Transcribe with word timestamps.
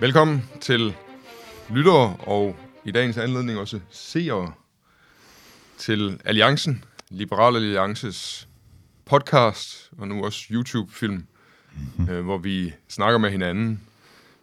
Velkommen 0.00 0.42
til 0.60 0.94
lyttere 1.70 2.16
og 2.16 2.56
i 2.84 2.90
dagens 2.90 3.16
anledning 3.16 3.58
også 3.58 3.80
seere 3.90 4.52
til 5.78 6.20
Alliancen, 6.24 6.84
Liberal 7.10 7.56
Alliances 7.56 8.48
podcast 9.04 9.90
og 9.98 10.08
nu 10.08 10.24
også 10.24 10.46
YouTube-film, 10.50 11.26
mm-hmm. 11.72 12.08
øh, 12.08 12.24
hvor 12.24 12.38
vi 12.38 12.72
snakker 12.88 13.18
med 13.18 13.30
hinanden. 13.30 13.80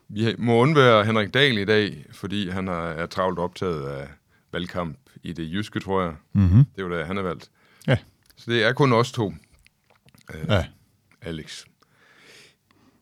Vi 0.08 0.36
må 0.38 0.58
undvære 0.58 1.06
Henrik 1.06 1.34
Dahl 1.34 1.58
i 1.58 1.66
dag, 1.66 2.06
fordi 2.12 2.50
han 2.50 2.68
er, 2.68 2.84
er 2.90 3.06
travlt 3.06 3.40
optaget 3.40 3.88
af 3.88 4.08
valgkamp 4.52 4.98
i 5.24 5.34
det 5.34 5.54
jyske, 5.54 5.80
tror 5.80 6.02
jeg. 6.02 6.14
Mm-hmm. 6.34 6.66
Det 6.66 6.82
er 6.82 6.84
jo 6.84 6.98
det, 6.98 7.08
han 7.08 7.18
er 7.18 7.22
valgt. 7.22 7.50
Ja. 7.88 7.98
Så 8.36 8.52
det 8.52 8.64
er 8.64 8.74
kun 8.74 8.94
os 8.94 9.12
to, 9.12 9.34
øh, 10.34 10.46
Ja. 10.50 10.66
Alex. 11.22 11.64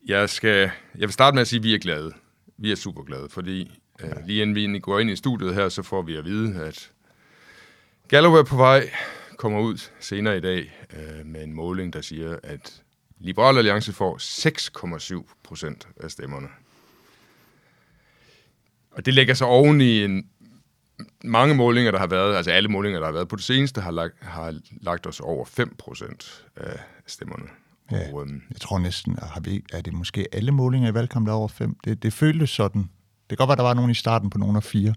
Jeg, 0.07 0.29
skal, 0.29 0.71
jeg 0.95 1.01
vil 1.07 1.11
starte 1.11 1.35
med 1.35 1.41
at 1.41 1.47
sige, 1.47 1.57
at 1.57 1.63
vi 1.63 1.73
er 1.73 1.79
glade. 1.79 2.13
Vi 2.61 2.71
er 2.71 2.75
super 2.75 3.03
glade, 3.03 3.29
fordi 3.29 3.81
øh, 4.03 4.25
lige 4.25 4.41
inden 4.41 4.73
vi 4.73 4.79
går 4.79 4.99
ind 4.99 5.09
i 5.09 5.15
studiet 5.15 5.55
her, 5.55 5.69
så 5.69 5.83
får 5.83 6.01
vi 6.01 6.15
at 6.15 6.25
vide, 6.25 6.63
at 6.63 6.91
Gallup 8.07 8.33
er 8.33 8.43
på 8.43 8.55
vej, 8.55 8.89
kommer 9.37 9.59
ud 9.59 9.77
senere 9.99 10.37
i 10.37 10.41
dag 10.41 10.71
øh, 10.93 11.25
med 11.25 11.43
en 11.43 11.53
måling, 11.53 11.93
der 11.93 12.01
siger, 12.01 12.39
at 12.43 12.83
Liberal 13.19 13.57
Alliance 13.57 13.93
får 13.93 14.17
6,7 15.17 15.33
procent 15.43 15.87
af 15.97 16.11
stemmerne. 16.11 16.47
Og 18.91 19.05
det 19.05 19.13
lægger 19.13 19.33
sig 19.33 19.47
oven 19.47 19.81
i 19.81 20.03
en, 20.03 20.29
mange 21.23 21.55
målinger, 21.55 21.91
der 21.91 21.99
har 21.99 22.07
været, 22.07 22.35
altså 22.35 22.51
alle 22.51 22.69
målinger, 22.69 22.99
der 22.99 23.05
har 23.05 23.13
været 23.13 23.27
på 23.27 23.35
det 23.35 23.43
seneste, 23.43 23.81
har 23.81 23.91
lagt, 23.91 24.23
har 24.23 24.59
lagt 24.81 25.07
os 25.07 25.19
over 25.19 25.45
5 25.45 25.75
procent 25.75 26.45
af 26.55 26.79
stemmerne. 27.07 27.49
Ja. 27.91 28.13
Og, 28.13 28.21
øhm, 28.21 28.41
Jeg 28.51 28.61
tror 28.61 28.79
næsten, 28.79 29.15
at 29.21 29.27
har 29.27 29.39
vi, 29.41 29.63
er 29.73 29.81
det 29.81 29.93
måske 29.93 30.27
alle 30.31 30.51
målinger 30.51 30.89
i 30.89 30.93
valgkampen, 30.93 31.27
der 31.27 31.33
er 31.33 31.37
over 31.37 31.47
fem? 31.47 31.75
Det, 31.85 32.03
det 32.03 32.13
føltes 32.13 32.49
sådan. 32.49 32.81
Det 33.29 33.37
kan 33.37 33.37
godt 33.37 33.47
være, 33.47 33.55
der 33.57 33.63
var 33.63 33.73
nogen 33.73 33.91
i 33.91 33.95
starten 33.95 34.29
på 34.29 34.37
nogen 34.37 34.55
af 34.55 34.63
fire. 34.63 34.93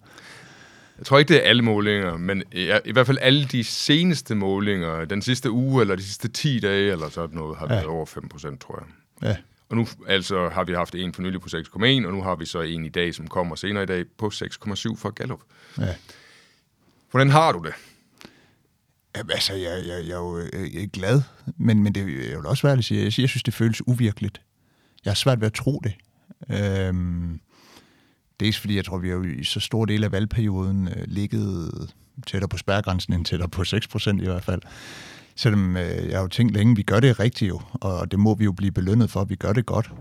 Jeg 0.99 1.07
tror 1.07 1.19
ikke, 1.19 1.29
det 1.35 1.45
er 1.45 1.49
alle 1.49 1.63
målinger, 1.63 2.17
men 2.17 2.43
i, 2.53 2.73
i 2.85 2.93
hvert 2.93 3.07
fald 3.07 3.19
alle 3.21 3.45
de 3.45 3.65
seneste 3.65 4.35
målinger, 4.35 5.05
den 5.05 5.23
sidste 5.23 5.51
uge 5.51 5.81
eller 5.81 5.97
de 5.97 6.03
sidste 6.03 6.29
10 6.29 6.61
dage 6.61 6.93
eller 6.93 7.09
sådan 7.09 7.37
noget, 7.37 7.59
har 7.59 7.67
Ja. 7.67 7.73
været 7.75 7.87
over 7.87 8.07
5 8.07 8.29
procent, 8.29 8.61
tror 8.61 8.79
jeg. 9.23 9.29
Ja. 9.29 9.37
Og 9.69 9.77
nu 9.77 9.87
altså, 10.09 10.49
har 10.49 10.65
vi 10.65 10.73
haft 10.75 10.95
en 10.95 11.15
for 11.15 11.23
nylig 11.23 11.41
på 11.41 11.49
6,1, 11.49 12.07
og 12.07 12.13
nu 12.13 12.23
har 12.23 12.37
vi 12.37 12.47
så 12.47 12.61
en 12.61 12.85
i 12.85 12.89
dag, 12.89 13.15
som 13.15 13.27
kommer 13.29 13.55
senere 13.57 13.83
i 13.83 13.87
dag, 13.87 14.05
på 14.19 14.27
6,7 14.35 14.97
fra 14.97 15.11
Gallup. 15.11 15.41
ja. 15.79 15.95
Hvordan 17.11 17.31
har 17.31 17.53
du 17.53 17.59
det? 17.67 17.73
Altså, 19.15 19.55
jeg, 19.55 19.83
jeg, 19.87 20.07
jeg 20.09 20.15
er 20.15 20.19
jo 20.19 20.39
øh, 20.39 20.75
jeg 20.75 20.83
er 20.83 20.87
glad, 20.87 21.23
men, 21.57 21.83
men 21.83 21.95
det, 21.95 22.01
jeg 22.01 22.37
vil 22.37 22.47
også 22.47 22.63
være 22.63 22.71
ærlig 22.71 22.81
at 22.81 22.85
sige, 22.85 22.99
jeg, 22.99 23.05
jeg 23.05 23.29
synes, 23.29 23.43
det 23.43 23.55
føles 23.55 23.87
uvirkeligt. 23.87 24.41
Jeg 25.05 25.11
har 25.11 25.15
svært 25.15 25.41
ved 25.41 25.47
at 25.47 25.53
tro 25.53 25.83
det. 25.85 25.95
Øhm, 26.51 27.41
dels 28.41 28.59
fordi, 28.61 28.77
jeg 28.77 28.85
tror, 28.85 28.99
vi 28.99 29.09
har 29.09 29.15
jo 29.15 29.23
i 29.23 29.45
så 29.45 29.61
stor 29.61 29.85
del 29.85 30.05
af 30.05 30.13
valgperioden 30.13 30.89
øh, 30.89 31.05
ligget 31.07 31.71
tættere 32.27 32.49
på 32.49 32.57
spærregrænsen 32.57 33.13
end 33.13 33.25
tættere 33.25 33.49
på 33.49 33.65
6 33.65 33.89
procent 33.89 34.23
i 34.23 34.25
hvert 34.25 34.45
fald. 34.45 34.63
Selvom 35.37 35.77
øh, 35.77 36.09
jeg 36.09 36.17
har 36.17 36.23
jo 36.23 36.29
tænkt 36.29 36.53
længe, 36.53 36.77
vi 36.77 36.83
gør 36.83 37.01
det 37.01 37.21
rigtigt 37.21 37.49
jo, 37.49 37.61
og 37.73 38.11
det 38.11 38.19
må 38.19 38.35
vi 38.35 38.45
jo 38.45 38.53
blive 38.53 38.73
belønnet 38.73 39.11
for, 39.11 39.21
at 39.21 39.31
vi 39.31 39.35
gør 39.35 39.53
det 39.53 39.67
godt. 39.67 39.93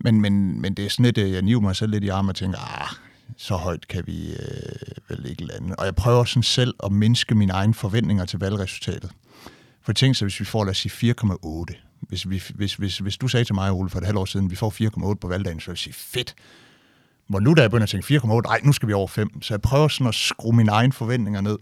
Men, 0.00 0.20
men, 0.20 0.60
men 0.60 0.74
det 0.74 0.84
er 0.84 0.88
sådan 0.88 1.04
lidt, 1.04 1.18
øh, 1.18 1.32
jeg 1.32 1.42
niver 1.42 1.60
mig 1.60 1.76
selv 1.76 1.90
lidt 1.90 2.04
i 2.04 2.08
armen 2.08 2.28
og 2.28 2.36
tænker, 2.36 2.58
ah, 2.58 3.05
så 3.36 3.56
højt 3.56 3.88
kan 3.88 4.06
vi 4.06 4.30
øh, 4.30 5.08
vel 5.08 5.26
ikke 5.30 5.44
lande. 5.44 5.76
Og 5.76 5.84
jeg 5.84 5.94
prøver 5.94 6.24
sådan 6.24 6.42
selv 6.42 6.74
at 6.84 6.92
mindske 6.92 7.34
mine 7.34 7.52
egne 7.52 7.74
forventninger 7.74 8.24
til 8.24 8.38
valgresultatet. 8.38 9.10
For 9.82 9.92
tænk 9.92 10.16
så, 10.16 10.24
hvis 10.24 10.40
vi 10.40 10.44
får, 10.44 10.64
lad 10.64 10.70
os 10.70 10.78
sige, 10.78 11.14
4,8. 11.20 11.98
Hvis, 12.00 12.30
vi, 12.30 12.42
hvis, 12.54 12.74
hvis, 12.74 12.98
hvis 12.98 13.16
du 13.16 13.28
sagde 13.28 13.44
til 13.44 13.54
mig, 13.54 13.72
Ole, 13.72 13.90
for 13.90 13.98
et 13.98 14.04
halvt 14.04 14.18
år 14.18 14.24
siden, 14.24 14.50
vi 14.50 14.56
får 14.56 15.10
4,8 15.10 15.14
på 15.14 15.28
valgdagen, 15.28 15.60
så 15.60 15.66
vil 15.66 15.72
jeg 15.72 15.78
sige, 15.78 15.94
fedt. 15.94 16.34
Hvor 17.28 17.40
nu 17.40 17.54
da 17.54 17.60
jeg 17.60 17.70
begynder 17.70 17.82
at 17.82 17.88
tænke 17.88 18.16
4,8, 18.16 18.40
nej, 18.40 18.60
nu 18.64 18.72
skal 18.72 18.88
vi 18.88 18.92
over 18.92 19.06
5. 19.06 19.42
Så 19.42 19.54
jeg 19.54 19.60
prøver 19.60 19.88
sådan 19.88 20.06
at 20.06 20.14
skrue 20.14 20.56
mine 20.56 20.72
egne 20.72 20.92
forventninger 20.92 21.40
ned. 21.40 21.58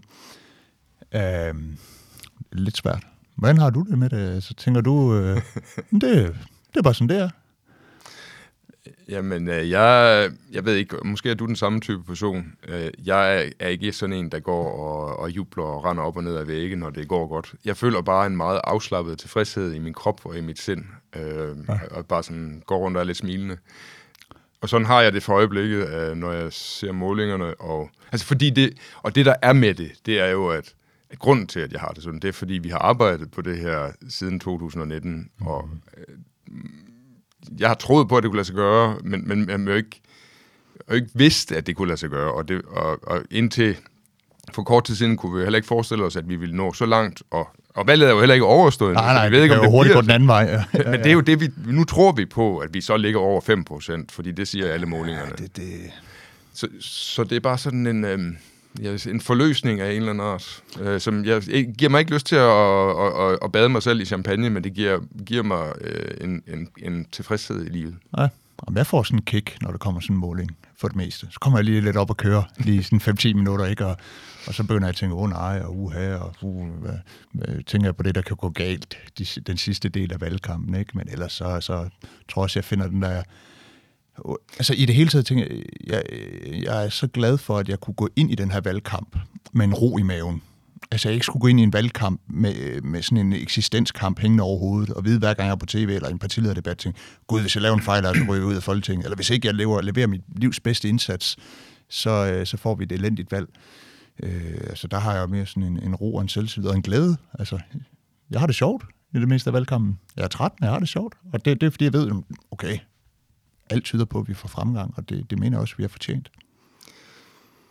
Øhm, 1.11 1.77
lidt 2.51 2.77
svært. 2.77 3.03
Hvordan 3.35 3.57
har 3.57 3.69
du 3.69 3.85
det 3.89 3.97
med 3.97 4.09
det? 4.09 4.43
Så 4.43 4.53
tænker 4.53 4.81
du, 4.81 5.15
øh, 5.15 5.35
det, 5.91 6.01
det 6.01 6.77
er 6.77 6.81
bare 6.81 6.93
sådan, 6.93 7.09
det 7.09 7.17
er. 7.17 7.29
Jamen, 9.09 9.47
øh, 9.47 9.69
jeg, 9.69 10.31
jeg 10.51 10.65
ved 10.65 10.75
ikke, 10.75 10.97
måske 11.03 11.29
er 11.29 11.33
du 11.33 11.45
den 11.45 11.55
samme 11.55 11.79
type 11.79 12.03
person. 12.03 12.53
Øh, 12.67 12.91
Jeg 13.05 13.51
er, 13.59 13.67
ikke 13.67 13.91
sådan 13.91 14.15
en, 14.15 14.29
der 14.29 14.39
går 14.39 14.71
og, 14.71 15.19
og 15.19 15.29
jubler 15.29 15.63
og 15.63 15.85
render 15.85 16.03
op 16.03 16.17
og 16.17 16.23
ned 16.23 16.37
ad 16.37 16.45
væggen, 16.45 16.79
når 16.79 16.89
det 16.89 17.07
går 17.07 17.27
godt. 17.27 17.53
Jeg 17.65 17.77
føler 17.77 18.01
bare 18.01 18.27
en 18.27 18.37
meget 18.37 18.61
afslappet 18.63 19.19
tilfredshed 19.19 19.73
i 19.73 19.79
min 19.79 19.93
krop 19.93 20.25
og 20.25 20.37
i 20.37 20.41
mit 20.41 20.59
sind. 20.59 20.85
Øh, 21.15 21.57
og 21.91 22.05
bare 22.05 22.23
sådan 22.23 22.63
går 22.65 22.77
rundt 22.77 22.97
og 22.97 23.01
er 23.01 23.05
lidt 23.05 23.17
smilende. 23.17 23.57
Og 24.61 24.69
sådan 24.69 24.87
har 24.87 25.01
jeg 25.01 25.13
det 25.13 25.23
for 25.23 25.33
øjeblikket, 25.33 25.89
øh, 25.89 26.15
når 26.15 26.31
jeg 26.31 26.53
ser 26.53 26.91
målingerne. 26.91 27.61
Og, 27.61 27.89
altså 28.11 28.27
fordi 28.27 28.49
det, 28.49 28.77
og 29.03 29.15
det, 29.15 29.25
der 29.25 29.35
er 29.41 29.53
med 29.53 29.73
det, 29.73 29.91
det 30.05 30.19
er 30.19 30.27
jo, 30.27 30.47
at, 30.49 30.75
grunden 31.19 31.47
til, 31.47 31.59
at 31.59 31.71
jeg 31.71 31.79
har 31.79 31.89
det 31.89 32.03
sådan, 32.03 32.19
det 32.19 32.27
er, 32.27 32.31
fordi 32.31 32.53
vi 32.53 32.69
har 32.69 32.79
arbejdet 32.79 33.31
på 33.31 33.41
det 33.41 33.57
her 33.57 33.91
siden 34.09 34.39
2019, 34.39 35.29
mm. 35.39 35.47
og 35.47 35.69
øh, 35.97 36.15
jeg 37.59 37.67
har 37.67 37.75
troet 37.75 38.09
på, 38.09 38.17
at 38.17 38.23
det 38.23 38.29
kunne 38.31 38.37
lade 38.37 38.47
sig 38.47 38.55
gøre, 38.55 38.97
men, 39.03 39.27
men 39.27 39.49
jeg 39.49 39.59
har 39.59 39.65
jo 39.65 39.75
ikke, 39.75 40.01
jeg 40.87 40.95
ikke 40.95 41.09
vidst, 41.13 41.51
at 41.51 41.67
det 41.67 41.75
kunne 41.75 41.87
lade 41.87 41.97
sig 41.97 42.09
gøre. 42.09 42.33
Og, 42.33 42.47
det, 42.47 42.61
og, 42.67 42.99
og 43.03 43.21
indtil 43.31 43.77
for 44.53 44.63
kort 44.63 44.83
tid 44.83 44.95
siden 44.95 45.17
kunne 45.17 45.37
vi 45.37 45.43
heller 45.43 45.57
ikke 45.57 45.67
forestille 45.67 46.03
os, 46.03 46.15
at 46.15 46.29
vi 46.29 46.35
ville 46.35 46.55
nå 46.55 46.73
så 46.73 46.85
langt. 46.85 47.23
Og, 47.31 47.49
og 47.75 47.87
valget 47.87 48.07
er 48.07 48.13
jo 48.13 48.19
heller 48.19 48.33
ikke 48.33 48.45
overstået. 48.45 48.93
Nej, 48.93 49.13
nej, 49.13 49.29
vi 49.29 49.35
ved 49.35 49.43
ikke, 49.43 49.55
om 49.55 49.61
det 49.61 49.71
hurtigt 49.71 49.91
bliver 49.91 50.01
gå 50.01 50.01
den 50.01 50.11
anden 50.11 50.27
vej. 50.27 50.43
Ja, 50.73 50.91
men 50.91 50.99
det 50.99 51.07
er 51.07 51.13
jo 51.13 51.21
det, 51.21 51.39
vi... 51.39 51.49
Nu 51.65 51.83
tror 51.83 52.11
vi 52.11 52.25
på, 52.25 52.57
at 52.57 52.73
vi 52.73 52.81
så 52.81 52.97
ligger 52.97 53.19
over 53.19 53.41
5 53.41 53.63
procent, 53.63 54.11
fordi 54.11 54.31
det 54.31 54.47
siger 54.47 54.73
alle 54.73 54.85
målingerne. 54.85 55.31
det, 55.37 55.57
det, 55.57 55.91
Så, 56.53 56.67
så 56.79 57.23
det 57.23 57.35
er 57.35 57.39
bare 57.39 57.57
sådan 57.57 57.87
en, 57.87 58.05
øhm, 58.05 58.37
jeg 58.81 59.07
en 59.07 59.21
forløsning 59.21 59.79
af 59.79 59.91
en 59.91 59.95
eller 59.95 60.09
anden 60.09 60.27
art, 60.27 60.63
øh, 60.81 60.99
som 60.99 61.25
jeg, 61.25 61.49
jeg 61.49 61.73
giver 61.77 61.89
mig 61.89 61.99
ikke 61.99 62.13
lyst 62.13 62.25
til 62.25 62.35
at, 62.35 62.41
at, 62.41 63.31
at, 63.31 63.39
at 63.41 63.51
bade 63.51 63.69
mig 63.69 63.83
selv 63.83 64.01
i 64.01 64.05
champagne, 64.05 64.49
men 64.49 64.63
det 64.63 64.73
giver, 64.73 64.99
giver 65.25 65.43
mig 65.43 65.73
øh, 65.81 66.17
en, 66.21 66.43
en, 66.47 66.67
en 66.77 67.05
tilfredshed 67.11 67.65
i 67.65 67.69
livet. 67.69 67.95
Ja. 68.17 68.27
Og 68.57 68.75
jeg 68.75 68.87
får 68.87 69.03
sådan 69.03 69.19
en 69.19 69.25
kick, 69.25 69.57
når 69.61 69.71
der 69.71 69.77
kommer 69.77 70.01
sådan 70.01 70.15
en 70.15 70.19
måling, 70.19 70.57
for 70.77 70.87
det 70.87 70.97
meste. 70.97 71.27
Så 71.31 71.39
kommer 71.39 71.59
jeg 71.59 71.65
lige 71.65 71.81
lidt 71.81 71.97
op 71.97 72.09
og 72.09 72.17
køre, 72.17 72.43
lige 72.57 72.83
sådan 72.83 73.01
5-10 73.01 73.33
minutter, 73.33 73.65
ikke? 73.65 73.85
Og, 73.85 73.97
og 74.47 74.53
så 74.53 74.63
begynder 74.63 74.87
jeg 74.87 74.89
at 74.89 74.95
tænke, 74.95 75.15
åh 75.15 75.21
oh, 75.21 75.29
nej, 75.29 75.61
og 75.63 75.77
uha, 75.77 76.15
og 76.15 76.35
uh, 76.41 76.67
hvad, 76.67 76.93
hvad, 77.31 77.63
tænker 77.63 77.87
jeg 77.87 77.95
på 77.95 78.03
det, 78.03 78.15
der 78.15 78.21
kan 78.21 78.35
gå 78.35 78.49
galt 78.49 78.97
de, 79.17 79.25
den 79.47 79.57
sidste 79.57 79.89
del 79.89 80.13
af 80.13 80.21
valgkampen, 80.21 80.75
ikke? 80.75 80.97
Men 80.97 81.09
ellers 81.11 81.33
så, 81.33 81.61
så 81.61 81.89
tror 82.29 82.41
jeg 82.41 82.43
også, 82.43 82.59
jeg 82.59 82.65
finder 82.65 82.87
den 82.87 83.01
der... 83.01 83.23
Altså 84.57 84.73
i 84.73 84.85
det 84.85 84.95
hele 84.95 85.09
taget 85.09 85.25
tænker 85.25 85.45
jeg, 85.49 85.63
jeg, 85.87 86.03
jeg 86.63 86.85
er 86.85 86.89
så 86.89 87.07
glad 87.07 87.37
for, 87.37 87.57
at 87.57 87.69
jeg 87.69 87.79
kunne 87.79 87.93
gå 87.93 88.09
ind 88.15 88.31
i 88.31 88.35
den 88.35 88.51
her 88.51 88.61
valgkamp 88.61 89.17
med 89.53 89.65
en 89.65 89.73
ro 89.73 89.97
i 89.97 90.01
maven. 90.01 90.41
Altså 90.91 91.09
jeg 91.09 91.13
ikke 91.13 91.25
skulle 91.25 91.41
gå 91.41 91.47
ind 91.47 91.59
i 91.59 91.63
en 91.63 91.73
valgkamp 91.73 92.21
med, 92.27 92.81
med 92.81 93.01
sådan 93.01 93.17
en 93.17 93.33
eksistenskamp 93.33 94.19
hængende 94.19 94.43
over 94.43 94.59
hovedet, 94.59 94.89
og 94.89 95.05
vide 95.05 95.19
hver 95.19 95.33
gang 95.33 95.47
jeg 95.47 95.51
er 95.51 95.55
på 95.55 95.65
tv 95.65 95.89
eller 95.95 96.07
i 96.07 96.11
en 96.11 96.19
partilederdebat, 96.19 96.77
tænke, 96.77 96.99
gud, 97.27 97.41
hvis 97.41 97.55
jeg 97.55 97.61
laver 97.61 97.75
en 97.75 97.81
fejl, 97.81 98.03
så 98.03 98.25
ryger 98.29 98.41
jeg 98.41 98.45
ud 98.45 98.55
af 98.55 98.63
Folketinget, 98.63 99.03
eller 99.03 99.15
hvis 99.15 99.29
ikke 99.29 99.47
jeg 99.47 99.55
lever, 99.55 99.81
leverer 99.81 100.07
mit 100.07 100.21
livs 100.35 100.59
bedste 100.59 100.89
indsats, 100.89 101.37
så, 101.89 102.09
øh, 102.09 102.45
så 102.45 102.57
får 102.57 102.75
vi 102.75 102.83
et 102.83 102.91
elendigt 102.91 103.31
valg. 103.31 103.47
Øh, 104.23 104.57
altså 104.69 104.87
der 104.87 104.99
har 104.99 105.13
jeg 105.13 105.21
jo 105.21 105.27
mere 105.27 105.45
sådan 105.45 105.63
en, 105.63 105.83
en 105.83 105.95
ro 105.95 106.15
og 106.15 106.21
en 106.21 106.29
selvtillid 106.29 106.69
og 106.69 106.75
en 106.75 106.81
glæde. 106.81 107.17
Altså, 107.39 107.59
jeg 108.31 108.39
har 108.39 108.47
det 108.47 108.55
sjovt 108.55 108.83
i 109.15 109.19
det 109.19 109.27
meste 109.27 109.49
af 109.49 109.53
valgkampen. 109.53 109.99
Jeg 110.17 110.23
er 110.23 110.27
træt, 110.27 110.51
men 110.59 110.65
jeg 110.65 110.73
har 110.73 110.79
det 110.79 110.89
sjovt. 110.89 111.15
Og 111.33 111.45
det, 111.45 111.61
det 111.61 111.67
er 111.67 111.71
fordi, 111.71 111.85
jeg 111.85 111.93
ved, 111.93 112.11
okay, 112.51 112.77
alt 113.69 113.83
tyder 113.83 114.05
på, 114.05 114.19
at 114.19 114.27
vi 114.27 114.33
får 114.33 114.47
fremgang, 114.47 114.93
og 114.97 115.09
det, 115.09 115.29
det 115.29 115.39
mener 115.39 115.57
jeg 115.57 115.61
også, 115.61 115.73
at 115.73 115.77
vi 115.77 115.83
har 115.83 115.87
fortjent. 115.89 116.31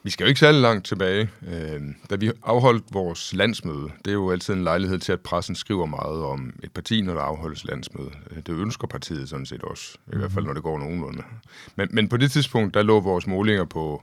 Vi 0.02 0.10
skal 0.10 0.24
jo 0.24 0.28
ikke 0.28 0.40
særlig 0.40 0.60
langt 0.60 0.86
tilbage. 0.86 1.30
Øh, 1.46 1.82
da 2.10 2.16
vi 2.16 2.30
afholdt 2.42 2.84
vores 2.92 3.34
landsmøde, 3.34 3.88
det 4.04 4.10
er 4.10 4.14
jo 4.14 4.30
altid 4.30 4.54
en 4.54 4.64
lejlighed 4.64 4.98
til, 4.98 5.12
at 5.12 5.20
pressen 5.20 5.54
skriver 5.54 5.86
meget 5.86 6.22
om 6.22 6.52
et 6.62 6.72
parti, 6.72 7.00
når 7.00 7.14
der 7.14 7.20
afholdes 7.20 7.64
landsmøde. 7.64 8.10
Det 8.36 8.48
ønsker 8.48 8.86
partiet 8.86 9.28
sådan 9.28 9.46
set 9.46 9.62
også, 9.62 9.98
i 10.12 10.16
hvert 10.16 10.32
fald 10.32 10.44
når 10.44 10.52
det 10.52 10.62
går 10.62 10.78
nogenlunde. 10.78 11.22
Men, 11.76 11.88
men 11.90 12.08
på 12.08 12.16
det 12.16 12.30
tidspunkt, 12.30 12.74
der 12.74 12.82
lå 12.82 13.00
vores 13.00 13.26
målinger 13.26 13.64
på 13.64 14.02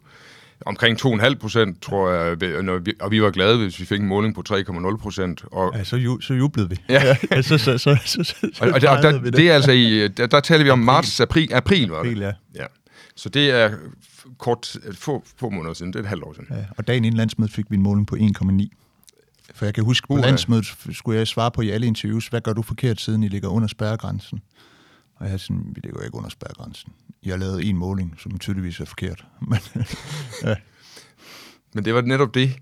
omkring 0.66 0.98
2,5 1.06 1.36
procent, 1.36 1.81
tror 1.81 2.10
jeg, 2.12 2.42
ved- 2.42 2.62
når 2.62 2.78
vi, 2.78 2.94
og 3.00 3.12
vi 3.12 3.22
var 3.22 3.31
glade, 3.31 3.58
hvis 3.58 3.80
vi 3.80 3.86
fik 3.86 4.00
en 4.00 4.08
måling 4.08 4.36
på 4.36 4.44
3,0 4.50 4.98
procent. 4.98 5.44
Og, 5.52 5.72
Ja, 5.75 5.84
så, 5.84 5.96
ju, 5.98 6.22
så 6.22 6.34
jublede 6.34 6.69
vi. 6.69 6.75
Ja. 6.90 7.02
ja 7.31 7.42
så, 7.42 7.58
så, 7.58 7.78
så, 7.78 7.98
så, 8.06 8.24
så, 8.24 8.36
og, 8.62 8.69
og, 8.74 8.81
der, 8.81 9.02
der, 9.02 9.19
det 9.19 9.50
er 9.50 9.54
altså 9.54 9.72
i, 9.72 10.08
der, 10.08 10.28
der 10.28 10.40
taler 10.40 10.63
vi 10.63 10.69
om 10.69 10.80
marts, 10.80 11.19
april, 11.19 11.54
april 11.54 11.90
var 11.90 12.04
det. 12.04 12.10
April, 12.10 12.19
ja. 12.22 12.31
ja. 12.56 12.66
Så 13.16 13.30
det 13.30 13.52
er 13.52 13.72
kort, 14.38 14.75
få, 14.94 15.24
få 15.38 15.50
måneder 15.50 15.74
siden, 15.74 15.94
det 15.94 16.00
er 16.00 16.04
et 16.04 16.10
halvt 16.10 16.24
år 16.24 16.34
siden. 16.34 16.48
Ja, 16.52 16.66
og 16.78 16.88
dagen 16.88 17.06
inden 17.06 17.18
landsmødet 17.18 17.54
fik 17.54 17.66
vi 17.69 17.75
en 17.75 17.81
måling 17.84 18.08
på 18.08 18.16
1,9. 18.16 18.68
For 19.56 19.66
jeg 19.66 19.74
kan 19.74 19.84
huske, 19.84 20.08
på 20.08 20.13
Uha. 20.13 20.22
landsmødet 20.25 20.66
skulle 20.92 21.18
jeg 21.19 21.28
svare 21.28 21.52
på 21.52 21.62
i 21.62 21.69
alle 21.69 21.88
interviews, 21.88 22.28
hvad 22.28 22.42
gør 22.42 22.54
du 22.54 22.62
forkert, 22.62 23.02
siden 23.02 23.24
I 23.24 23.28
ligger 23.28 23.50
under 23.50 23.68
spærregrænsen? 23.68 24.42
Og 25.16 25.25
jeg 25.25 25.34
er 25.34 25.38
sådan, 25.38 25.63
vi 25.75 25.81
ligger 25.84 26.02
ikke 26.02 26.16
under 26.18 26.30
spærregrænsen. 26.30 26.92
Har 27.30 27.38
lavet 27.38 27.70
en 27.70 27.78
måling, 27.78 28.16
som 28.18 28.40
tydeligvis 28.40 28.80
er 28.80 28.86
forkert. 28.86 29.26
Men, 29.50 29.60
ja, 30.44 30.56
Men 31.74 31.86
det 31.86 31.94
var 31.94 32.02
netop 32.02 32.34
det, 32.34 32.60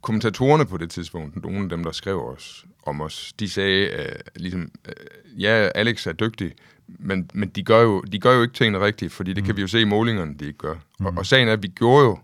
kommentatorerne 0.00 0.66
på 0.66 0.76
det 0.76 0.90
tidspunkt, 0.90 1.42
nogle 1.42 1.62
af 1.62 1.68
dem, 1.68 1.84
der 1.84 1.92
skrev 1.92 2.26
os 2.28 2.64
om 2.86 3.00
os, 3.00 3.32
de 3.40 3.48
sagde, 3.48 3.86
øh, 3.86 4.16
ligesom, 4.36 4.70
øh, 4.88 5.42
ja, 5.42 5.68
Alex 5.74 6.06
er 6.06 6.12
dygtig, 6.12 6.52
Men, 6.86 7.30
men 7.34 7.48
de, 7.48 7.62
gør 7.62 7.82
jo, 7.82 8.00
de 8.00 8.18
gør 8.18 8.34
jo 8.34 8.42
ikke 8.42 8.54
tingene 8.54 8.84
rigtigt, 8.84 9.12
fordi 9.12 9.32
det 9.32 9.42
mm. 9.42 9.46
kan 9.46 9.56
vi 9.56 9.60
jo 9.60 9.68
se 9.68 9.80
i 9.80 9.84
målingerne, 9.84 10.34
de 10.38 10.46
ikke 10.46 10.58
gør. 10.58 10.74
Mm. 11.00 11.06
Og, 11.06 11.14
og 11.16 11.26
sagen 11.26 11.48
er, 11.48 11.52
at 11.52 11.62
vi 11.62 11.68
gjorde 11.68 12.04
jo 12.04 12.18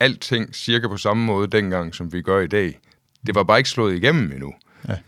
alting 0.00 0.54
cirka 0.54 0.88
på 0.88 0.96
samme 0.96 1.24
måde 1.24 1.46
dengang, 1.46 1.94
som 1.94 2.12
vi 2.12 2.22
gør 2.22 2.40
i 2.40 2.46
dag. 2.46 2.80
Det 3.26 3.34
var 3.34 3.42
bare 3.42 3.58
ikke 3.58 3.70
slået 3.70 3.96
igennem 3.96 4.32
endnu. 4.32 4.54
Ja. 4.88 4.98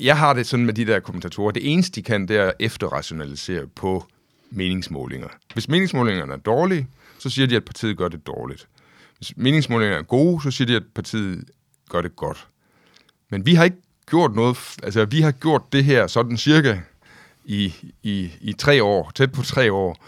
Jeg 0.00 0.18
har 0.18 0.32
det 0.32 0.46
sådan 0.46 0.66
med 0.66 0.74
de 0.74 0.86
der 0.86 1.00
kommentatorer. 1.00 1.50
Det 1.50 1.72
eneste, 1.72 2.00
de 2.00 2.02
kan, 2.02 2.28
det 2.28 2.36
er 2.36 2.44
at 2.44 2.54
efterrationalisere 2.60 3.66
på 3.66 4.06
meningsmålinger. 4.50 5.28
Hvis 5.52 5.68
meningsmålingerne 5.68 6.32
er 6.32 6.36
dårlige, 6.36 6.88
så 7.18 7.30
siger 7.30 7.46
de, 7.46 7.56
at 7.56 7.64
partiet 7.64 7.96
gør 7.96 8.08
det 8.08 8.26
dårligt. 8.26 8.68
Hvis 9.16 9.32
meningsmålingerne 9.36 9.98
er 9.98 10.02
gode, 10.02 10.42
så 10.42 10.50
siger 10.50 10.66
de, 10.66 10.76
at 10.76 10.82
partiet 10.94 11.44
gør 11.90 12.00
det 12.00 12.16
godt. 12.16 12.48
Men 13.30 13.46
vi 13.46 13.54
har 13.54 13.64
ikke 13.64 13.76
gjort 14.10 14.34
noget, 14.34 14.58
altså 14.82 15.04
vi 15.04 15.20
har 15.20 15.30
gjort 15.30 15.62
det 15.72 15.84
her 15.84 16.06
sådan 16.06 16.36
cirka 16.36 16.78
i, 17.44 17.74
i, 18.02 18.32
i 18.40 18.52
tre 18.52 18.82
år, 18.82 19.10
tæt 19.14 19.32
på 19.32 19.42
tre 19.42 19.72
år. 19.72 20.04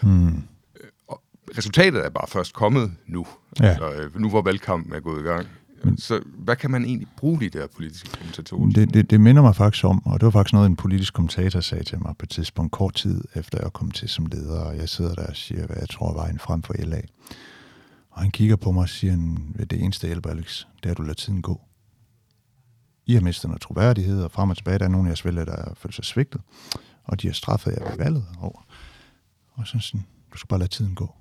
Og 1.07 1.21
resultatet 1.57 2.05
er 2.05 2.09
bare 2.09 2.27
først 2.27 2.53
kommet 2.53 2.91
nu, 3.07 3.27
ja. 3.59 3.65
altså, 3.65 3.91
øh, 3.91 4.19
nu 4.19 4.29
hvor 4.29 4.41
valgkampen 4.41 4.93
er 4.93 4.99
gået 4.99 5.19
i 5.21 5.23
gang. 5.23 5.47
Men, 5.83 5.97
så 5.97 6.21
hvad 6.37 6.55
kan 6.55 6.71
man 6.71 6.85
egentlig 6.85 7.07
bruge 7.17 7.39
de 7.39 7.49
der 7.49 7.67
politiske 7.67 8.09
kommentatorer 8.09 8.69
det, 8.69 8.93
det, 8.93 9.09
det 9.09 9.21
minder 9.21 9.41
mig 9.41 9.55
faktisk 9.55 9.85
om, 9.85 10.05
og 10.05 10.19
det 10.19 10.25
var 10.25 10.31
faktisk 10.31 10.53
noget, 10.53 10.65
en 10.65 10.75
politisk 10.75 11.13
kommentator 11.13 11.59
sagde 11.59 11.83
til 11.83 12.01
mig 12.01 12.15
på 12.19 12.23
et 12.23 12.29
tidspunkt, 12.29 12.71
kort 12.71 12.93
tid 12.93 13.23
efter 13.35 13.61
jeg 13.61 13.73
kom 13.73 13.91
til 13.91 14.09
som 14.09 14.25
leder, 14.25 14.59
og 14.59 14.77
jeg 14.77 14.89
sidder 14.89 15.15
der 15.15 15.27
og 15.27 15.35
siger, 15.35 15.65
hvad 15.65 15.77
jeg 15.79 15.89
tror 15.89 16.13
var 16.13 16.27
en 16.27 16.39
frem 16.39 16.63
for 16.63 16.73
LA. 16.79 17.01
Og 18.09 18.21
han 18.21 18.31
kigger 18.31 18.55
på 18.55 18.71
mig 18.71 18.81
og 18.81 18.89
siger, 18.89 19.37
det 19.69 19.83
eneste 19.83 20.07
hjælper, 20.07 20.29
Alex, 20.29 20.65
det 20.83 20.85
er, 20.85 20.91
at 20.91 20.97
du 20.97 21.01
lader 21.01 21.13
tiden 21.13 21.41
gå. 21.41 21.61
I 23.05 23.13
har 23.13 23.21
mistet 23.21 23.47
noget 23.47 23.61
troværdighed, 23.61 24.23
og 24.23 24.31
frem 24.31 24.49
og 24.49 24.57
tilbage, 24.57 24.79
der 24.79 24.85
er 24.85 24.89
nogle 24.89 25.07
af 25.07 25.09
jeres 25.09 25.25
vælger, 25.25 25.45
der 25.45 25.73
følt 25.75 25.95
sig 25.95 26.05
svigtet, 26.05 26.41
og 27.03 27.21
de 27.21 27.27
har 27.27 27.33
straffet 27.33 27.71
jer 27.71 27.89
ved 27.89 27.97
valget. 27.97 28.25
Og, 28.39 28.61
og 29.51 29.67
så 29.67 29.79
sådan, 29.79 30.05
du 30.33 30.37
skal 30.37 30.47
bare 30.47 30.59
lade 30.59 30.71
tiden 30.71 30.95
gå. 30.95 31.15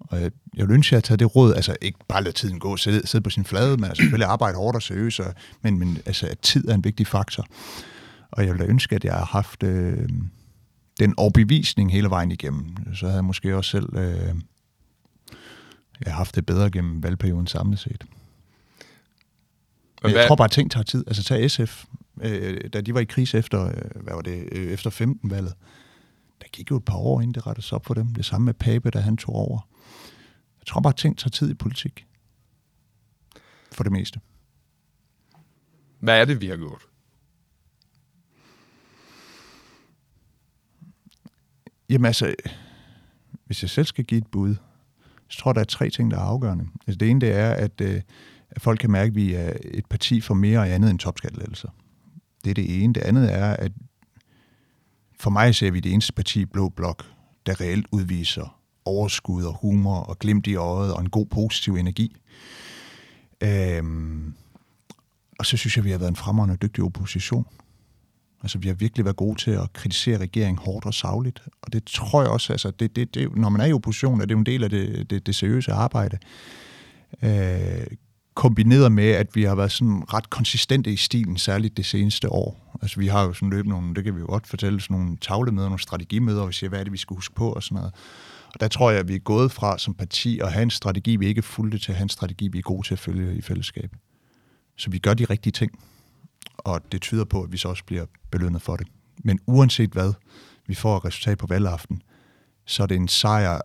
Og 0.00 0.20
jeg, 0.20 0.30
jeg 0.54 0.68
vil 0.68 0.74
ønske, 0.74 0.92
at 0.92 0.96
jeg 0.96 1.04
taget 1.04 1.20
det 1.20 1.36
råd, 1.36 1.54
altså 1.54 1.76
ikke 1.80 1.98
bare 2.08 2.22
lade 2.22 2.34
tiden 2.34 2.58
gå, 2.58 2.76
sidde, 2.76 3.06
sidde 3.06 3.22
på 3.22 3.30
sin 3.30 3.44
flade, 3.44 3.76
men 3.76 3.84
altså 3.84 4.02
selvfølgelig 4.02 4.28
arbejde 4.28 4.56
hårdt 4.56 4.76
og 4.76 4.82
seriøst, 4.82 5.20
men, 5.62 5.78
men 5.78 5.98
altså, 6.06 6.26
at 6.26 6.38
tid 6.38 6.68
er 6.68 6.74
en 6.74 6.84
vigtig 6.84 7.06
faktor. 7.06 7.46
Og 8.30 8.46
jeg 8.46 8.58
da 8.58 8.64
ønske, 8.64 8.94
at 8.94 9.04
jeg 9.04 9.12
har 9.12 9.24
haft 9.24 9.62
øh, 9.62 10.08
den 11.00 11.14
overbevisning 11.16 11.92
hele 11.92 12.10
vejen 12.10 12.30
igennem. 12.30 12.94
Så 12.94 13.06
havde 13.06 13.16
jeg 13.16 13.24
måske 13.24 13.56
også 13.56 13.70
selv 13.70 13.96
øh, 13.96 14.34
jeg 16.04 16.14
haft 16.14 16.34
det 16.34 16.46
bedre 16.46 16.70
gennem 16.70 17.02
valgperioden 17.02 17.46
samlet 17.46 17.78
set. 17.78 18.04
Men 20.02 20.12
jeg 20.12 20.26
tror 20.26 20.36
bare, 20.36 20.44
at 20.44 20.50
ting 20.50 20.70
tager 20.70 20.84
tid. 20.84 21.04
Altså 21.06 21.24
tag 21.24 21.50
SF, 21.50 21.84
øh, 22.22 22.60
da 22.72 22.80
de 22.80 22.94
var 22.94 23.00
i 23.00 23.04
krise 23.04 23.38
efter, 23.38 23.66
øh, 23.66 24.02
hvad 24.02 24.14
var 24.14 24.22
det, 24.22 24.48
øh, 24.52 24.72
efter 24.72 24.90
15-valget, 24.90 25.54
der 26.40 26.46
gik 26.52 26.70
jo 26.70 26.76
et 26.76 26.84
par 26.84 26.96
år, 26.96 27.20
inden 27.20 27.34
det 27.34 27.46
rettes 27.46 27.72
op 27.72 27.86
for 27.86 27.94
dem. 27.94 28.14
Det 28.14 28.24
samme 28.24 28.44
med 28.44 28.54
Pape, 28.54 28.90
da 28.90 28.98
han 29.00 29.16
tog 29.16 29.34
over. 29.34 29.68
Jeg 30.68 30.72
tror 30.72 30.80
bare, 30.80 30.92
at 30.92 30.96
ting 30.96 31.18
tager 31.18 31.30
tid 31.30 31.50
i 31.50 31.54
politik. 31.54 32.06
For 33.72 33.82
det 33.82 33.92
meste. 33.92 34.20
Hvad 35.98 36.20
er 36.20 36.24
det, 36.24 36.40
vi 36.40 36.46
har 36.46 36.56
gjort? 36.56 36.82
Jamen 41.88 42.06
altså, 42.06 42.34
hvis 43.44 43.62
jeg 43.62 43.70
selv 43.70 43.86
skal 43.86 44.04
give 44.04 44.18
et 44.18 44.26
bud, 44.26 44.56
så 45.28 45.38
tror 45.38 45.50
jeg, 45.50 45.54
der 45.54 45.60
er 45.60 45.64
tre 45.64 45.90
ting, 45.90 46.10
der 46.10 46.16
er 46.16 46.22
afgørende. 46.22 46.68
Altså, 46.86 46.98
det 46.98 47.10
ene 47.10 47.20
det 47.20 47.32
er, 47.32 47.50
at, 47.50 47.80
øh, 47.80 48.02
at 48.50 48.62
folk 48.62 48.78
kan 48.78 48.90
mærke, 48.90 49.08
at 49.08 49.14
vi 49.14 49.34
er 49.34 49.52
et 49.64 49.86
parti 49.86 50.20
for 50.20 50.34
mere 50.34 50.58
og 50.58 50.70
andet 50.70 50.90
end 50.90 50.98
topskattelettelser. 50.98 51.68
Det 52.44 52.50
er 52.50 52.54
det 52.54 52.82
ene. 52.82 52.94
Det 52.94 53.00
andet 53.00 53.34
er, 53.34 53.56
at 53.56 53.72
for 55.18 55.30
mig 55.30 55.54
ser 55.54 55.70
vi 55.70 55.80
det 55.80 55.92
eneste 55.92 56.12
parti 56.12 56.40
i 56.40 56.46
Blå 56.46 56.68
Blok, 56.68 57.04
der 57.46 57.60
reelt 57.60 57.86
udviser 57.92 58.57
overskud 58.88 59.44
og 59.44 59.54
humor 59.60 60.00
og 60.00 60.18
glimt 60.18 60.46
i 60.46 60.54
øjet 60.54 60.94
og 60.94 61.00
en 61.00 61.10
god 61.10 61.26
positiv 61.26 61.74
energi. 61.74 62.16
Øhm, 63.40 64.34
og 65.38 65.46
så 65.46 65.56
synes 65.56 65.76
jeg, 65.76 65.84
vi 65.84 65.90
har 65.90 65.98
været 65.98 66.10
en 66.10 66.16
fremragende 66.16 66.56
dygtig 66.56 66.84
opposition. 66.84 67.46
Altså, 68.42 68.58
vi 68.58 68.68
har 68.68 68.74
virkelig 68.74 69.04
været 69.04 69.16
gode 69.16 69.38
til 69.38 69.50
at 69.50 69.72
kritisere 69.72 70.18
regeringen 70.18 70.58
hårdt 70.58 70.86
og 70.86 70.94
savligt. 70.94 71.42
Og 71.62 71.72
det 71.72 71.84
tror 71.84 72.22
jeg 72.22 72.30
også, 72.30 72.52
altså, 72.52 72.70
det, 72.70 72.96
det, 72.96 73.14
det, 73.14 73.36
når 73.36 73.48
man 73.48 73.60
er 73.60 73.64
i 73.64 73.72
opposition, 73.72 74.20
er 74.20 74.24
det 74.24 74.34
jo 74.34 74.38
en 74.38 74.46
del 74.46 74.64
af 74.64 74.70
det, 74.70 75.10
det, 75.10 75.26
det 75.26 75.34
seriøse 75.34 75.72
arbejde. 75.72 76.18
Øh, 77.22 77.86
kombineret 78.34 78.92
med, 78.92 79.10
at 79.10 79.36
vi 79.36 79.42
har 79.42 79.54
været 79.54 79.72
sådan 79.72 80.02
ret 80.14 80.30
konsistente 80.30 80.92
i 80.92 80.96
stilen, 80.96 81.36
særligt 81.36 81.76
det 81.76 81.86
seneste 81.86 82.32
år. 82.32 82.78
Altså, 82.82 83.00
vi 83.00 83.06
har 83.06 83.22
jo 83.22 83.32
sådan 83.32 83.50
løbet 83.50 83.68
nogle, 83.68 83.94
det 83.94 84.04
kan 84.04 84.14
vi 84.14 84.20
jo 84.20 84.26
godt 84.26 84.46
fortælle, 84.46 84.80
sådan 84.80 84.96
nogle 84.96 85.16
tavlemøder, 85.16 85.68
nogle 85.68 85.80
strategimøder, 85.80 86.42
og 86.42 86.48
vi 86.48 86.52
siger, 86.52 86.68
hvad 86.68 86.80
er 86.80 86.84
det, 86.84 86.92
vi 86.92 86.98
skal 86.98 87.14
huske 87.14 87.34
på 87.34 87.52
og 87.52 87.62
sådan 87.62 87.76
noget. 87.76 87.94
Der 88.60 88.68
tror 88.68 88.90
jeg, 88.90 89.00
at 89.00 89.08
vi 89.08 89.14
er 89.14 89.18
gået 89.18 89.52
fra 89.52 89.78
som 89.78 89.94
parti 89.94 90.38
at 90.38 90.52
have 90.52 90.62
en 90.62 90.70
strategi, 90.70 91.16
vi 91.16 91.26
ikke 91.26 91.42
fulgte 91.42 91.78
til 91.78 91.92
at 91.92 91.96
have 91.96 92.02
en 92.02 92.08
strategi, 92.08 92.48
vi 92.48 92.58
er 92.58 92.62
gode 92.62 92.86
til 92.86 92.94
at 92.94 92.98
følge 92.98 93.36
i 93.36 93.40
fællesskab. 93.40 93.96
Så 94.76 94.90
vi 94.90 94.98
gør 94.98 95.14
de 95.14 95.24
rigtige 95.24 95.52
ting 95.52 95.72
og 96.58 96.92
det 96.92 97.02
tyder 97.02 97.24
på, 97.24 97.42
at 97.42 97.52
vi 97.52 97.56
så 97.56 97.68
også 97.68 97.84
bliver 97.84 98.06
belønnet 98.30 98.62
for 98.62 98.76
det. 98.76 98.86
Men 99.24 99.40
uanset 99.46 99.90
hvad 99.90 100.12
vi 100.66 100.74
får 100.74 101.04
resultat 101.04 101.38
på 101.38 101.46
valgaften, 101.46 102.02
så 102.66 102.82
er 102.82 102.86
det 102.86 102.96
en 102.96 103.08
sejr, 103.08 103.60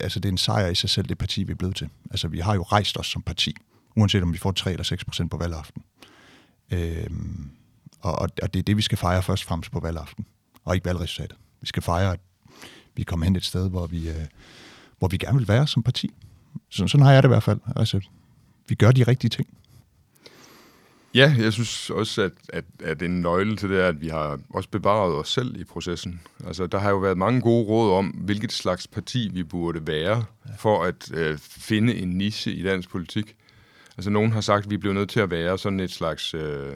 altså 0.00 0.20
det 0.20 0.28
er 0.28 0.32
en 0.32 0.38
sejr 0.38 0.66
i 0.66 0.74
sig 0.74 0.90
selv, 0.90 1.08
det 1.08 1.18
parti, 1.18 1.42
vi 1.42 1.52
er 1.52 1.56
blevet 1.56 1.76
til. 1.76 1.88
Altså 2.10 2.28
vi 2.28 2.38
har 2.38 2.54
jo 2.54 2.62
rejst 2.62 2.98
os 2.98 3.06
som 3.06 3.22
parti, 3.22 3.56
uanset 3.96 4.22
om 4.22 4.32
vi 4.32 4.38
får 4.38 4.52
3 4.52 4.70
eller 4.70 4.84
6 4.84 5.04
procent 5.04 5.30
på 5.30 5.36
valgaften. 5.36 5.82
Øhm, 6.72 7.50
og, 8.00 8.18
og 8.42 8.54
det 8.54 8.58
er 8.58 8.62
det, 8.62 8.76
vi 8.76 8.82
skal 8.82 8.98
fejre 8.98 9.22
først 9.22 9.42
og 9.42 9.48
fremmest 9.48 9.72
på 9.72 9.80
valgaften, 9.80 10.26
og 10.64 10.74
ikke 10.74 10.84
valgresultatet. 10.84 11.38
Vi 11.60 11.66
skal 11.66 11.82
fejre, 11.82 12.12
at 12.12 12.20
vi 13.00 13.04
kommer 13.04 13.26
hen 13.26 13.36
et 13.36 13.44
sted, 13.44 13.70
hvor 13.70 13.86
vi, 13.86 14.08
øh, 14.08 14.26
hvor 14.98 15.08
vi 15.08 15.16
gerne 15.16 15.38
vil 15.38 15.48
være 15.48 15.66
som 15.66 15.82
parti. 15.82 16.10
Så, 16.68 16.86
sådan 16.86 17.06
har 17.06 17.12
jeg 17.12 17.22
det 17.22 17.28
i 17.28 17.34
hvert 17.34 17.42
fald. 17.42 17.60
Altså, 17.76 18.00
vi 18.68 18.74
gør 18.74 18.90
de 18.90 19.02
rigtige 19.02 19.30
ting. 19.30 19.48
Ja, 21.14 21.34
jeg 21.38 21.52
synes 21.52 21.90
også, 21.90 22.22
at, 22.22 22.32
at, 22.48 22.64
at 22.84 23.02
en 23.02 23.20
nøgle 23.20 23.56
til 23.56 23.70
det 23.70 23.80
er, 23.80 23.88
at 23.88 24.00
vi 24.00 24.08
har 24.08 24.38
også 24.50 24.68
bevaret 24.68 25.14
os 25.14 25.28
selv 25.28 25.60
i 25.60 25.64
processen. 25.64 26.20
Altså, 26.46 26.66
der 26.66 26.78
har 26.78 26.90
jo 26.90 26.96
været 26.96 27.18
mange 27.18 27.40
gode 27.40 27.66
råd 27.66 27.92
om, 27.98 28.06
hvilket 28.06 28.52
slags 28.52 28.86
parti 28.86 29.30
vi 29.32 29.42
burde 29.42 29.86
være, 29.86 30.24
for 30.58 30.84
at 30.84 31.10
øh, 31.14 31.38
finde 31.38 31.94
en 31.94 32.08
niche 32.08 32.52
i 32.52 32.62
dansk 32.62 32.90
politik. 32.90 33.36
Altså, 33.96 34.10
nogen 34.10 34.32
har 34.32 34.40
sagt, 34.40 34.64
at 34.64 34.70
vi 34.70 34.76
bliver 34.76 34.94
nødt 34.94 35.10
til 35.10 35.20
at 35.20 35.30
være 35.30 35.58
sådan 35.58 35.80
et 35.80 35.90
slags... 35.90 36.34
Øh, 36.34 36.72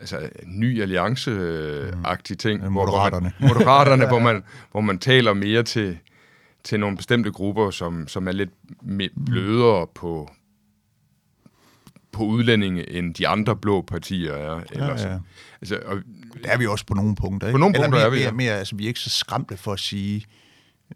altså, 0.00 0.28
ny 0.46 0.82
alliance-agtig 0.82 2.36
ting. 2.36 2.64
Mm. 2.64 2.72
Moderaterne. 2.72 3.32
Hvor 3.38 3.48
man, 3.48 3.54
moderaterne, 3.58 4.06
hvor, 4.06 4.18
man, 4.18 4.42
hvor 4.70 4.80
man 4.80 4.98
taler 4.98 5.32
mere 5.32 5.62
til, 5.62 5.98
til 6.64 6.80
nogle 6.80 6.96
bestemte 6.96 7.30
grupper, 7.30 7.70
som, 7.70 8.08
som 8.08 8.28
er 8.28 8.32
lidt 8.32 8.50
blødere 9.26 9.86
på, 9.94 10.30
på 12.12 12.22
udlændinge, 12.22 12.90
end 12.90 13.14
de 13.14 13.28
andre 13.28 13.56
blå 13.56 13.82
partier 13.82 14.32
er. 14.32 14.60
Eller 14.72 14.86
ja, 14.86 15.10
ja. 15.12 15.18
Altså, 15.60 15.78
og, 15.86 15.96
det 16.34 16.52
er 16.52 16.58
vi 16.58 16.66
også 16.66 16.86
på 16.86 16.94
nogle 16.94 17.16
punkter. 17.16 17.48
Ikke? 17.48 17.54
På 17.54 17.58
nogle 17.58 17.74
eller 17.74 17.86
punkter 17.86 17.98
mere, 17.98 18.06
er 18.06 18.10
vi, 18.10 18.18
ja. 18.18 18.24
mere, 18.24 18.36
mere, 18.36 18.58
altså, 18.58 18.76
vi 18.76 18.84
er 18.84 18.88
ikke 18.88 19.00
så 19.00 19.10
skræmte 19.10 19.56
for 19.56 19.72
at 19.72 19.80
sige 19.80 20.24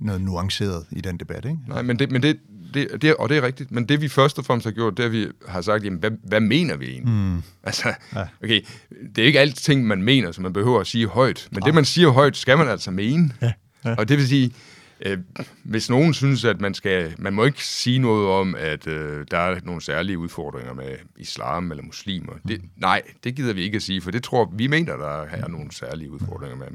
noget 0.01 0.21
nuanceret 0.21 0.87
i 0.91 1.01
den 1.01 1.17
debat. 1.17 1.45
Ikke? 1.45 1.59
Nej, 1.67 1.83
men 1.83 1.99
det, 1.99 2.11
men 2.11 2.23
det, 2.23 2.39
det, 2.75 3.03
det, 3.03 3.17
og 3.17 3.29
det 3.29 3.37
er 3.37 3.43
rigtigt. 3.43 3.71
Men 3.71 3.85
det 3.89 4.01
vi 4.01 4.09
først 4.09 4.39
og 4.39 4.45
fremmest 4.45 4.65
har 4.65 4.73
gjort, 4.73 4.97
det 4.97 5.03
er, 5.03 5.07
at 5.07 5.13
vi 5.13 5.27
har 5.49 5.61
sagt, 5.61 5.85
jamen, 5.85 5.99
hvad, 5.99 6.11
hvad 6.25 6.41
mener 6.41 6.77
vi 6.77 6.87
egentlig? 6.91 7.15
Mm. 7.15 7.43
Altså, 7.63 7.89
ja. 8.15 8.25
okay, 8.45 8.61
det 9.17 9.23
er 9.23 9.27
ikke 9.27 9.41
alt 9.41 9.57
ting, 9.57 9.87
man 9.87 10.03
mener, 10.03 10.33
som 10.33 10.43
man 10.43 10.53
behøver 10.53 10.81
at 10.81 10.87
sige 10.87 11.07
højt. 11.07 11.49
Men 11.51 11.63
ja. 11.63 11.67
det, 11.67 11.75
man 11.75 11.85
siger 11.85 12.09
højt, 12.09 12.37
skal 12.37 12.59
man 12.59 12.69
altså 12.69 12.91
mene. 12.91 13.33
Ja. 13.43 13.53
Ja. 13.85 13.95
Og 13.95 14.09
det 14.09 14.19
vil 14.19 14.29
sige, 14.29 14.53
Øh, 15.01 15.19
hvis 15.65 15.91
nogen 15.91 16.15
synes, 16.15 16.45
at 16.45 16.61
man 16.61 16.75
skal, 16.75 17.15
man 17.19 17.33
må 17.33 17.45
ikke 17.45 17.65
sige 17.65 17.99
noget 17.99 18.29
om, 18.29 18.55
at 18.55 18.87
øh, 18.87 19.27
der 19.31 19.39
er 19.39 19.61
nogle 19.65 19.83
særlige 19.83 20.19
udfordringer 20.19 20.75
med 20.75 20.97
islam 21.17 21.71
eller 21.71 21.85
muslimer. 21.85 22.33
Det, 22.49 22.63
mm. 22.63 22.69
nej, 22.77 23.03
det 23.25 23.35
gider 23.35 23.53
vi 23.55 23.63
ikke 23.63 23.77
at 23.77 23.83
sige, 23.83 24.01
for 24.01 24.11
det 24.11 24.23
tror 24.23 24.53
vi 24.55 24.67
mener, 24.67 24.97
der 24.97 25.23
er 25.23 25.49
nogle 25.49 25.73
særlige 25.73 26.11
udfordringer 26.11 26.57
med 26.57 26.67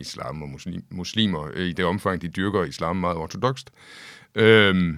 islam 0.00 0.42
og 0.42 0.48
muslim, 0.48 0.84
muslimer 0.90 1.48
øh, 1.54 1.68
i 1.68 1.72
det 1.72 1.84
omfang, 1.84 2.22
de 2.22 2.28
dyrker 2.28 2.64
islam 2.64 2.96
meget 2.96 3.16
ortodokst. 3.16 3.70
Øh, 4.34 4.94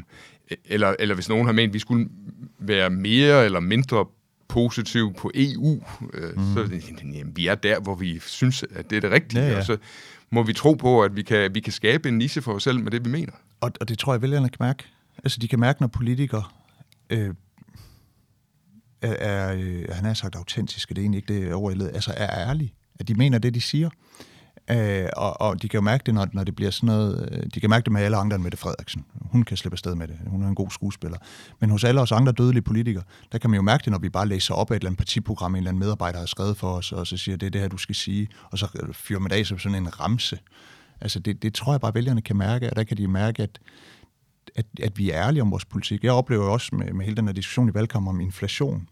eller, 0.64 0.94
eller 0.99 1.14
hvis 1.14 1.28
nogen 1.28 1.47
har 1.47 1.52
ment, 1.52 1.71
at 1.71 1.75
vi 1.75 1.78
skulle 1.78 2.09
være 2.59 2.90
mere 2.90 3.44
eller 3.44 3.61
mindre 3.61 4.06
positiv 4.49 5.14
på 5.14 5.30
EU, 5.35 5.82
øh, 6.12 6.37
mm. 6.37 6.54
så 6.54 6.80
jamen, 7.02 7.37
vi 7.37 7.47
er 7.47 7.54
der, 7.54 7.80
hvor 7.80 7.94
vi 7.94 8.18
synes, 8.18 8.64
at 8.71 8.90
det 8.90 8.97
er 8.97 9.00
det 9.00 9.11
rigtige. 9.11 9.42
Ja, 9.42 9.50
ja. 9.50 9.59
Og 9.59 9.64
så, 9.64 9.76
må 10.32 10.42
vi 10.42 10.52
tro 10.52 10.75
på, 10.75 11.02
at 11.02 11.16
vi 11.16 11.23
kan, 11.23 11.54
vi 11.54 11.61
kan 11.61 11.73
skabe 11.73 12.09
en 12.09 12.18
niche 12.18 12.42
for 12.42 12.52
os 12.52 12.62
selv 12.62 12.80
med 12.80 12.90
det, 12.90 13.04
vi 13.04 13.11
mener. 13.11 13.32
Og, 13.61 13.73
og 13.80 13.88
det 13.88 13.99
tror 13.99 14.12
jeg, 14.12 14.23
vælgerne 14.23 14.49
kan 14.49 14.56
mærke. 14.61 14.85
Altså, 15.25 15.38
de 15.38 15.49
kan 15.49 15.61
mærke, 15.61 15.82
når 15.82 15.87
politikere 15.87 16.44
øh, 17.11 17.35
er, 19.02 19.12
er 19.12 19.54
øh, 19.54 19.85
han 19.92 20.04
har 20.04 20.14
sagt 20.14 20.37
autentiske, 20.37 20.94
det 20.94 21.00
er 21.00 21.02
egentlig 21.02 21.18
ikke 21.18 21.35
det 21.35 21.54
overledet, 21.54 21.94
altså 21.94 22.14
er 22.16 22.49
ærlige, 22.49 22.75
at 23.00 23.09
de 23.09 23.14
mener 23.14 23.38
det, 23.38 23.54
de 23.54 23.61
siger. 23.61 23.87
Øh, 23.87 24.32
Øh, 24.71 25.09
og, 25.16 25.40
og 25.40 25.62
de 25.62 25.69
kan 25.69 25.78
jo 25.78 25.83
mærke 25.83 26.02
det, 26.07 26.14
når, 26.14 26.28
når 26.33 26.45
det 26.45 26.57
bliver 26.57 26.71
sådan 26.71 26.87
noget... 26.87 27.28
øh, 27.33 27.42
De 27.54 27.61
kan 27.61 27.71
mærke 27.71 27.85
det 27.85 27.92
med 27.92 28.02
alle 28.02 28.16
andre 28.16 28.35
end 28.35 28.42
Mette 28.42 28.59
Frederiksen. 28.59 29.04
Hun 29.21 29.42
kan 29.42 29.57
slippe 29.57 29.75
afsted 29.75 29.95
med 29.95 30.09
det. 30.09 30.19
Hun 30.26 30.42
er 30.42 30.49
en 30.49 30.54
god 30.54 30.71
skuespiller. 30.71 31.19
Men 31.61 31.71
hos 31.71 31.85
alle 31.85 32.00
os 32.00 32.12
andre 32.12 32.33
dødelige 32.33 32.62
politikere, 32.62 33.02
der 33.33 33.38
kan 33.38 33.50
man 33.50 33.57
jo 33.57 33.62
mærke 33.62 33.85
det, 33.85 33.90
når 33.90 33.99
vi 33.99 34.09
bare 34.09 34.28
læser 34.28 34.54
op 34.54 34.71
af 34.71 34.75
et 34.75 34.81
eller 34.81 34.88
andet 34.90 34.99
partiprogram, 34.99 35.54
en 35.54 35.57
eller 35.57 35.71
anden 35.71 35.78
medarbejder 35.78 36.19
har 36.19 36.26
skrevet 36.26 36.57
for 36.57 36.73
os, 36.73 36.92
og 36.92 37.07
så 37.07 37.16
siger, 37.16 37.37
det 37.37 37.47
er 37.47 37.50
det 37.50 37.61
her, 37.61 37.69
du 37.69 37.76
skal 37.76 37.95
sige, 37.95 38.28
og 38.50 38.59
så 38.59 38.92
fyrer 38.92 39.21
man 39.21 39.31
det 39.31 39.37
af 39.37 39.47
som 39.47 39.59
sådan 39.59 39.78
en 39.78 40.00
ramse. 40.00 40.38
Altså 41.00 41.19
det, 41.19 41.42
det 41.42 41.54
tror 41.54 41.73
jeg 41.73 41.81
bare, 41.81 41.95
vælgerne 41.95 42.23
kan 42.23 42.37
mærke, 42.37 42.71
og 42.71 42.76
der 42.76 42.85
kan 42.85 42.97
de 42.97 43.09
mærke, 43.09 43.42
at, 43.42 43.61
at, 44.54 44.66
at 44.83 44.99
vi 44.99 45.11
er 45.11 45.26
ærlige 45.26 45.42
om 45.42 45.50
vores 45.50 45.64
politik. 45.64 46.04
Jeg 46.04 46.12
oplever 46.12 46.45
jo 46.45 46.52
også 46.52 46.75
med, 46.75 46.92
med 46.92 47.04
hele 47.04 47.16
den 47.16 47.26
her 47.26 47.33
diskussion 47.33 47.69
i 47.69 47.75
valgkampen 47.75 48.09
om 48.09 48.21
inflation, 48.21 48.88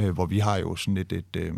øh, 0.00 0.10
hvor 0.10 0.26
vi 0.26 0.38
har 0.38 0.56
jo 0.56 0.76
sådan 0.76 0.96
et, 0.96 1.12
et 1.12 1.36
øh, 1.36 1.52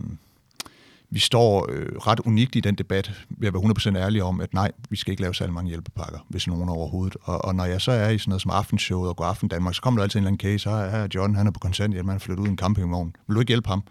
vi 1.11 1.19
står 1.19 1.67
øh, 1.73 1.87
ret 1.97 2.21
unikt 2.21 2.57
i 2.57 2.61
den 2.61 2.75
debat 2.75 3.13
ved 3.29 3.49
at 3.49 3.55
være 3.55 3.93
100% 3.95 3.97
ærlig 3.97 4.23
om, 4.23 4.41
at 4.41 4.55
nej, 4.55 4.73
vi 4.91 4.97
skal 4.97 5.11
ikke 5.11 5.23
lave 5.23 5.35
særlig 5.35 5.55
mange 5.55 5.69
hjælpepakker, 5.69 6.19
hvis 6.29 6.47
nogen 6.47 6.69
overhovedet. 6.69 7.17
Og, 7.23 7.45
og 7.45 7.55
når 7.55 7.65
jeg 7.65 7.81
så 7.81 7.93
er 7.93 8.09
i 8.09 8.19
sådan 8.19 8.31
noget 8.31 8.43
som 8.43 8.51
Aftenshowet 8.51 9.09
og 9.09 9.17
går 9.17 9.25
Aften 9.25 9.49
Danmark, 9.49 9.75
så 9.75 9.83
kommer 9.83 9.99
der 10.01 10.03
altid 10.03 10.21
en 10.21 10.27
eller 10.27 10.29
anden 10.29 10.53
case, 10.53 10.71
her 10.71 10.77
er 10.77 11.09
John, 11.15 11.35
han 11.35 11.47
er 11.47 11.51
på 11.51 11.61
kontanthjælp, 11.61 12.07
han 12.07 12.15
er 12.15 12.19
flyttet 12.19 12.43
ud 12.43 12.47
i 12.47 12.51
en 12.51 12.59
campingvogn. 12.59 13.17
Vil 13.27 13.35
du 13.35 13.41
ikke 13.41 13.51
hjælpe 13.51 13.69
ham? 13.69 13.83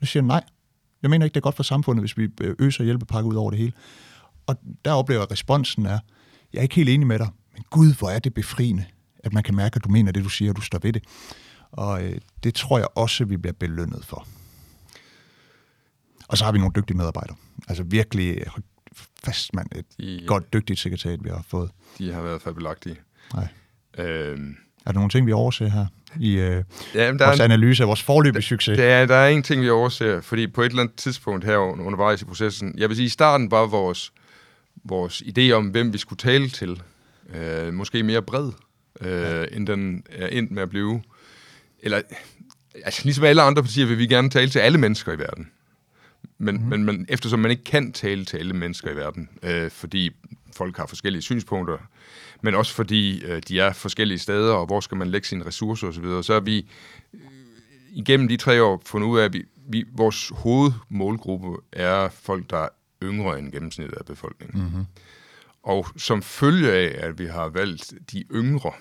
Så 0.00 0.06
siger 0.06 0.22
jeg, 0.22 0.26
nej, 0.26 0.42
jeg 1.02 1.10
mener 1.10 1.24
ikke, 1.24 1.34
det 1.34 1.40
er 1.40 1.42
godt 1.42 1.56
for 1.56 1.62
samfundet, 1.62 2.02
hvis 2.02 2.16
vi 2.16 2.28
øh, 2.40 2.54
øser 2.58 2.84
hjælpepakker 2.84 3.30
ud 3.30 3.34
over 3.34 3.50
det 3.50 3.58
hele. 3.58 3.72
Og 4.46 4.56
der 4.84 4.92
oplever 4.92 5.20
jeg, 5.20 5.26
at 5.26 5.32
responsen 5.32 5.86
er, 5.86 5.98
jeg 6.52 6.58
er 6.58 6.62
ikke 6.62 6.74
helt 6.74 6.88
enig 6.88 7.06
med 7.06 7.18
dig, 7.18 7.28
men 7.54 7.64
gud, 7.70 7.94
hvor 7.94 8.10
er 8.10 8.18
det 8.18 8.34
befriende, 8.34 8.84
at 9.24 9.32
man 9.32 9.42
kan 9.42 9.54
mærke, 9.54 9.76
at 9.76 9.84
du 9.84 9.88
mener 9.88 10.12
det, 10.12 10.24
du 10.24 10.28
siger, 10.28 10.50
og 10.50 10.56
du 10.56 10.60
står 10.60 10.78
ved 10.82 10.92
det. 10.92 11.04
Og 11.72 12.04
øh, 12.04 12.20
det 12.44 12.54
tror 12.54 12.78
jeg 12.78 12.86
også, 12.94 13.24
vi 13.24 13.36
bliver 13.36 13.52
belønnet 13.52 14.04
for. 14.04 14.26
Og 16.32 16.38
så 16.38 16.44
har 16.44 16.52
vi 16.52 16.58
nogle 16.58 16.72
dygtige 16.76 16.96
medarbejdere. 16.96 17.36
Altså 17.68 17.82
virkelig 17.82 18.44
fast, 19.24 19.54
mand. 19.54 19.66
Et 19.76 19.84
De, 19.98 20.24
godt, 20.26 20.52
dygtigt 20.52 20.78
sekretariat, 20.80 21.24
vi 21.24 21.28
har 21.28 21.44
fået. 21.48 21.70
de 21.98 22.12
har 22.12 22.22
været 22.22 22.42
fabelagtige. 22.42 22.96
Nej. 23.34 23.48
Øhm, 23.98 24.56
Er 24.86 24.92
der 24.92 24.98
nogle 24.98 25.10
ting, 25.10 25.26
vi 25.26 25.32
overser 25.32 25.68
her 25.68 25.86
i 26.20 26.32
øh, 26.32 26.64
ja, 26.94 27.10
men 27.12 27.18
der 27.18 27.26
vores 27.26 27.40
er, 27.40 27.44
en, 27.44 27.50
analyse 27.50 27.82
af 27.82 27.86
vores 27.88 28.02
forløbige 28.02 28.42
succes? 28.42 28.76
der, 28.78 28.84
er, 28.84 29.06
der 29.06 29.14
er 29.16 29.28
en 29.28 29.42
ting, 29.42 29.62
vi 29.62 29.70
overser, 29.70 30.20
fordi 30.20 30.46
på 30.46 30.62
et 30.62 30.66
eller 30.70 30.82
andet 30.82 30.96
tidspunkt 30.96 31.44
her 31.44 31.56
under- 31.56 31.84
undervejs 31.84 32.22
i 32.22 32.24
processen, 32.24 32.74
jeg 32.78 32.88
vil 32.88 32.96
sige, 32.96 33.06
i 33.06 33.08
starten 33.08 33.50
var 33.50 33.66
vores, 33.66 34.12
vores 34.84 35.22
idé 35.22 35.50
om, 35.52 35.66
hvem 35.66 35.92
vi 35.92 35.98
skulle 35.98 36.18
tale 36.18 36.48
til, 36.48 36.82
øh, 37.34 37.72
måske 37.74 38.02
mere 38.02 38.22
bred, 38.22 38.50
øh, 39.00 39.10
ja. 39.22 39.44
end 39.52 39.66
den 39.66 40.02
er 40.10 40.26
endt 40.26 40.50
med 40.50 40.62
at 40.62 40.68
blive. 40.70 41.02
Eller, 41.82 42.02
altså 42.84 43.00
ligesom 43.04 43.24
alle 43.24 43.42
andre 43.42 43.62
partier 43.62 43.86
vil 43.86 43.98
vi 43.98 44.06
gerne 44.06 44.30
tale 44.30 44.50
til 44.50 44.58
alle 44.58 44.78
mennesker 44.78 45.12
i 45.12 45.18
verden. 45.18 45.50
Men, 46.42 46.56
mm. 46.56 46.62
men, 46.62 46.84
men 46.84 47.06
eftersom 47.08 47.38
man 47.38 47.50
ikke 47.50 47.64
kan 47.64 47.92
tale 47.92 48.24
til 48.24 48.36
alle 48.36 48.54
mennesker 48.54 48.90
i 48.90 48.96
verden, 48.96 49.28
øh, 49.42 49.70
fordi 49.70 50.10
folk 50.56 50.76
har 50.76 50.86
forskellige 50.86 51.22
synspunkter, 51.22 51.78
men 52.40 52.54
også 52.54 52.74
fordi 52.74 53.24
øh, 53.24 53.42
de 53.48 53.60
er 53.60 53.72
forskellige 53.72 54.18
steder, 54.18 54.54
og 54.54 54.66
hvor 54.66 54.80
skal 54.80 54.96
man 54.96 55.08
lægge 55.08 55.26
sine 55.26 55.46
ressourcer 55.46 55.88
osv., 55.88 56.04
så, 56.04 56.22
så 56.22 56.32
har 56.32 56.40
vi 56.40 56.68
øh, 57.14 57.20
igennem 57.92 58.28
de 58.28 58.36
tre 58.36 58.62
år 58.62 58.82
fundet 58.86 59.08
ud 59.08 59.18
af, 59.18 59.24
at 59.24 59.32
vi, 59.32 59.44
vi, 59.68 59.84
vores 59.92 60.32
hovedmålgruppe 60.34 61.56
er 61.72 62.08
folk, 62.08 62.50
der 62.50 62.58
er 62.58 62.68
yngre 63.02 63.38
end 63.38 63.52
gennemsnittet 63.52 63.96
af 63.96 64.04
befolkningen. 64.04 64.62
Mm-hmm. 64.62 64.84
Og 65.62 65.86
som 65.96 66.22
følge 66.22 66.72
af, 66.72 67.06
at 67.06 67.18
vi 67.18 67.26
har 67.26 67.48
valgt 67.48 67.94
de 68.12 68.24
yngre, 68.34 68.72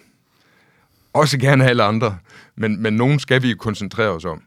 også 1.13 1.37
gerne 1.37 1.65
alle 1.65 1.83
andre, 1.83 2.17
men, 2.55 2.81
men 2.81 2.93
nogen 2.93 3.19
skal 3.19 3.43
vi 3.43 3.53
koncentrere 3.53 4.09
os 4.09 4.25
om. 4.25 4.41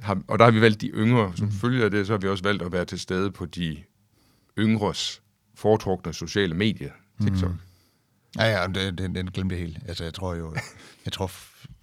Har, 0.00 0.22
og 0.28 0.38
der 0.38 0.44
har 0.44 0.52
vi 0.52 0.60
valgt 0.60 0.80
de 0.80 0.86
yngre. 0.86 1.32
Som 1.36 1.46
mm. 1.46 1.52
følge 1.52 1.84
af 1.84 1.90
det, 1.90 2.06
så 2.06 2.12
har 2.12 2.18
vi 2.18 2.28
også 2.28 2.44
valgt 2.44 2.62
at 2.62 2.72
være 2.72 2.84
til 2.84 3.00
stede 3.00 3.30
på 3.30 3.46
de 3.46 3.82
yngres 4.58 5.22
foretrukne 5.54 6.12
sociale 6.12 6.54
medier, 6.54 6.90
TikTok. 7.22 7.50
Mm. 7.50 7.58
Ja, 8.38 8.60
ja, 8.60 8.66
det, 8.66 8.98
det, 8.98 9.14
den 9.14 9.30
glemte 9.30 9.54
jeg 9.54 9.62
helt. 9.62 9.78
Altså, 9.88 10.04
jeg 10.04 10.14
tror 10.14 10.34
jo, 10.34 10.54
jeg 11.04 11.12
tror 11.12 11.30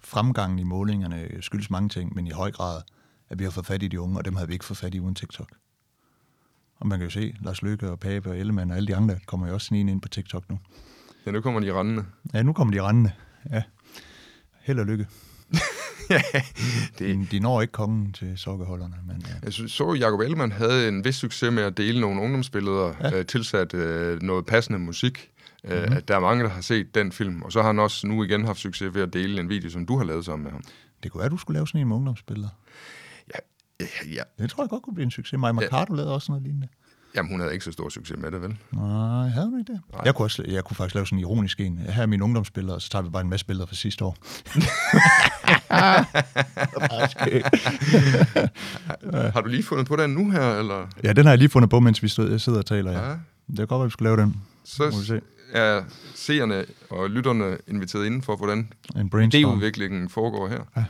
fremgangen 0.00 0.58
i 0.58 0.62
målingerne 0.62 1.28
skyldes 1.40 1.70
mange 1.70 1.88
ting, 1.88 2.14
men 2.14 2.26
i 2.26 2.30
høj 2.30 2.52
grad, 2.52 2.82
at 3.28 3.38
vi 3.38 3.44
har 3.44 3.50
fået 3.50 3.66
fat 3.66 3.82
i 3.82 3.88
de 3.88 4.00
unge, 4.00 4.18
og 4.18 4.24
dem 4.24 4.36
havde 4.36 4.48
vi 4.48 4.52
ikke 4.52 4.64
fået 4.64 4.78
fat 4.78 4.94
i 4.94 5.00
uden 5.00 5.14
TikTok. 5.14 5.48
Og 6.76 6.86
man 6.86 6.98
kan 6.98 7.06
jo 7.06 7.10
se, 7.10 7.34
Lars 7.40 7.62
Løkke 7.62 7.90
og 7.90 8.00
Pape 8.00 8.30
og 8.30 8.38
Ellemann 8.38 8.70
og 8.70 8.76
alle 8.76 8.86
de 8.86 8.96
andre 8.96 9.18
kommer 9.26 9.46
jo 9.46 9.54
også 9.54 9.66
snigende 9.66 9.92
ind 9.92 10.00
på 10.00 10.08
TikTok 10.08 10.48
nu. 10.50 10.58
Ja, 11.26 11.30
nu 11.30 11.40
kommer 11.40 11.60
de 11.60 11.72
rendende. 11.72 12.04
Ja, 12.34 12.42
nu 12.42 12.52
kommer 12.52 12.74
de 12.74 12.82
rendende. 12.82 13.12
Ja. 13.50 13.62
Held 14.60 14.78
og 14.78 14.86
lykke. 14.86 15.06
ja, 16.10 16.22
det, 16.98 17.30
De, 17.30 17.40
når 17.40 17.60
ikke 17.60 17.72
kongen 17.72 18.12
til 18.12 18.38
sokkeholderne, 18.38 18.94
men 19.06 19.24
ja. 19.26 19.32
jeg 19.42 19.52
synes, 19.52 19.72
så, 19.72 19.84
at 19.90 20.00
Jacob 20.00 20.20
Ellemann 20.20 20.52
havde 20.52 20.88
en 20.88 21.04
vis 21.04 21.14
succes 21.16 21.52
med 21.52 21.62
at 21.62 21.76
dele 21.76 22.00
nogle 22.00 22.20
ungdomsbilleder, 22.22 22.94
ja. 23.00 23.18
øh, 23.18 23.26
tilsat 23.26 23.74
øh, 23.74 24.22
noget 24.22 24.46
passende 24.46 24.78
musik. 24.78 25.30
Øh, 25.64 25.82
Mhm. 25.82 25.92
at 25.92 26.08
der 26.08 26.16
er 26.16 26.20
mange, 26.20 26.44
der 26.44 26.50
har 26.50 26.60
set 26.60 26.94
den 26.94 27.12
film. 27.12 27.42
Og 27.42 27.52
så 27.52 27.60
har 27.60 27.66
han 27.66 27.78
også 27.78 28.06
nu 28.06 28.24
igen 28.24 28.44
haft 28.44 28.58
succes 28.58 28.94
ved 28.94 29.02
at 29.02 29.12
dele 29.12 29.40
en 29.40 29.48
video, 29.48 29.70
som 29.70 29.86
du 29.86 29.96
har 29.98 30.04
lavet 30.04 30.24
sammen 30.24 30.42
med 30.44 30.52
ham. 30.52 30.62
det 31.02 31.12
kunne 31.12 31.20
være, 31.20 31.28
du 31.28 31.36
skulle 31.36 31.56
lave 31.56 31.66
sådan 31.68 31.80
en 31.80 31.88
med 31.88 31.96
ungdomsbilleder. 31.96 32.48
Ja, 33.34 33.86
ja. 34.14 34.22
Det 34.38 34.50
tror 34.50 34.62
jeg 34.64 34.70
godt 34.70 34.82
kunne 34.82 34.94
blive 34.94 35.04
en 35.04 35.10
succes. 35.10 35.38
Maja 35.38 35.52
Mercado 35.52 35.94
lavede 35.94 36.14
også 36.14 36.32
noget 36.32 36.42
lignende. 36.42 36.68
Jamen, 37.16 37.30
hun 37.30 37.40
havde 37.40 37.52
ikke 37.52 37.64
så 37.64 37.72
stor 37.72 37.88
succes 37.88 38.16
med 38.18 38.30
det, 38.30 38.42
vel? 38.42 38.56
Nej, 38.72 39.28
havde 39.28 39.46
du 39.50 39.56
ikke 39.58 39.72
det? 39.72 39.80
Nej. 39.92 40.02
Jeg 40.04 40.14
kunne, 40.14 40.26
også, 40.26 40.44
jeg 40.48 40.64
kunne 40.64 40.76
faktisk 40.76 40.94
lave 40.94 41.06
sådan 41.06 41.18
en 41.18 41.20
ironisk 41.20 41.60
en. 41.60 41.78
Her 41.78 42.02
er 42.02 42.06
mine 42.06 42.24
ungdomsbilleder, 42.24 42.74
og 42.74 42.82
så 42.82 42.90
tager 42.90 43.02
vi 43.02 43.10
bare 43.10 43.22
en 43.22 43.30
masse 43.30 43.46
billeder 43.46 43.66
fra 43.66 43.74
sidste 43.74 44.04
år. 44.04 44.16
Har 49.32 49.40
du 49.40 49.48
lige 49.48 49.62
fundet 49.62 49.86
på 49.86 49.96
den 49.96 50.10
nu 50.10 50.30
her, 50.30 50.58
eller? 50.58 50.86
ja, 51.04 51.12
den 51.12 51.24
har 51.24 51.32
jeg 51.32 51.38
lige 51.38 51.48
fundet 51.48 51.70
på, 51.70 51.80
mens 51.80 52.02
vi 52.02 52.08
stod, 52.08 52.30
jeg 52.30 52.40
sidder 52.40 52.58
og 52.58 52.66
taler. 52.66 52.92
Ja. 52.92 53.08
Ja. 53.08 53.16
Det 53.48 53.56
kan 53.56 53.66
godt 53.66 53.78
være, 53.80 53.86
vi 53.86 53.90
skulle 53.90 54.08
lave 54.08 54.20
den. 54.20 54.36
Så 54.64 54.82
Må 54.82 55.00
vi 55.00 55.06
se. 55.06 55.20
er 55.52 55.82
seerne 56.14 56.64
og 56.90 57.10
lytterne 57.10 57.56
inviteret 57.68 58.06
inden 58.06 58.22
for, 58.22 58.36
hvordan 58.36 58.72
En 58.96 59.10
idéudviklingen 59.34 60.08
foregår 60.08 60.48
her. 60.48 60.84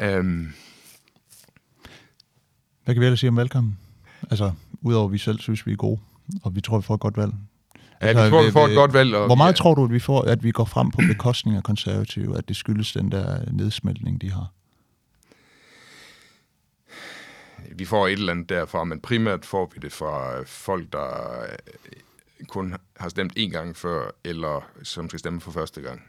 Ja. 0.00 0.18
Um, 0.18 0.52
Hvad 2.84 2.94
kan 2.94 3.00
vi 3.00 3.06
ellers 3.06 3.20
sige 3.20 3.30
om 3.30 3.36
valgkampen? 3.36 3.78
Altså, 4.30 4.52
udover 4.82 5.06
at 5.06 5.12
vi 5.12 5.18
selv 5.18 5.38
synes, 5.40 5.66
vi 5.66 5.72
er 5.72 5.76
gode, 5.76 6.00
og 6.42 6.54
vi 6.54 6.60
tror, 6.60 6.78
vi 6.78 6.82
får 6.82 6.94
et 6.94 7.00
godt 7.00 7.16
valg. 7.16 7.32
ja, 8.02 8.08
vi 8.24 8.30
tror, 8.30 8.44
vi 8.44 8.50
får 8.50 8.66
et 8.66 8.74
godt 8.74 8.92
valg. 8.92 9.14
Og 9.14 9.26
Hvor 9.26 9.34
meget 9.34 9.52
vi, 9.52 9.56
tror 9.56 9.74
du, 9.74 9.84
at 9.84 9.92
vi 9.92 9.98
får, 9.98 10.22
at 10.22 10.44
vi 10.44 10.50
går 10.50 10.64
frem 10.64 10.90
på 10.90 11.00
bekostning 11.08 11.56
af 11.56 11.62
konservative, 11.62 12.38
at 12.38 12.48
det 12.48 12.56
skyldes 12.56 12.92
den 12.92 13.12
der 13.12 13.52
nedsmeltning, 13.52 14.20
de 14.20 14.30
har? 14.30 14.52
vi 17.76 17.84
får 17.84 18.06
et 18.06 18.12
eller 18.12 18.32
andet 18.32 18.48
derfra, 18.48 18.84
men 18.84 19.00
primært 19.00 19.44
får 19.46 19.70
vi 19.74 19.80
det 19.82 19.92
fra 19.92 20.42
folk, 20.42 20.92
der 20.92 21.08
kun 22.48 22.74
har 22.96 23.08
stemt 23.08 23.32
én 23.38 23.50
gang 23.50 23.76
før, 23.76 24.10
eller 24.24 24.64
som 24.82 25.08
skal 25.08 25.18
stemme 25.18 25.40
for 25.40 25.50
første 25.50 25.80
gang. 25.80 26.02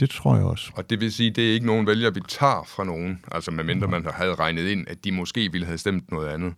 Det 0.00 0.10
tror 0.10 0.36
jeg 0.36 0.44
også. 0.44 0.72
Og 0.76 0.90
det 0.90 1.00
vil 1.00 1.12
sige, 1.12 1.30
det 1.30 1.48
er 1.48 1.52
ikke 1.52 1.66
nogen 1.66 1.86
vælger, 1.86 2.10
vi 2.10 2.20
tager 2.28 2.64
fra 2.66 2.84
nogen, 2.84 3.24
altså 3.32 3.50
medmindre 3.50 3.88
man 3.88 4.06
havde 4.14 4.34
regnet 4.34 4.68
ind, 4.68 4.88
at 4.88 5.04
de 5.04 5.12
måske 5.12 5.52
ville 5.52 5.66
have 5.66 5.78
stemt 5.78 6.10
noget 6.10 6.28
andet. 6.28 6.54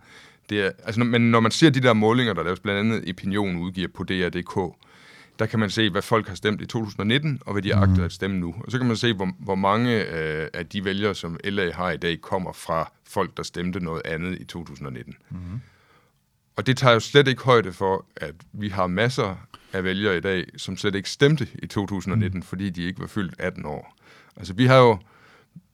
Det 0.49 0.61
er, 0.61 0.71
altså, 0.85 0.99
når- 0.99 1.07
men 1.07 1.31
når 1.31 1.41
man 1.41 1.51
ser 1.51 1.71
de 1.71 1.81
der 1.81 1.93
målinger, 1.93 2.33
der 2.35 2.43
laves 2.43 2.61
blandt 2.61 2.81
andet 2.81 3.11
Opinion 3.11 3.57
udgiver 3.57 3.89
på 3.95 4.05
DR.dk, 4.05 4.77
der 5.39 5.47
kan 5.47 5.59
man 5.59 5.71
se, 5.71 5.91
hvad 5.91 6.03
folk 6.03 6.29
har 6.29 6.35
stemt 6.35 6.61
i 6.63 6.67
2019, 6.67 7.41
og 7.47 7.53
hvad 7.53 7.63
de 7.63 7.75
agter 7.75 8.05
at 8.05 8.13
stemme 8.13 8.37
nu. 8.39 8.55
Og 8.65 8.71
så 8.73 8.79
kan 8.79 8.87
man 8.87 8.97
se, 8.97 9.13
hvor, 9.13 9.29
hvor 9.39 9.55
mange 9.55 10.05
øh, 10.05 10.49
af 10.55 10.67
de 10.67 10.85
vælgere, 10.85 11.15
som 11.15 11.39
LA 11.45 11.73
har 11.73 11.91
i 11.91 11.97
dag, 11.97 12.21
kommer 12.21 12.53
fra 12.53 12.93
folk, 13.09 13.37
der 13.37 13.43
stemte 13.43 13.81
noget 13.81 14.03
andet 14.05 14.39
i 14.41 14.45
2019. 14.45 15.15
Mm-hmm. 15.31 15.61
Og 16.57 16.67
det 16.67 16.77
tager 16.77 16.95
jo 16.95 17.01
slet 17.01 17.29
ikke 17.29 17.43
højde 17.43 17.73
for, 17.73 18.07
at 18.17 18.35
vi 18.53 18.69
har 18.69 18.87
masser 18.87 19.47
af 19.73 19.85
vælgere 19.85 20.17
i 20.17 20.21
dag, 20.21 20.45
som 20.57 20.77
slet 20.77 20.95
ikke 20.95 21.11
stemte 21.11 21.49
i 21.63 21.67
2019, 21.67 22.39
mm. 22.39 22.43
fordi 22.43 22.71
de 22.71 22.83
ikke 22.85 23.01
var 23.01 23.07
fyldt 23.07 23.35
18 23.39 23.65
år. 23.67 23.97
Altså 24.37 24.53
vi 24.55 24.67
har 24.67 24.77
jo, 24.77 24.99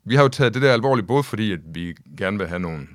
vi 0.05 0.15
har 0.15 0.23
jo 0.23 0.29
taget 0.29 0.55
det 0.55 0.63
der 0.63 0.73
alvorligt, 0.73 1.07
både 1.07 1.23
fordi, 1.23 1.53
at 1.53 1.61
vi 1.75 1.95
gerne 2.19 2.39
vil 2.39 2.47
have 2.47 2.61
nogle, 2.61 2.87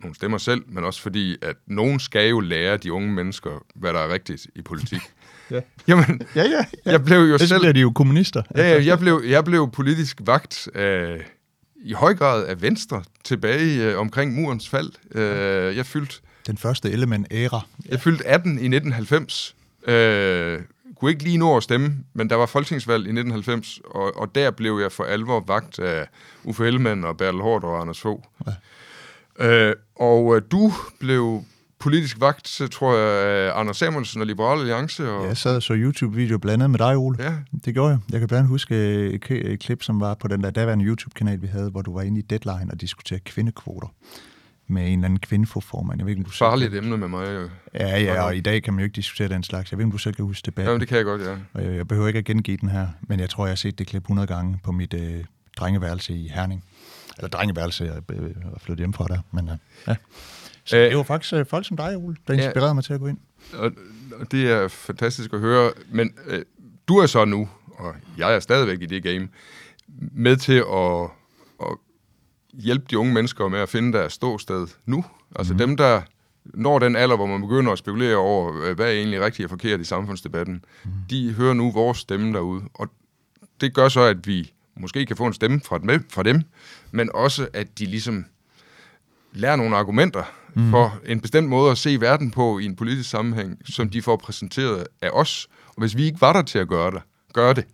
nogle 0.00 0.14
stemmer 0.14 0.38
selv, 0.38 0.62
men 0.68 0.84
også 0.84 1.02
fordi, 1.02 1.36
at 1.42 1.56
nogen 1.66 2.00
skal 2.00 2.28
jo 2.30 2.40
lære 2.40 2.76
de 2.76 2.92
unge 2.92 3.12
mennesker, 3.12 3.64
hvad 3.74 3.92
der 3.92 3.98
er 4.00 4.12
rigtigt 4.12 4.46
i 4.54 4.62
politik. 4.62 5.00
Ja. 5.50 5.60
Jamen, 5.88 6.22
Ja, 6.34 6.42
ja. 6.42 6.64
ja. 6.86 6.90
jeg 6.92 7.04
blev 7.04 7.18
jo 7.18 7.24
Ellers 7.24 7.48
selv... 7.48 7.60
bliver 7.60 7.72
de 7.72 7.80
jo 7.80 7.90
kommunister. 7.90 8.42
Ja, 8.56 8.72
ja, 8.72 8.84
jeg 8.84 8.98
blev, 8.98 9.22
jeg 9.26 9.44
blev 9.44 9.70
politisk 9.70 10.20
vagt 10.24 10.68
af, 10.74 11.20
i 11.84 11.92
høj 11.92 12.14
grad 12.14 12.46
af 12.46 12.62
Venstre 12.62 13.02
tilbage 13.24 13.82
øh, 13.84 13.98
omkring 13.98 14.34
murens 14.34 14.68
fald. 14.68 14.90
Øh, 15.14 15.76
jeg 15.76 15.86
fyldte 15.86 16.14
Den 16.46 16.58
første 16.58 16.90
element-æra. 16.90 17.60
jeg 17.88 18.00
fyldte 18.00 18.26
18 18.26 18.50
i 18.50 18.52
1990. 18.76 19.56
Øh, 19.86 20.60
kunne 20.96 21.10
ikke 21.10 21.22
lige 21.22 21.38
nå 21.38 21.56
at 21.56 21.62
stemme, 21.62 21.96
men 22.14 22.30
der 22.30 22.36
var 22.36 22.46
folketingsvalg 22.46 23.00
i 23.00 23.08
1990, 23.10 23.80
og, 23.84 24.16
og 24.16 24.34
der 24.34 24.50
blev 24.50 24.78
jeg 24.82 24.92
for 24.92 25.04
alvor 25.04 25.44
vagt 25.46 25.78
af 25.78 26.06
Uffe 26.44 26.66
Ellemann 26.66 27.04
og 27.04 27.16
Bertel 27.16 27.40
Hård 27.40 27.64
og 27.64 27.80
Anders 27.80 28.00
Fogh. 28.00 28.22
Ja. 28.46 28.52
Øh, 29.40 29.72
og 29.96 30.36
øh, 30.36 30.42
du 30.50 30.72
blev 31.00 31.42
politisk 31.78 32.20
vagt, 32.20 32.60
tror 32.72 32.96
jeg, 32.96 33.28
af 33.28 33.60
Anders 33.60 33.76
Samuelsen 33.76 34.20
og 34.20 34.26
Liberal 34.26 34.58
Alliance. 34.60 35.10
Og, 35.10 35.22
Ja, 35.22 35.28
jeg 35.28 35.36
sad 35.36 35.56
og 35.56 35.62
så 35.62 35.74
YouTube-video 35.76 36.38
blandet 36.38 36.70
med 36.70 36.78
dig, 36.78 36.96
Ole. 36.96 37.16
ja, 37.24 37.34
Det 37.64 37.74
gjorde 37.74 37.90
jeg. 37.90 37.98
Jeg 38.12 38.18
kan 38.20 38.28
blandt 38.28 38.38
andet 38.40 38.50
huske 38.50 38.74
øh, 38.74 39.20
et, 39.30 39.60
klip, 39.60 39.82
som 39.82 40.00
var 40.00 40.14
på 40.14 40.28
den 40.28 40.42
der 40.42 40.50
daværende 40.50 40.84
YouTube-kanal, 40.84 41.42
vi 41.42 41.46
havde, 41.46 41.70
hvor 41.70 41.82
du 41.82 41.94
var 41.94 42.02
inde 42.02 42.18
i 42.18 42.22
Deadline 42.22 42.70
og 42.72 42.80
diskuterede 42.80 43.22
kvindekvoter. 43.24 43.88
med 44.68 44.82
en 44.86 44.92
eller 44.92 45.04
anden 45.04 45.18
kvindeformand. 45.20 46.00
Jeg 46.00 46.06
ved 46.06 46.10
ikke, 46.12 46.20
om 46.20 46.24
du 46.24 46.30
Farligt 46.30 46.72
selv... 46.72 46.84
emne 46.84 46.96
med 46.96 47.08
mig. 47.08 47.26
Jo. 47.34 47.48
Ja, 47.74 47.98
ja, 48.00 48.22
og 48.22 48.36
i 48.36 48.40
dag 48.40 48.62
kan 48.62 48.74
man 48.74 48.80
jo 48.80 48.84
ikke 48.84 48.96
diskutere 48.96 49.28
den 49.28 49.42
slags. 49.42 49.72
Jeg 49.72 49.78
ved 49.78 49.82
ikke, 49.84 49.88
om 49.88 49.92
du 49.92 49.98
selv 49.98 50.14
kan 50.14 50.24
huske 50.24 50.46
debatten. 50.46 50.74
Ja, 50.74 50.78
det 50.78 50.88
kan 50.88 50.96
jeg 50.96 51.04
godt, 51.04 51.22
ja. 51.22 51.36
Og 51.54 51.64
jeg, 51.64 51.76
jeg 51.76 51.88
behøver 51.88 52.08
ikke 52.08 52.18
at 52.18 52.24
gengive 52.24 52.56
den 52.56 52.68
her, 52.68 52.86
men 53.08 53.20
jeg 53.20 53.30
tror, 53.30 53.46
jeg 53.46 53.50
har 53.50 53.56
set 53.56 53.78
det 53.78 53.86
klip 53.86 54.02
100 54.02 54.26
gange 54.28 54.58
på 54.64 54.72
mit 54.72 54.94
øh, 54.94 55.24
drengeværelse 55.56 56.14
i 56.14 56.28
Herning. 56.34 56.64
Eller 57.16 57.28
drengeværelse, 57.28 57.84
jeg 57.84 57.96
er 57.96 58.58
flyttet 58.58 58.78
hjem 58.78 58.92
fra 58.92 59.06
der. 59.08 59.18
Men, 59.30 59.48
øh, 59.48 59.56
ja. 59.88 59.96
Så 60.64 60.76
Æh, 60.76 60.88
det 60.88 60.96
var 60.96 61.02
faktisk 61.02 61.34
øh, 61.34 61.46
folk 61.46 61.66
som 61.66 61.76
dig, 61.76 61.96
Ole, 61.96 62.16
der 62.26 62.34
inspirerede 62.34 62.66
ja, 62.66 62.72
mig 62.72 62.84
til 62.84 62.92
at 62.92 63.00
gå 63.00 63.06
ind. 63.06 63.18
Og, 63.52 63.72
og 64.20 64.32
det 64.32 64.50
er 64.50 64.68
fantastisk 64.68 65.32
at 65.32 65.40
høre. 65.40 65.72
Men 65.90 66.14
øh, 66.26 66.44
du 66.88 66.96
er 66.96 67.06
så 67.06 67.24
nu, 67.24 67.48
og 67.78 67.94
jeg 68.18 68.34
er 68.34 68.40
stadigvæk 68.40 68.82
i 68.82 68.86
det 68.86 69.02
game, 69.02 69.28
med 70.12 70.36
til 70.36 70.64
at, 70.72 71.10
at 71.70 71.76
hjælpe 72.52 72.86
de 72.90 72.98
unge 72.98 73.14
mennesker 73.14 73.48
med 73.48 73.58
at 73.58 73.68
finde 73.68 73.98
deres 73.98 74.12
ståsted 74.12 74.66
nu. 74.86 75.04
Altså 75.36 75.52
mm. 75.52 75.58
dem, 75.58 75.76
der 75.76 76.02
når 76.44 76.78
den 76.78 76.96
alder, 76.96 77.16
hvor 77.16 77.26
man 77.26 77.40
begynder 77.40 77.72
at 77.72 77.78
spekulere 77.78 78.16
over, 78.16 78.74
hvad 78.74 78.86
er 78.86 78.90
egentlig 78.90 79.20
rigtigt 79.20 79.46
og 79.46 79.50
forkert 79.50 79.80
i 79.80 79.84
samfundsdebatten, 79.84 80.64
mm. 80.84 80.90
de 81.10 81.32
hører 81.32 81.54
nu 81.54 81.70
vores 81.70 81.98
stemme 81.98 82.32
derude. 82.32 82.62
Og 82.74 82.88
det 83.60 83.74
gør 83.74 83.88
så, 83.88 84.00
at 84.00 84.26
vi 84.26 84.52
måske 84.80 85.06
kan 85.06 85.16
få 85.16 85.26
en 85.26 85.32
stemme 85.32 85.60
fra 85.64 85.78
dem, 85.78 86.06
fra 86.10 86.22
dem 86.22 86.42
men 86.90 87.10
også, 87.14 87.48
at 87.52 87.78
de 87.78 87.86
ligesom 87.86 88.24
lærer 89.32 89.56
nogle 89.56 89.76
argumenter 89.76 90.22
mm. 90.54 90.70
for 90.70 91.00
en 91.06 91.20
bestemt 91.20 91.48
måde 91.48 91.70
at 91.70 91.78
se 91.78 92.00
verden 92.00 92.30
på 92.30 92.58
i 92.58 92.64
en 92.64 92.76
politisk 92.76 93.10
sammenhæng, 93.10 93.58
som 93.64 93.90
de 93.90 94.02
får 94.02 94.16
præsenteret 94.16 94.86
af 95.02 95.10
os. 95.12 95.48
Og 95.66 95.80
hvis 95.80 95.96
vi 95.96 96.04
ikke 96.04 96.20
var 96.20 96.32
der 96.32 96.42
til 96.42 96.58
at 96.58 96.68
gøre 96.68 96.90
det, 96.90 97.02
gøre 97.32 97.54
det 97.54 97.64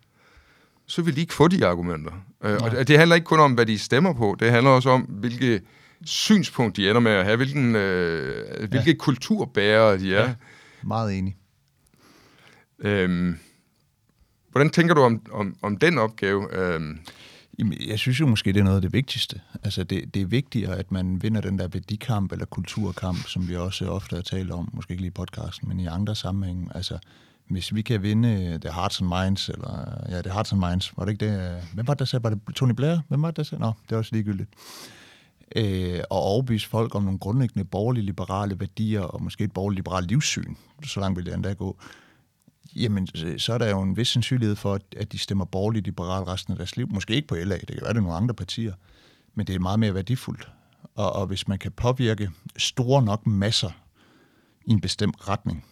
så 0.85 1.01
vil 1.01 1.15
de 1.15 1.21
ikke 1.21 1.33
få 1.33 1.47
de 1.47 1.65
argumenter. 1.65 2.11
Øh, 2.43 2.57
og 2.61 2.87
det 2.87 2.97
handler 2.97 3.15
ikke 3.15 3.25
kun 3.25 3.39
om, 3.39 3.53
hvad 3.53 3.65
de 3.65 3.79
stemmer 3.79 4.13
på, 4.13 4.35
det 4.39 4.51
handler 4.51 4.71
også 4.71 4.89
om, 4.89 5.01
hvilke 5.01 5.61
synspunkt 6.05 6.77
de 6.77 6.89
ender 6.89 7.01
med 7.01 7.11
at 7.11 7.25
have, 7.25 7.37
hvilken, 7.37 7.75
øh, 7.75 8.69
hvilke 8.69 8.91
ja. 8.91 8.97
kulturbærere 8.99 9.99
de 9.99 10.15
er. 10.15 10.27
Ja, 10.27 10.33
meget 10.83 11.17
enig. 11.17 11.35
Øhm, 12.79 13.39
hvordan 14.53 14.69
tænker 14.69 14.93
du 14.93 15.01
om, 15.01 15.21
om, 15.31 15.55
om 15.61 15.77
den 15.77 15.97
opgave? 15.97 16.57
Øhm, 16.57 16.99
Jamen, 17.59 17.77
jeg 17.87 17.99
synes 17.99 18.19
jo 18.19 18.27
måske, 18.27 18.53
det 18.53 18.59
er 18.59 18.63
noget 18.63 18.75
af 18.75 18.81
det 18.81 18.93
vigtigste. 18.93 19.41
Altså, 19.63 19.83
det, 19.83 20.13
det 20.13 20.21
er 20.21 20.25
vigtigere, 20.25 20.77
at 20.77 20.91
man 20.91 21.23
vinder 21.23 21.41
den 21.41 21.59
der 21.59 21.67
værdikamp 21.67 22.31
eller 22.31 22.45
kulturkamp, 22.45 23.27
som 23.27 23.49
vi 23.49 23.55
også 23.55 23.85
ofte 23.85 24.15
har 24.15 24.23
talt 24.23 24.51
om, 24.51 24.69
måske 24.73 24.91
ikke 24.91 25.01
lige 25.01 25.07
i 25.07 25.11
podcasten, 25.11 25.67
men 25.67 25.79
i 25.79 25.85
andre 25.85 26.15
sammenhænge. 26.15 26.69
Altså, 26.75 26.97
hvis 27.47 27.75
vi 27.75 27.81
kan 27.81 28.03
vinde 28.03 28.29
øh, 28.29 28.59
The 28.59 28.71
Hearts 28.73 29.01
and 29.01 29.09
Minds, 29.09 29.49
eller 29.49 29.79
øh, 29.79 30.11
ja, 30.13 30.21
The 30.21 30.31
Hearts 30.31 30.51
and 30.51 30.59
Minds, 30.59 30.97
var 30.97 31.05
det 31.05 31.11
ikke 31.11 31.25
det? 31.25 31.55
Øh, 31.55 31.63
hvem 31.73 31.87
var 31.87 31.93
det, 31.93 31.99
der 31.99 32.05
sagde? 32.05 32.23
Var 32.23 32.29
det 32.29 32.39
Tony 32.55 32.71
Blair? 32.71 32.97
Hvem 33.07 33.21
var 33.21 33.31
det, 33.31 33.37
der 33.37 33.43
sagde? 33.43 33.61
Nå, 33.61 33.71
det 33.89 33.95
er 33.95 33.97
også 33.97 34.11
ligegyldigt. 34.13 34.49
Øh, 35.55 35.99
og 36.09 36.19
overbevise 36.21 36.67
folk 36.67 36.95
om 36.95 37.03
nogle 37.03 37.19
grundlæggende 37.19 37.65
borgerlige 37.65 38.05
liberale 38.05 38.59
værdier, 38.59 39.01
og 39.01 39.23
måske 39.23 39.43
et 39.43 39.51
borgerligt 39.51 39.77
liberalt 39.77 40.07
livssyn, 40.07 40.55
så 40.85 40.99
langt 40.99 41.17
vil 41.17 41.25
det 41.25 41.33
endda 41.33 41.53
gå, 41.53 41.77
jamen, 42.75 43.07
så 43.37 43.53
er 43.53 43.57
der 43.57 43.69
jo 43.69 43.81
en 43.81 43.97
vis 43.97 44.07
sandsynlighed 44.07 44.55
for, 44.55 44.79
at 44.97 45.11
de 45.11 45.17
stemmer 45.17 45.45
borgerligt 45.45 45.85
liberalt 45.85 46.27
resten 46.27 46.51
af 46.51 46.57
deres 46.57 46.77
liv. 46.77 46.87
Måske 46.89 47.15
ikke 47.15 47.27
på 47.27 47.35
LA, 47.35 47.57
det 47.57 47.67
kan 47.67 47.79
være, 47.81 47.93
det 47.93 47.97
er 47.97 48.01
nogle 48.01 48.17
andre 48.17 48.33
partier, 48.35 48.73
men 49.35 49.47
det 49.47 49.55
er 49.55 49.59
meget 49.59 49.79
mere 49.79 49.93
værdifuldt. 49.93 50.51
Og, 50.95 51.13
og 51.13 51.27
hvis 51.27 51.47
man 51.47 51.59
kan 51.59 51.71
påvirke 51.71 52.31
store 52.57 53.03
nok 53.03 53.27
masser 53.27 53.71
i 54.65 54.71
en 54.71 54.81
bestemt 54.81 55.29
retning, 55.29 55.65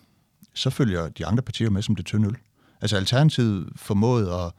så 0.53 0.70
følger 0.70 1.10
de 1.10 1.25
andre 1.25 1.43
partier 1.43 1.70
med 1.70 1.81
som 1.81 1.96
det 1.96 2.05
tynde 2.05 2.27
øl. 2.27 2.36
Altså 2.81 2.98
Alternativet 2.98 3.70
formåede 3.75 4.34
at, 4.34 4.51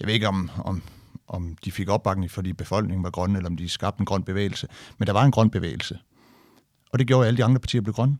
jeg 0.00 0.06
ved 0.06 0.14
ikke 0.14 0.28
om, 0.28 0.50
om, 0.64 0.82
om 1.28 1.56
de 1.64 1.72
fik 1.72 1.88
opbakning, 1.88 2.30
fordi 2.30 2.52
befolkningen 2.52 3.04
var 3.04 3.10
grøn, 3.10 3.36
eller 3.36 3.48
om 3.48 3.56
de 3.56 3.68
skabte 3.68 4.00
en 4.00 4.06
grøn 4.06 4.22
bevægelse, 4.22 4.68
men 4.98 5.06
der 5.06 5.12
var 5.12 5.24
en 5.24 5.30
grøn 5.30 5.50
bevægelse. 5.50 5.98
Og 6.92 6.98
det 6.98 7.06
gjorde, 7.06 7.24
at 7.24 7.28
alle 7.28 7.36
de 7.36 7.44
andre 7.44 7.60
partier 7.60 7.80
blev 7.80 7.94
grønne. 7.94 8.18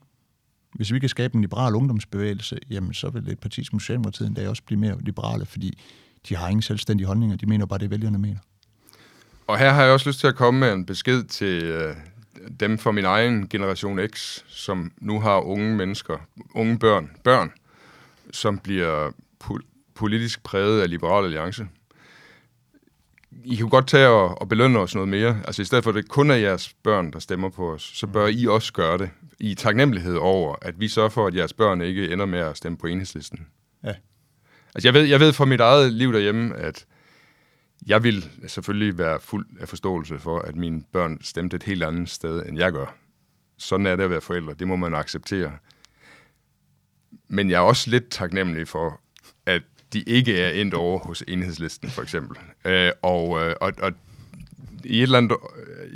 Hvis 0.72 0.92
vi 0.92 0.98
kan 0.98 1.08
skabe 1.08 1.34
en 1.34 1.40
liberal 1.40 1.74
ungdomsbevægelse, 1.74 2.58
jamen 2.70 2.94
så 2.94 3.10
vil 3.10 3.28
et 3.28 3.38
parti 3.38 3.64
som 3.64 3.80
Socialdemokratiet 3.80 4.26
endda 4.26 4.48
også 4.48 4.62
blive 4.62 4.80
mere 4.80 5.00
liberale, 5.00 5.46
fordi 5.46 5.78
de 6.28 6.36
har 6.36 6.48
ingen 6.48 6.62
selvstændige 6.62 7.06
holdninger. 7.06 7.36
De 7.36 7.46
mener 7.46 7.66
bare 7.66 7.78
det, 7.78 7.90
vælgerne 7.90 8.18
mener. 8.18 8.38
Og 9.46 9.58
her 9.58 9.70
har 9.70 9.82
jeg 9.82 9.92
også 9.92 10.08
lyst 10.08 10.20
til 10.20 10.26
at 10.26 10.36
komme 10.36 10.60
med 10.60 10.72
en 10.72 10.86
besked 10.86 11.24
til 11.24 11.64
øh, 11.64 11.96
dem 12.60 12.78
fra 12.78 12.92
min 12.92 13.04
egen 13.04 13.48
generation 13.48 14.00
X, 14.06 14.42
som 14.48 14.92
nu 15.00 15.20
har 15.20 15.38
unge 15.40 15.76
mennesker, 15.76 16.16
unge 16.54 16.78
børn, 16.78 17.10
børn, 17.24 17.52
som 18.30 18.58
bliver 18.58 19.10
po- 19.44 19.92
politisk 19.94 20.42
præget 20.42 20.82
af 20.82 20.90
Liberal 20.90 21.24
Alliance. 21.24 21.66
I 23.44 23.54
kan 23.54 23.68
godt 23.68 23.86
tage 23.86 24.08
og, 24.08 24.40
og 24.40 24.48
belønne 24.48 24.78
os 24.78 24.94
noget 24.94 25.08
mere. 25.08 25.40
Altså 25.44 25.62
i 25.62 25.64
stedet 25.64 25.84
for, 25.84 25.90
at 25.90 25.94
det 25.94 26.08
kun 26.08 26.30
er 26.30 26.34
jeres 26.34 26.74
børn, 26.82 27.12
der 27.12 27.18
stemmer 27.18 27.50
på 27.50 27.72
os, 27.72 27.82
så 27.94 28.06
bør 28.06 28.26
I 28.26 28.46
også 28.46 28.72
gøre 28.72 28.98
det. 28.98 29.10
I 29.40 29.54
taknemmelighed 29.54 30.16
over, 30.16 30.56
at 30.62 30.80
vi 30.80 30.88
sørger 30.88 31.08
for, 31.08 31.26
at 31.26 31.34
jeres 31.34 31.52
børn 31.52 31.80
ikke 31.80 32.12
ender 32.12 32.26
med 32.26 32.38
at 32.38 32.56
stemme 32.56 32.78
på 32.78 32.86
enhedslisten. 32.86 33.46
Ja. 33.84 33.94
Altså 34.74 34.88
jeg 34.88 34.94
ved, 34.94 35.02
jeg 35.02 35.20
ved 35.20 35.32
fra 35.32 35.44
mit 35.44 35.60
eget 35.60 35.92
liv 35.92 36.12
derhjemme, 36.12 36.56
at 36.56 36.86
jeg 37.86 38.04
vil 38.04 38.30
selvfølgelig 38.46 38.98
være 38.98 39.20
fuld 39.20 39.46
af 39.60 39.68
forståelse 39.68 40.18
for, 40.18 40.38
at 40.38 40.56
mine 40.56 40.82
børn 40.92 41.18
stemte 41.20 41.56
et 41.56 41.62
helt 41.62 41.82
andet 41.82 42.08
sted, 42.10 42.46
end 42.46 42.58
jeg 42.58 42.72
gør. 42.72 42.94
Sådan 43.58 43.86
er 43.86 43.96
det 43.96 44.04
at 44.04 44.10
være 44.10 44.20
forældre. 44.20 44.54
Det 44.54 44.68
må 44.68 44.76
man 44.76 44.94
acceptere. 44.94 45.52
Men 47.28 47.50
jeg 47.50 47.56
er 47.56 47.60
også 47.60 47.90
lidt 47.90 48.10
taknemmelig 48.10 48.68
for, 48.68 49.00
de 49.92 50.00
ikke 50.00 50.40
er 50.40 50.50
endt 50.60 50.74
over 50.74 50.98
hos 50.98 51.24
enhedslisten, 51.28 51.90
for 51.90 52.02
eksempel. 52.02 52.36
Øh, 52.64 52.90
og, 53.02 53.40
øh, 53.42 53.54
og, 53.60 53.72
og 53.82 53.92
i 54.84 54.96
et 54.96 55.02
eller 55.02 55.18
andet... 55.18 55.36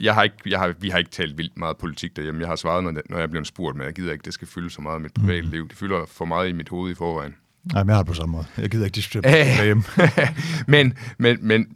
Jeg 0.00 0.14
har 0.14 0.22
ikke, 0.22 0.36
jeg 0.46 0.58
har, 0.58 0.74
vi 0.80 0.88
har 0.88 0.98
ikke 0.98 1.10
talt 1.10 1.38
vildt 1.38 1.58
meget 1.58 1.76
politik 1.76 2.16
derhjemme. 2.16 2.40
Jeg 2.40 2.48
har 2.48 2.56
svaret, 2.56 2.84
når, 2.84 2.92
når 3.10 3.18
jeg 3.18 3.30
bliver 3.30 3.44
spurgt, 3.44 3.76
men 3.76 3.86
jeg 3.86 3.94
gider 3.94 4.12
ikke, 4.12 4.22
det 4.22 4.34
skal 4.34 4.48
fylde 4.48 4.70
så 4.70 4.80
meget 4.80 4.94
af 4.94 5.00
mit 5.00 5.14
private 5.14 5.42
mm. 5.42 5.50
liv. 5.50 5.68
Det 5.68 5.76
fylder 5.76 6.04
for 6.08 6.24
meget 6.24 6.48
i 6.48 6.52
mit 6.52 6.68
hoved 6.68 6.92
i 6.92 6.94
forvejen. 6.94 7.34
Nej, 7.72 7.82
men 7.82 7.88
jeg 7.88 7.96
har 7.96 8.02
det 8.02 8.08
på 8.08 8.14
samme 8.14 8.32
måde. 8.32 8.44
Jeg 8.58 8.70
gider 8.70 8.84
ikke 8.84 8.94
diskutere 8.94 9.32
derhjemme. 9.58 9.82
men, 10.74 10.94
men, 11.18 11.38
men, 11.40 11.66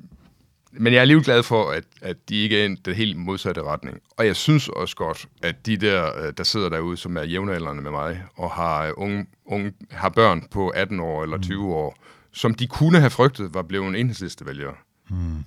men 0.73 0.93
jeg 0.93 0.99
er 0.99 1.01
alligevel 1.01 1.25
glad 1.25 1.43
for, 1.43 1.71
at, 1.71 1.85
at 2.03 2.17
de 2.29 2.37
ikke 2.37 2.61
er 2.61 2.65
i 2.69 2.75
den 2.75 2.95
helt 2.95 3.17
modsatte 3.17 3.63
retning. 3.63 3.99
Og 4.17 4.27
jeg 4.27 4.37
synes 4.37 4.69
også 4.69 4.97
godt, 4.97 5.29
at 5.43 5.67
de 5.67 5.77
der, 5.77 6.27
øh, 6.27 6.33
der 6.37 6.45
sidder 6.45 6.69
derude, 6.69 6.97
som 6.97 7.17
er 7.17 7.23
jævnaldrende 7.23 7.83
med 7.83 7.91
mig, 7.91 8.23
og 8.37 8.51
har, 8.51 8.87
øh, 8.87 8.93
unge, 8.97 9.27
unge, 9.47 9.73
har 9.91 10.09
børn 10.09 10.47
på 10.51 10.69
18 10.69 11.01
år 11.01 11.23
eller 11.23 11.39
20 11.39 11.63
mm. 11.63 11.69
år, 11.69 11.97
som 12.33 12.55
de 12.55 12.67
kunne 12.67 12.99
have 12.99 13.11
frygtet, 13.11 13.55
var 13.55 13.63
blevet 13.63 14.01
enhedslistevælgere. 14.01 14.75
Mm. 15.11 15.45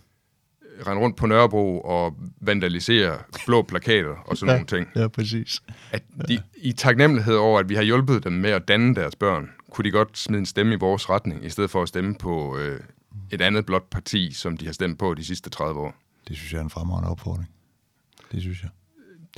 Rende 0.88 1.02
rundt 1.02 1.18
på 1.18 1.28
Nørrebro 1.28 1.82
og 1.82 2.18
vandalisere 2.42 3.18
blå 3.46 3.62
plakater 3.62 4.16
og 4.26 4.38
sådan 4.38 4.50
ja, 4.50 4.54
nogle 4.54 4.68
ting. 4.68 4.88
Ja, 4.96 5.08
præcis. 5.08 5.62
At 5.92 6.04
de, 6.28 6.40
i 6.58 6.72
taknemmelighed 6.72 7.36
over, 7.36 7.60
at 7.60 7.70
vi 7.70 7.76
har 7.76 7.82
hjulpet 7.82 8.24
dem 8.24 8.34
med 8.34 8.50
at 8.50 8.68
danne 8.68 8.96
deres 8.96 9.16
børn, 9.16 9.50
kunne 9.72 9.86
de 9.86 9.92
godt 9.92 10.18
smide 10.18 10.40
en 10.40 10.46
stemme 10.46 10.74
i 10.74 10.78
vores 10.78 11.10
retning, 11.10 11.46
i 11.46 11.50
stedet 11.50 11.70
for 11.70 11.82
at 11.82 11.88
stemme 11.88 12.16
på 12.16 12.58
øh, 12.58 12.80
et 13.32 13.42
andet 13.42 13.66
blot 13.66 13.90
parti, 13.90 14.32
som 14.32 14.58
de 14.58 14.66
har 14.66 14.74
stemt 14.74 15.00
på 15.00 15.14
de 15.14 15.26
sidste 15.26 15.50
30 15.50 15.80
år. 15.80 15.96
Det 16.28 16.38
synes 16.38 16.54
jeg 16.54 16.60
er 16.60 16.64
en 16.64 16.70
fremragende 16.70 17.10
opfordring. 17.10 17.50
Det 18.32 18.42
synes 18.42 18.64
jeg. 18.64 18.70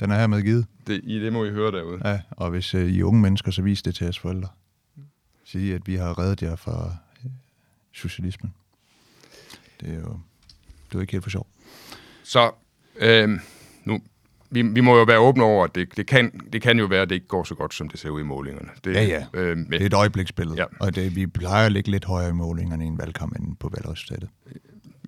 Den 0.00 0.10
er 0.10 0.18
hermed 0.18 0.42
givet. 0.42 0.66
Det, 0.86 1.00
I 1.04 1.20
det 1.20 1.32
må 1.32 1.44
I 1.44 1.50
høre 1.50 1.72
derude. 1.72 2.08
Ja, 2.08 2.20
og 2.30 2.50
hvis 2.50 2.74
uh, 2.74 2.80
I 2.80 3.02
unge 3.02 3.20
mennesker, 3.20 3.50
så 3.50 3.62
vis 3.62 3.82
det 3.82 3.94
til 3.94 4.04
jeres 4.04 4.18
forældre. 4.18 4.48
Sige, 5.44 5.74
at 5.74 5.86
vi 5.86 5.94
har 5.94 6.18
reddet 6.18 6.42
jer 6.42 6.56
fra 6.56 6.96
uh, 7.24 7.30
socialismen. 7.92 8.54
Det 9.80 9.88
er 9.88 9.94
jo, 9.94 10.00
det 10.00 10.92
er 10.92 10.94
jo 10.94 11.00
ikke 11.00 11.12
helt 11.12 11.24
for 11.24 11.30
sjov. 11.30 11.46
Så 12.22 12.52
øh, 12.96 13.40
nu 13.84 14.00
vi, 14.50 14.62
vi 14.62 14.80
må 14.80 14.98
jo 14.98 15.02
være 15.02 15.18
åbne 15.18 15.44
over, 15.44 15.64
at 15.64 15.74
det, 15.74 15.96
det, 15.96 16.06
kan, 16.06 16.40
det 16.52 16.62
kan 16.62 16.78
jo 16.78 16.86
være, 16.86 17.02
at 17.02 17.08
det 17.08 17.14
ikke 17.14 17.26
går 17.26 17.44
så 17.44 17.54
godt, 17.54 17.74
som 17.74 17.88
det 17.88 18.00
ser 18.00 18.10
ud 18.10 18.20
i 18.20 18.24
målingerne. 18.24 18.68
Det, 18.84 18.94
ja, 18.94 19.02
ja. 19.02 19.26
Øh, 19.34 19.56
med, 19.56 19.66
det 19.66 19.82
er 19.82 19.86
et 19.86 19.94
øjebliksbillede, 19.94 20.56
ja. 20.56 20.64
og 20.80 20.94
det, 20.94 21.16
vi 21.16 21.26
plejer 21.26 21.66
at 21.66 21.72
ligge 21.72 21.90
lidt 21.90 22.04
højere 22.04 22.28
i 22.28 22.32
målingerne 22.32 22.84
i 22.84 22.86
en 22.86 22.98
valgkamp 22.98 23.36
end 23.36 23.56
på 23.56 23.68
valgresultatet. 23.68 24.28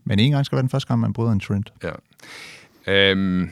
Men 0.04 0.18
en 0.18 0.32
gang 0.32 0.46
skal 0.46 0.56
være 0.56 0.62
den 0.62 0.70
første 0.70 0.88
gang, 0.88 1.00
man 1.00 1.12
bryder 1.12 1.32
en 1.32 1.40
trend. 1.40 1.64
Ja. 1.82 1.92
Øhm, 3.10 3.50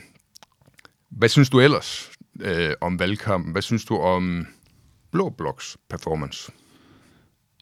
hvad 1.09 1.29
synes 1.29 1.51
du 1.51 1.61
ellers 1.61 2.11
øh, 2.41 2.73
om 2.81 2.99
valgkampen? 2.99 3.53
Hvad 3.53 3.63
synes 3.63 3.85
du 3.85 3.97
om 3.97 4.47
Blå 5.11 5.29
Bloks 5.31 5.77
performance? 5.91 6.53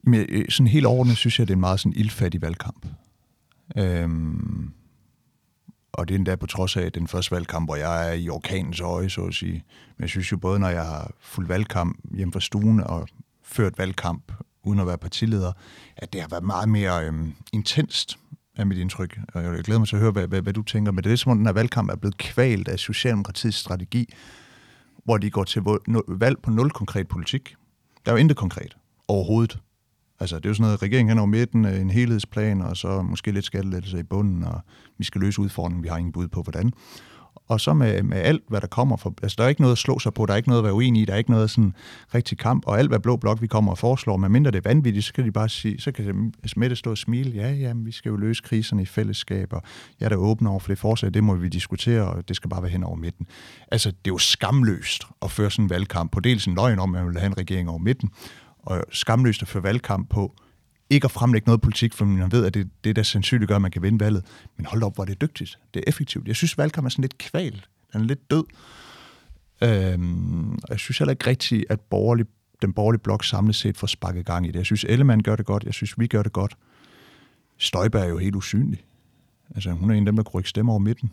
Men, 0.03 0.27
øh, 0.29 0.45
sådan 0.49 0.67
helt 0.67 0.87
overordnet 0.87 1.17
synes 1.17 1.39
jeg, 1.39 1.49
det 1.49 1.53
er 1.53 1.57
en 1.57 1.61
meget 1.61 1.81
sådan 1.81 1.93
ildfattig 1.97 2.43
valgkamp. 2.43 2.87
Øhm, 3.79 4.73
og 5.95 6.09
det 6.09 6.15
er 6.15 6.19
endda 6.19 6.37
på 6.37 6.47
trods 6.47 6.77
af 6.77 6.93
den 6.93 7.09
første 7.09 7.33
valgkamp, 7.33 7.69
hvor 7.69 7.77
jeg 7.77 8.09
er 8.09 8.13
i 8.13 8.29
orkanens 8.29 8.81
øje, 8.81 9.11
så 9.11 9.21
at 9.21 9.35
sige. 9.35 9.65
Men 9.97 10.03
jeg 10.03 10.09
synes 10.09 10.33
jo 10.33 10.37
både, 10.37 10.59
når 10.59 10.69
jeg 10.69 10.87
har 10.87 11.11
fuldt 11.21 11.49
valgkamp 11.49 11.99
hjemme 12.11 12.33
fra 12.33 12.41
stuen 12.41 12.81
og 12.81 13.09
ført 13.43 13.79
valgkamp 13.79 14.33
uden 14.65 14.81
at 14.81 14.87
være 14.87 14.99
partileder, 14.99 15.53
at 15.97 16.13
det 16.13 16.21
har 16.21 16.29
været 16.29 16.45
meget 16.45 16.69
mere 16.69 17.07
øhm, 17.07 17.35
intenst 17.53 18.19
af 18.57 18.67
mit 18.67 18.79
indtryk. 18.79 19.19
Og 19.35 19.45
jeg 19.45 19.65
glæder 19.65 19.79
mig 19.79 19.89
til 19.89 19.97
at 19.97 20.03
høre, 20.03 20.13
hvad, 20.13 20.27
hvad, 20.27 20.43
hvad 20.43 20.53
du 20.53 20.63
tænker. 20.63 20.93
Men 20.93 21.05
det 21.05 21.13
er 21.13 21.17
som 21.17 21.33
om, 21.33 21.39
den 21.39 21.47
her 21.47 21.53
valgkamp 21.53 21.91
er 21.91 21.97
blevet 21.97 22.19
kvalt 22.19 22.69
af 22.69 22.79
Socialdemokratiets 22.79 23.57
strategi, 23.57 24.13
hvor 25.05 25.19
de 25.19 25.31
går 25.31 25.45
til 25.45 25.63
valg 26.09 26.43
på 26.43 26.51
nul 26.51 26.71
konkret 26.71 27.09
politik. 27.09 27.55
Der 28.05 28.13
er 28.13 28.17
jo 28.17 28.21
intet 28.21 28.37
konkret 28.37 28.77
overhovedet. 29.09 29.59
Altså, 30.25 30.37
det 30.37 30.45
er 30.45 30.51
jo 30.51 30.55
sådan 30.55 30.65
noget, 30.65 30.83
regeringen 30.83 31.09
hen 31.09 31.19
over 31.19 31.27
midten, 31.27 31.65
øh, 31.65 31.81
en 31.81 31.91
helhedsplan, 31.91 32.63
og 32.63 32.77
så 32.77 33.03
måske 33.03 33.31
lidt 33.31 33.45
skattelettelse 33.45 33.99
i 33.99 34.03
bunden, 34.03 34.45
og 34.45 34.61
vi 34.99 35.05
skal 35.05 35.21
løse 35.21 35.41
udfordringen, 35.41 35.83
vi 35.83 35.89
har 35.89 35.97
ingen 35.97 36.13
bud 36.13 36.29
på, 36.29 36.43
hvordan. 36.43 36.73
Og 37.49 37.61
så 37.61 37.75
med, 37.75 38.03
med 38.03 38.17
alt, 38.17 38.43
hvad 38.49 38.61
der 38.61 38.67
kommer 38.67 38.97
for... 38.97 39.15
Altså, 39.23 39.35
der 39.39 39.45
er 39.45 39.49
ikke 39.49 39.61
noget 39.61 39.73
at 39.73 39.79
slå 39.79 39.99
sig 39.99 40.15
på, 40.15 40.27
der 40.27 40.33
er 40.33 40.37
ikke 40.37 40.49
noget 40.49 40.61
at 40.61 40.65
være 40.65 40.75
uenig 40.75 41.03
i, 41.03 41.05
der 41.05 41.13
er 41.13 41.17
ikke 41.17 41.31
noget 41.31 41.51
sådan 41.51 41.75
rigtig 42.15 42.39
kamp, 42.39 42.63
og 42.67 42.79
alt, 42.79 42.89
hvad 42.89 42.99
Blå 42.99 43.17
Blok 43.17 43.43
vi 43.43 43.47
kommer 43.47 43.73
og 43.73 43.79
foreslår, 43.79 44.17
medmindre 44.17 44.51
det 44.51 44.67
er 44.67 44.69
vanvittigt, 44.69 45.05
så 45.05 45.13
kan 45.13 45.25
de 45.25 45.33
bare 45.33 45.49
sige, 45.49 45.81
så 45.81 45.93
kan 45.93 46.35
Smitte 46.47 46.77
stå 46.77 46.91
og 46.91 46.99
smile, 46.99 47.31
ja, 47.31 47.53
ja, 47.53 47.73
vi 47.77 47.93
skal 47.93 48.11
jo 48.11 48.17
løse 48.17 48.43
kriserne 48.43 48.83
i 48.83 48.87
fællesskab, 48.87 49.53
og 49.53 49.63
jeg 50.01 50.05
er 50.05 50.09
da 50.09 50.17
åben 50.17 50.47
over 50.47 50.61
for 50.61 50.69
det 50.69 50.79
forslag, 50.79 51.15
det 51.15 51.25
må 51.25 51.35
vi 51.35 51.49
diskutere, 51.49 52.03
og 52.03 52.29
det 52.29 52.37
skal 52.37 52.51
bare 52.51 52.63
være 52.63 52.73
hen 52.73 52.85
over 52.85 52.97
midten. 52.97 53.27
Altså, 53.71 53.91
det 53.91 54.11
er 54.11 54.15
jo 54.15 54.19
skamløst 54.19 55.03
at 55.23 55.31
føre 55.31 55.51
sådan 55.51 55.65
en 55.65 55.71
valgkamp 55.71 56.13
på 56.13 56.21
dels 56.21 56.47
en 56.47 56.55
løgn 56.55 56.79
om, 56.79 56.95
at 56.95 57.01
man 57.03 57.11
vil 57.11 57.21
have 57.21 57.27
en 57.27 57.39
regering 57.39 57.69
over 57.69 57.79
midten, 57.79 58.11
og 58.67 58.85
skamløst 58.93 59.43
at 59.43 59.49
føre 59.49 59.63
valgkamp 59.63 60.11
på, 60.11 60.35
ikke 60.91 61.05
at 61.05 61.11
fremlægge 61.11 61.47
noget 61.47 61.61
politik, 61.61 61.93
for 61.95 62.05
man 62.05 62.33
ved, 62.33 62.45
at 62.45 62.55
det, 62.55 62.71
det 62.85 62.97
der 62.97 63.03
sandsynligt 63.03 63.49
gør, 63.49 63.57
at 63.57 63.63
man 63.63 63.71
kan 63.71 63.83
vinde 63.83 64.01
valget. 64.01 64.25
Men 64.57 64.67
hold 64.67 64.83
op, 64.83 64.95
hvor 64.95 65.05
det 65.05 65.21
dygtigt. 65.21 65.59
Det 65.75 65.81
er 65.81 65.85
effektivt. 65.87 66.29
Jeg 66.29 66.37
synes, 66.37 66.59
valgkamp 66.59 66.85
er 66.85 66.91
sådan 66.91 67.03
lidt 67.03 67.19
kval. 67.19 67.65
Den 67.93 68.01
er 68.01 68.05
lidt 68.05 68.31
død. 68.31 68.45
Øhm, 69.63 70.53
og 70.53 70.69
jeg 70.71 70.79
synes 70.79 70.99
heller 70.99 71.13
ikke 71.13 71.27
rigtigt, 71.27 71.65
at 71.69 71.81
borgerlig, 71.81 72.27
den 72.63 72.73
borgerlige 72.73 73.01
blok 73.01 73.25
samlet 73.25 73.55
set 73.55 73.77
får 73.77 73.87
sparket 73.87 74.27
gang 74.27 74.47
i 74.47 74.49
det. 74.49 74.57
Jeg 74.57 74.67
synes, 74.67 74.85
Ellemann 74.89 75.23
gør 75.23 75.37
det 75.37 75.47
godt. 75.47 75.65
Jeg 75.65 75.75
synes, 75.75 75.99
vi 75.99 76.07
gør 76.07 76.23
det 76.23 76.33
godt. 76.33 76.57
Støjberg 77.59 78.03
er 78.03 78.09
jo 78.09 78.19
helt 78.19 78.37
usynlig. 78.37 78.85
Altså, 79.55 79.71
hun 79.71 79.91
er 79.91 79.95
en 79.95 80.03
af 80.03 80.13
dem, 80.13 80.17
der 80.17 80.23
kunne 80.23 80.41
ikke 80.41 80.51
stemme 80.51 80.73
over 80.73 80.79
midten. 80.79 81.11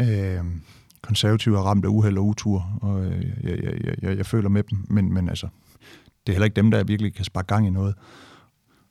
Øhm, 0.00 0.60
konservative 1.02 1.58
er 1.58 1.62
ramt 1.62 1.84
af 1.84 1.88
uheld 1.88 2.18
og 2.18 2.26
utur, 2.26 2.78
og 2.82 3.04
jeg, 3.04 3.24
jeg, 3.42 3.84
jeg, 3.84 3.94
jeg, 4.02 4.16
jeg 4.16 4.26
føler 4.26 4.48
med 4.48 4.62
dem. 4.62 4.78
Men, 4.88 5.12
men 5.12 5.28
altså, 5.28 5.48
det 6.26 6.32
er 6.32 6.34
heller 6.34 6.44
ikke 6.44 6.56
dem, 6.56 6.70
der 6.70 6.84
virkelig 6.84 7.14
kan 7.14 7.24
sparke 7.24 7.46
gang 7.46 7.66
i 7.66 7.70
noget. 7.70 7.94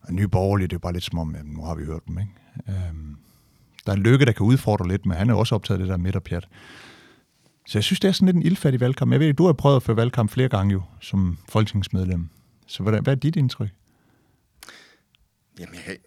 Og 0.01 0.13
nye 0.13 0.27
borgerlige, 0.27 0.67
det 0.67 0.75
er 0.75 0.79
bare 0.79 0.93
lidt 0.93 1.03
som 1.03 1.19
om, 1.19 1.35
jamen, 1.35 1.53
nu 1.53 1.63
har 1.63 1.75
vi 1.75 1.85
hørt 1.85 2.07
dem, 2.07 2.19
ikke? 2.19 2.31
Øhm, 2.67 3.15
der 3.85 3.91
er 3.91 3.95
lykke, 3.95 4.25
der 4.25 4.31
kan 4.31 4.45
udfordre 4.45 4.87
lidt, 4.87 5.05
men 5.05 5.17
han 5.17 5.29
er 5.29 5.33
også 5.33 5.55
optaget 5.55 5.79
af 5.79 5.83
det 5.85 5.91
der 5.91 5.97
midterpjat. 5.97 6.47
Så 7.67 7.77
jeg 7.77 7.83
synes, 7.83 7.99
det 7.99 8.07
er 8.07 8.11
sådan 8.11 8.25
lidt 8.25 8.35
en 8.35 8.43
ildfattig 8.43 8.79
valgkamp. 8.79 9.11
Jeg 9.11 9.19
ved, 9.19 9.33
du 9.33 9.45
har 9.45 9.53
prøvet 9.53 9.75
at 9.75 9.83
føre 9.83 9.97
valgkamp 9.97 10.31
flere 10.31 10.49
gange 10.49 10.73
jo, 10.73 10.81
som 10.99 11.37
folketingsmedlem. 11.49 12.29
Så 12.67 12.83
hvad, 12.83 13.01
hvad 13.01 13.13
er 13.13 13.19
dit 13.19 13.35
indtryk? 13.35 13.69
Jamen, 15.59 15.75
jeg, 15.87 15.97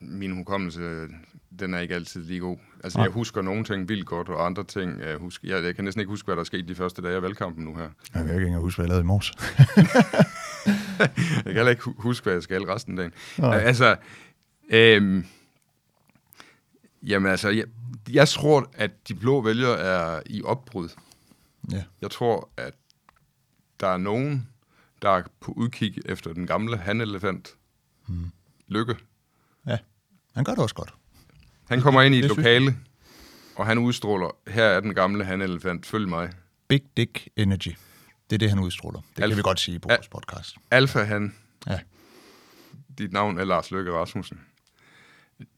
min 0.00 0.36
hukommelse, 0.36 1.08
den 1.58 1.74
er 1.74 1.78
ikke 1.78 1.94
altid 1.94 2.24
lige 2.24 2.40
god. 2.40 2.56
Altså, 2.84 2.98
ja. 2.98 3.02
jeg 3.02 3.12
husker 3.12 3.42
nogle 3.42 3.64
ting 3.64 3.88
vildt 3.88 4.06
godt, 4.06 4.28
og 4.28 4.46
andre 4.46 4.64
ting, 4.64 5.00
jeg, 5.00 5.16
husker, 5.16 5.48
jeg, 5.48 5.64
jeg 5.64 5.74
kan 5.74 5.84
næsten 5.84 6.00
ikke 6.00 6.10
huske, 6.10 6.26
hvad 6.26 6.36
der 6.36 6.44
skete 6.44 6.62
de 6.62 6.74
første 6.74 7.02
dage 7.02 7.16
af 7.16 7.22
valgkampen 7.22 7.64
nu 7.64 7.76
her. 7.76 7.88
Jeg 8.14 8.24
kan 8.24 8.34
ikke 8.34 8.46
engang 8.46 8.62
huske, 8.62 8.78
hvad 8.78 8.86
jeg 8.86 8.88
lavede 8.88 9.04
i 9.04 9.06
morges. 9.06 9.32
jeg 11.36 11.44
kan 11.44 11.54
heller 11.54 11.70
ikke 11.70 11.82
huske, 11.98 12.24
hvad 12.24 12.32
jeg 12.32 12.42
skal 12.42 12.62
resten 12.62 12.98
af 12.98 13.02
dagen. 13.02 13.12
Nej. 13.38 13.58
Altså, 13.58 13.96
øhm, 14.70 15.26
jamen 17.02 17.30
altså, 17.30 17.48
jeg, 17.48 17.64
jeg 18.10 18.28
tror, 18.28 18.70
at 18.74 19.08
de 19.08 19.14
blå 19.14 19.40
vælgere 19.40 19.78
er 19.78 20.22
i 20.26 20.42
opbrud. 20.42 20.88
Ja. 21.72 21.84
Jeg 22.00 22.10
tror, 22.10 22.48
at 22.56 22.74
der 23.80 23.86
er 23.86 23.96
nogen, 23.96 24.48
der 25.02 25.10
er 25.10 25.22
på 25.40 25.52
udkig 25.52 25.98
efter 26.06 26.32
den 26.32 26.46
gamle 26.46 26.76
hanelefant. 26.76 27.56
Hmm. 28.06 28.32
Lykke. 28.68 28.96
Ja, 29.66 29.78
han 30.34 30.44
gør 30.44 30.52
det 30.52 30.62
også 30.62 30.74
godt. 30.74 30.94
Han 31.68 31.80
kommer 31.80 32.02
ind 32.02 32.14
i 32.14 32.18
et 32.18 32.24
lokale, 32.24 32.76
og 33.56 33.66
han 33.66 33.78
udstråler, 33.78 34.36
her 34.48 34.64
er 34.64 34.80
den 34.80 34.94
gamle 34.94 35.24
hanelefant, 35.24 35.86
følg 35.86 36.08
mig. 36.08 36.30
Big 36.68 36.82
Dick 36.96 37.28
Energy. 37.36 37.68
Det 38.30 38.36
er 38.36 38.38
det, 38.38 38.48
han 38.50 38.58
udstråler. 38.58 39.00
Det 39.16 39.22
Alfa, 39.22 39.28
kan 39.28 39.36
vi 39.36 39.42
godt 39.42 39.60
sige 39.60 39.78
på 39.78 39.88
vores 39.88 40.08
podcast. 40.08 40.56
Alfa 40.70 41.02
han. 41.02 41.34
Ja. 41.66 41.78
Dit 42.98 43.12
navn 43.12 43.38
er 43.38 43.44
Lars 43.44 43.70
Løkke 43.70 43.92
Rasmussen. 43.92 44.40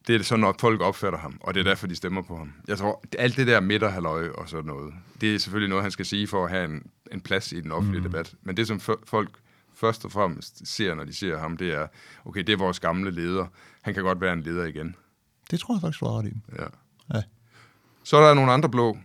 Det 0.06 0.14
er 0.14 0.22
sådan, 0.22 0.40
når 0.40 0.56
folk 0.60 0.80
opfatter 0.80 1.18
ham, 1.18 1.38
og 1.40 1.54
det 1.54 1.60
er 1.60 1.64
derfor, 1.64 1.86
de 1.86 1.96
stemmer 1.96 2.22
på 2.22 2.36
ham. 2.36 2.52
Jeg 2.68 2.78
tror, 2.78 3.04
alt 3.18 3.36
det 3.36 3.46
der 3.46 3.60
midterhaløje 3.60 4.32
og 4.32 4.48
sådan 4.48 4.66
noget, 4.66 4.94
det 5.20 5.34
er 5.34 5.38
selvfølgelig 5.38 5.68
noget, 5.68 5.82
han 5.82 5.90
skal 5.90 6.06
sige 6.06 6.26
for 6.26 6.44
at 6.44 6.50
have 6.50 6.64
en, 6.64 6.82
en 7.12 7.20
plads 7.20 7.52
i 7.52 7.60
den 7.60 7.72
offentlige 7.72 8.00
mm. 8.00 8.10
debat. 8.10 8.34
Men 8.42 8.56
det, 8.56 8.66
som 8.66 8.80
folk 9.06 9.30
først 9.74 10.04
og 10.04 10.12
fremmest 10.12 10.68
ser, 10.68 10.94
når 10.94 11.04
de 11.04 11.14
ser 11.14 11.38
ham, 11.38 11.56
det 11.56 11.74
er, 11.74 11.86
okay, 12.24 12.40
det 12.40 12.52
er 12.52 12.56
vores 12.56 12.80
gamle 12.80 13.10
leder. 13.10 13.46
Han 13.82 13.94
kan 13.94 14.02
godt 14.02 14.20
være 14.20 14.32
en 14.32 14.42
leder 14.42 14.64
igen. 14.64 14.96
Det 15.50 15.60
tror 15.60 15.74
jeg 15.74 15.80
faktisk, 15.80 16.00
du 16.00 16.06
har 16.06 16.18
ret 16.18 16.26
i. 16.26 16.32
Ja. 16.58 16.66
ja. 17.14 17.22
Så 18.04 18.16
er 18.16 18.26
der 18.26 18.34
nogle 18.34 18.52
andre 18.52 18.68
blå, 18.68 18.98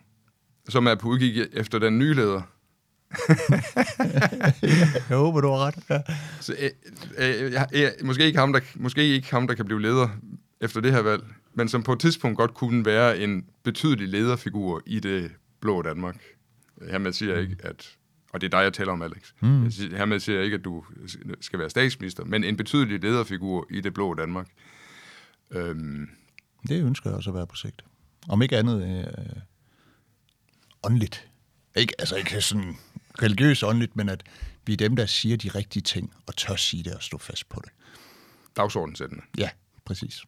som 0.69 0.87
er 0.87 0.95
på 0.95 1.07
udkig 1.07 1.47
efter 1.53 1.79
den 1.79 1.99
nye 1.99 2.13
leder. 2.13 2.41
jeg 5.09 5.17
håber, 5.17 5.41
du 5.41 5.47
har 5.47 5.57
ret. 5.57 5.75
Ja. 5.89 6.01
Så, 6.39 6.55
øh, 6.59 6.71
øh, 7.17 7.61
øh, 7.73 7.89
måske, 8.03 8.25
ikke 8.25 8.39
ham, 8.39 8.53
der, 8.53 8.59
måske 8.75 9.03
ikke 9.03 9.31
ham, 9.31 9.47
der 9.47 9.55
kan 9.55 9.65
blive 9.65 9.81
leder 9.81 10.09
efter 10.61 10.81
det 10.81 10.91
her 10.91 11.01
valg, 11.01 11.23
men 11.53 11.69
som 11.69 11.83
på 11.83 11.93
et 11.93 11.99
tidspunkt 11.99 12.37
godt 12.37 12.53
kunne 12.53 12.85
være 12.85 13.19
en 13.19 13.45
betydelig 13.63 14.07
lederfigur 14.07 14.81
i 14.85 14.99
det 14.99 15.31
blå 15.59 15.81
Danmark. 15.81 16.15
Hermed 16.89 17.13
siger 17.13 17.33
jeg 17.33 17.41
ikke, 17.41 17.55
at 17.63 17.95
og 18.33 18.41
det 18.41 18.47
er 18.47 18.57
dig, 18.57 18.63
jeg 18.63 18.73
taler 18.73 18.91
om, 18.91 19.01
Alex. 19.01 19.33
Mm. 19.41 19.63
Jeg 19.63 19.97
hermed 19.97 20.19
siger 20.19 20.35
jeg 20.35 20.45
ikke, 20.45 20.55
at 20.55 20.65
du 20.65 20.83
skal 21.41 21.59
være 21.59 21.69
statsminister, 21.69 22.25
men 22.25 22.43
en 22.43 22.57
betydelig 22.57 23.01
lederfigur 23.01 23.67
i 23.69 23.81
det 23.81 23.93
blå 23.93 24.13
Danmark. 24.13 24.47
Øhm. 25.51 26.09
Det 26.67 26.83
ønsker 26.83 27.09
jeg 27.09 27.17
også 27.17 27.29
at 27.29 27.35
være 27.35 27.47
på 27.47 27.55
sigt. 27.55 27.81
Om 28.27 28.41
ikke 28.41 28.57
andet 28.57 29.05
øh, 29.05 29.41
åndeligt. 30.83 31.29
Ikke, 31.75 31.93
altså 31.99 32.15
ikke 32.15 32.41
sådan 32.41 32.77
religiøst 33.21 33.63
åndeligt, 33.63 33.95
men 33.95 34.09
at 34.09 34.23
vi 34.65 34.73
er 34.73 34.77
dem, 34.77 34.95
der 34.95 35.05
siger 35.05 35.37
de 35.37 35.49
rigtige 35.49 35.83
ting, 35.83 36.13
og 36.27 36.35
tør 36.35 36.55
sige 36.55 36.83
det 36.83 36.95
og 36.95 37.03
stå 37.03 37.17
fast 37.17 37.49
på 37.49 37.61
det. 37.63 37.71
Dagsordenssættende. 38.57 39.23
Ja, 39.37 39.49
præcis. 39.85 40.23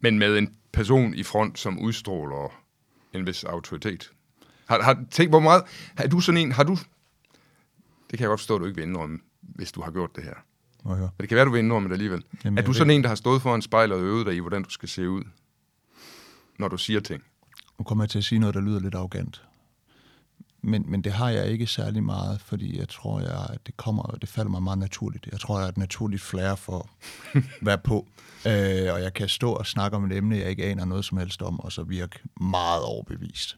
Men 0.00 0.18
med 0.18 0.38
en 0.38 0.56
person 0.72 1.14
i 1.14 1.22
front, 1.22 1.58
som 1.58 1.78
udstråler 1.78 2.62
en 3.12 3.26
vis 3.26 3.44
autoritet. 3.44 4.12
Har, 4.66 4.82
har, 4.82 5.04
tænk, 5.10 5.30
hvor 5.30 5.40
meget... 5.40 5.62
Har 5.96 6.06
du 6.06 6.20
sådan 6.20 6.40
en... 6.40 6.52
Har 6.52 6.62
du... 6.62 6.76
Det 8.10 8.18
kan 8.18 8.20
jeg 8.20 8.28
godt 8.28 8.40
forstå, 8.40 8.54
at 8.54 8.60
du 8.60 8.66
ikke 8.66 8.76
vil 8.76 8.88
indrømme, 8.88 9.18
hvis 9.40 9.72
du 9.72 9.82
har 9.82 9.90
gjort 9.90 10.16
det 10.16 10.24
her. 10.24 10.34
Okay. 10.86 11.00
Men 11.00 11.10
det 11.20 11.28
kan 11.28 11.36
være, 11.36 11.44
du 11.44 11.50
vil 11.50 11.58
indrømme 11.58 11.88
det 11.88 11.92
alligevel. 11.92 12.22
Jamen, 12.44 12.58
er 12.58 12.62
du 12.62 12.72
sådan 12.72 12.88
ved... 12.88 12.94
en, 12.94 13.02
der 13.02 13.08
har 13.08 13.16
stået 13.16 13.42
foran 13.42 13.62
spejlet 13.62 13.96
og 13.96 14.02
øvet 14.02 14.26
dig 14.26 14.36
i, 14.36 14.38
hvordan 14.38 14.62
du 14.62 14.70
skal 14.70 14.88
se 14.88 15.10
ud, 15.10 15.22
når 16.58 16.68
du 16.68 16.76
siger 16.76 17.00
ting? 17.00 17.22
Nu 17.78 17.84
kommer 17.84 18.04
jeg 18.04 18.10
til 18.10 18.18
at 18.18 18.24
sige 18.24 18.38
noget, 18.38 18.54
der 18.54 18.60
lyder 18.60 18.80
lidt 18.80 18.94
arrogant 18.94 19.42
men, 20.66 20.84
men 20.90 21.02
det 21.02 21.12
har 21.12 21.30
jeg 21.30 21.46
ikke 21.46 21.66
særlig 21.66 22.04
meget, 22.04 22.40
fordi 22.40 22.78
jeg 22.78 22.88
tror, 22.88 23.20
jeg, 23.20 23.46
at 23.50 23.66
det 23.66 23.76
kommer, 23.76 24.02
det 24.02 24.28
falder 24.28 24.50
mig 24.50 24.62
meget 24.62 24.78
naturligt. 24.78 25.28
Jeg 25.32 25.40
tror, 25.40 25.58
jeg 25.58 25.64
er 25.64 25.68
et 25.68 25.78
naturligt 25.78 26.22
flere 26.22 26.56
for 26.56 26.88
at 27.34 27.42
være 27.60 27.78
på. 27.78 28.06
Øh, 28.46 28.92
og 28.92 29.02
jeg 29.02 29.14
kan 29.14 29.28
stå 29.28 29.52
og 29.52 29.66
snakke 29.66 29.96
om 29.96 30.04
et 30.04 30.16
emne, 30.16 30.36
jeg 30.36 30.50
ikke 30.50 30.64
aner 30.64 30.84
noget 30.84 31.04
som 31.04 31.18
helst 31.18 31.42
om, 31.42 31.60
og 31.60 31.72
så 31.72 31.82
virke 31.82 32.18
meget 32.40 32.82
overbevist. 32.82 33.56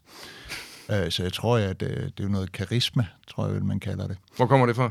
Øh, 0.90 1.10
så 1.10 1.22
jeg 1.22 1.32
tror, 1.32 1.58
at 1.58 1.80
det, 1.80 2.12
det 2.18 2.24
er 2.24 2.28
noget 2.28 2.52
karisma, 2.52 3.06
tror 3.28 3.48
jeg, 3.48 3.62
man 3.62 3.80
kalder 3.80 4.06
det. 4.06 4.16
Hvor 4.36 4.46
kommer 4.46 4.66
det 4.66 4.76
fra? 4.76 4.90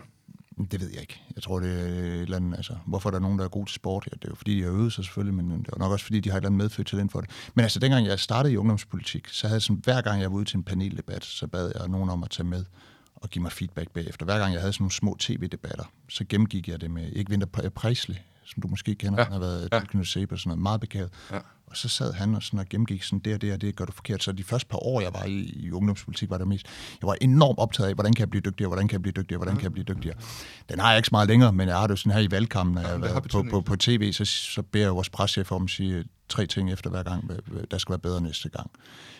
Det 0.71 0.81
ved 0.81 0.89
jeg 0.91 1.01
ikke. 1.01 1.21
Jeg 1.35 1.43
tror, 1.43 1.59
det 1.59 1.71
er 1.71 1.85
et 1.85 2.21
eller 2.21 2.37
andet, 2.37 2.57
altså, 2.57 2.75
hvorfor 2.85 3.09
er 3.09 3.11
der 3.11 3.19
nogen, 3.19 3.39
der 3.39 3.45
er 3.45 3.49
gode 3.49 3.65
til 3.65 3.75
sport? 3.75 4.07
Ja, 4.11 4.15
det 4.15 4.23
er 4.23 4.29
jo 4.29 4.35
fordi, 4.35 4.57
de 4.57 4.63
har 4.63 4.69
øvet 4.69 4.93
sig 4.93 5.03
selvfølgelig, 5.03 5.43
men 5.43 5.59
det 5.59 5.69
er 5.73 5.77
nok 5.79 5.91
også 5.91 6.05
fordi, 6.05 6.19
de 6.19 6.29
har 6.29 6.37
et 6.37 6.41
eller 6.41 6.49
andet 6.49 6.57
medfødt 6.57 6.87
talent 6.87 7.11
for 7.11 7.21
det. 7.21 7.29
Men 7.55 7.63
altså, 7.63 7.79
dengang 7.79 8.05
jeg 8.05 8.19
startede 8.19 8.53
i 8.53 8.57
ungdomspolitik, 8.57 9.27
så 9.27 9.47
havde 9.47 9.55
jeg 9.55 9.61
sådan, 9.61 9.81
hver 9.83 10.01
gang 10.01 10.21
jeg 10.21 10.31
var 10.31 10.37
ude 10.37 10.45
til 10.45 10.57
en 10.57 10.63
paneldebat, 10.63 11.25
så 11.25 11.47
bad 11.47 11.71
jeg 11.79 11.87
nogen 11.87 12.09
om 12.09 12.23
at 12.23 12.29
tage 12.29 12.47
med 12.47 12.65
og 13.15 13.29
give 13.29 13.41
mig 13.41 13.51
feedback 13.51 13.91
bagefter. 13.91 14.25
Hver 14.25 14.39
gang 14.39 14.53
jeg 14.53 14.61
havde 14.61 14.73
sådan 14.73 14.83
nogle 14.83 14.91
små 14.91 15.15
tv-debatter, 15.19 15.83
så 16.09 16.25
gennemgik 16.29 16.67
jeg 16.67 16.81
det 16.81 16.91
med, 16.91 17.11
ikke 17.11 17.29
Vinter 17.29 17.69
Presley, 17.75 18.15
som 18.45 18.61
du 18.61 18.67
måske 18.67 18.95
kender, 18.95 19.19
ja. 19.19 19.23
han 19.23 19.33
har 19.33 19.39
været 19.39 19.69
ja. 19.71 19.79
tilknyttet 19.79 20.31
og 20.31 20.39
sådan 20.39 20.49
noget, 20.49 20.61
meget 20.61 20.81
begavet. 20.81 21.09
Ja. 21.31 21.39
Og 21.67 21.77
så 21.77 21.89
sad 21.89 22.13
han 22.13 22.35
og, 22.35 22.43
sådan 22.43 22.59
og 22.59 22.65
gennemgik 22.69 23.03
sådan, 23.03 23.19
det 23.19 23.33
og 23.33 23.41
det 23.41 23.53
og 23.53 23.61
det 23.61 23.75
gør 23.75 23.85
du 23.85 23.91
forkert. 23.91 24.23
Så 24.23 24.31
de 24.31 24.43
første 24.43 24.67
par 24.67 24.85
år, 24.85 25.01
jeg 25.01 25.13
var 25.13 25.23
i, 25.23 25.39
i 25.39 25.71
ungdomspolitik, 25.71 26.29
var 26.29 26.37
det 26.37 26.47
mest, 26.47 26.65
jeg 27.01 27.07
var 27.07 27.17
enormt 27.21 27.59
optaget 27.59 27.89
af, 27.89 27.95
hvordan 27.95 28.13
kan 28.13 28.19
jeg 28.19 28.29
blive 28.29 28.41
dygtigere, 28.41 28.67
hvordan 28.67 28.87
kan 28.87 28.93
jeg 28.93 29.01
blive 29.01 29.11
dygtigere, 29.11 29.37
hvordan 29.37 29.55
kan 29.55 29.63
jeg 29.63 29.71
blive 29.71 29.83
dygtigere. 29.83 30.17
Den 30.69 30.79
har 30.79 30.89
jeg 30.89 30.97
ikke 30.97 31.05
så 31.05 31.11
meget 31.13 31.27
længere, 31.27 31.53
men 31.53 31.67
jeg 31.67 31.77
har 31.77 31.87
det 31.87 31.99
sådan 31.99 32.11
her 32.11 32.19
i 32.19 32.31
valgkampen, 32.31 32.75
når 32.75 32.81
jeg 32.81 32.99
ja, 33.03 33.19
på, 33.19 33.45
på, 33.49 33.61
på, 33.61 33.75
tv, 33.75 34.11
så, 34.11 34.25
så 34.25 34.61
beder 34.61 34.85
jeg 34.85 34.95
vores 34.95 35.09
preschef 35.09 35.51
om 35.51 35.63
at 35.63 35.69
sige 35.69 36.05
tre 36.29 36.45
ting 36.45 36.71
efter 36.71 36.89
hver 36.89 37.03
gang, 37.03 37.31
der 37.71 37.77
skal 37.77 37.91
være 37.91 37.99
bedre 37.99 38.21
næste 38.21 38.49
gang. 38.49 38.71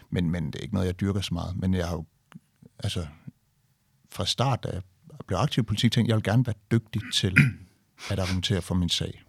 Men, 0.10 0.31
men 0.31 0.45
det 0.47 0.55
er 0.55 0.60
ikke 0.60 0.73
noget, 0.73 0.88
jeg 0.88 0.99
dyrker 0.99 1.21
så 1.21 1.33
meget. 1.33 1.55
Men 1.57 1.73
jeg 1.73 1.88
har 1.88 1.95
jo, 1.95 2.05
altså, 2.79 3.05
fra 4.12 4.25
start, 4.25 4.63
da 4.63 4.69
jeg 4.69 4.81
blev 5.27 5.38
aktiv 5.38 5.62
i 5.62 5.65
politik, 5.65 5.91
tænkte 5.91 6.10
jeg, 6.10 6.15
vil 6.15 6.23
gerne 6.23 6.45
være 6.45 6.55
dygtig 6.71 7.01
til 7.13 7.38
at 8.10 8.19
argumentere 8.19 8.62
for 8.62 8.75
min 8.75 8.89
sag. 8.89 9.23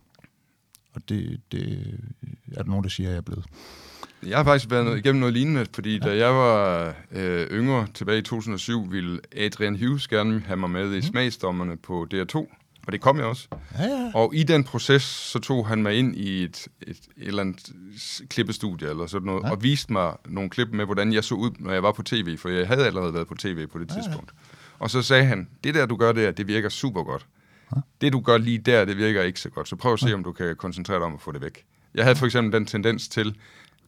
Og 0.99 1.09
det, 1.09 1.41
det 1.53 1.95
er 2.53 2.63
der 2.63 2.71
nogen, 2.71 2.85
der 2.85 2.91
siger, 2.91 3.09
at 3.09 3.13
jeg 3.13 3.19
er 3.19 3.23
blevet. 3.23 3.45
Jeg 4.27 4.37
har 4.37 4.45
faktisk 4.45 4.71
været 4.71 4.99
igennem 4.99 5.21
noget 5.21 5.35
lignende, 5.35 5.67
fordi 5.75 5.99
ja. 5.99 5.99
da 5.99 6.17
jeg 6.17 6.35
var 6.35 6.95
øh, 7.13 7.47
yngre 7.51 7.87
tilbage 7.95 8.19
i 8.19 8.23
2007, 8.23 8.91
ville 8.91 9.21
Adrian 9.37 9.79
Hughes 9.79 10.09
gerne 10.09 10.41
have 10.41 10.57
mig 10.57 10.71
med 10.71 10.93
i 10.93 10.97
mhm. 10.97 11.03
smagsdommerne 11.03 11.77
på 11.77 12.07
DR2, 12.15 12.37
og 12.87 12.93
det 12.93 13.01
kom 13.01 13.19
jeg 13.19 13.27
også. 13.27 13.49
Ja, 13.79 13.85
ja. 13.85 14.11
Og 14.15 14.35
i 14.35 14.43
den 14.43 14.65
proces, 14.65 15.03
så 15.03 15.39
tog 15.39 15.67
han 15.67 15.83
mig 15.83 15.95
ind 15.95 16.17
i 16.17 16.45
et, 16.45 16.69
et, 16.83 16.89
et 16.89 16.99
eller 17.17 17.43
andet 17.43 17.73
klippestudie 18.29 18.89
eller 18.89 19.07
sådan 19.07 19.27
noget, 19.27 19.45
ja. 19.45 19.51
og 19.51 19.63
viste 19.63 19.93
mig 19.93 20.13
nogle 20.29 20.51
klip 20.51 20.69
med, 20.73 20.85
hvordan 20.85 21.13
jeg 21.13 21.25
så 21.25 21.35
ud, 21.35 21.51
når 21.59 21.73
jeg 21.73 21.83
var 21.83 21.93
på 21.93 22.03
tv, 22.03 22.37
for 22.37 22.49
jeg 22.49 22.67
havde 22.67 22.87
allerede 22.87 23.15
været 23.15 23.27
på 23.27 23.35
tv 23.35 23.67
på 23.67 23.79
det 23.79 23.91
ja, 23.91 23.95
tidspunkt. 23.95 24.31
Ja. 24.35 24.57
Og 24.79 24.91
så 24.91 25.03
sagde 25.03 25.25
han, 25.25 25.49
det 25.65 25.75
der, 25.75 25.87
du 25.87 25.97
gør 25.97 26.13
der, 26.13 26.31
det 26.31 26.49
virker 26.49 26.69
super 26.69 27.03
godt. 27.03 27.27
Det, 28.01 28.13
du 28.13 28.21
gør 28.21 28.39
lige 28.39 28.59
der, 28.59 28.85
det 28.85 28.97
virker 28.97 29.23
ikke 29.23 29.41
så 29.41 29.49
godt. 29.49 29.69
Så 29.69 29.77
prøv 29.77 29.93
at 29.93 30.01
se, 30.01 30.15
om 30.15 30.25
du 30.25 30.33
kan 30.33 30.57
koncentrere 30.57 30.99
dig 30.99 31.07
om 31.07 31.15
at 31.15 31.21
få 31.21 31.33
det 31.33 31.41
væk. 31.41 31.65
Jeg 31.95 32.05
havde 32.05 32.17
for 32.17 32.27
eksempel 32.27 32.53
den 32.53 32.67
tendens 32.67 33.09
til, 33.09 33.37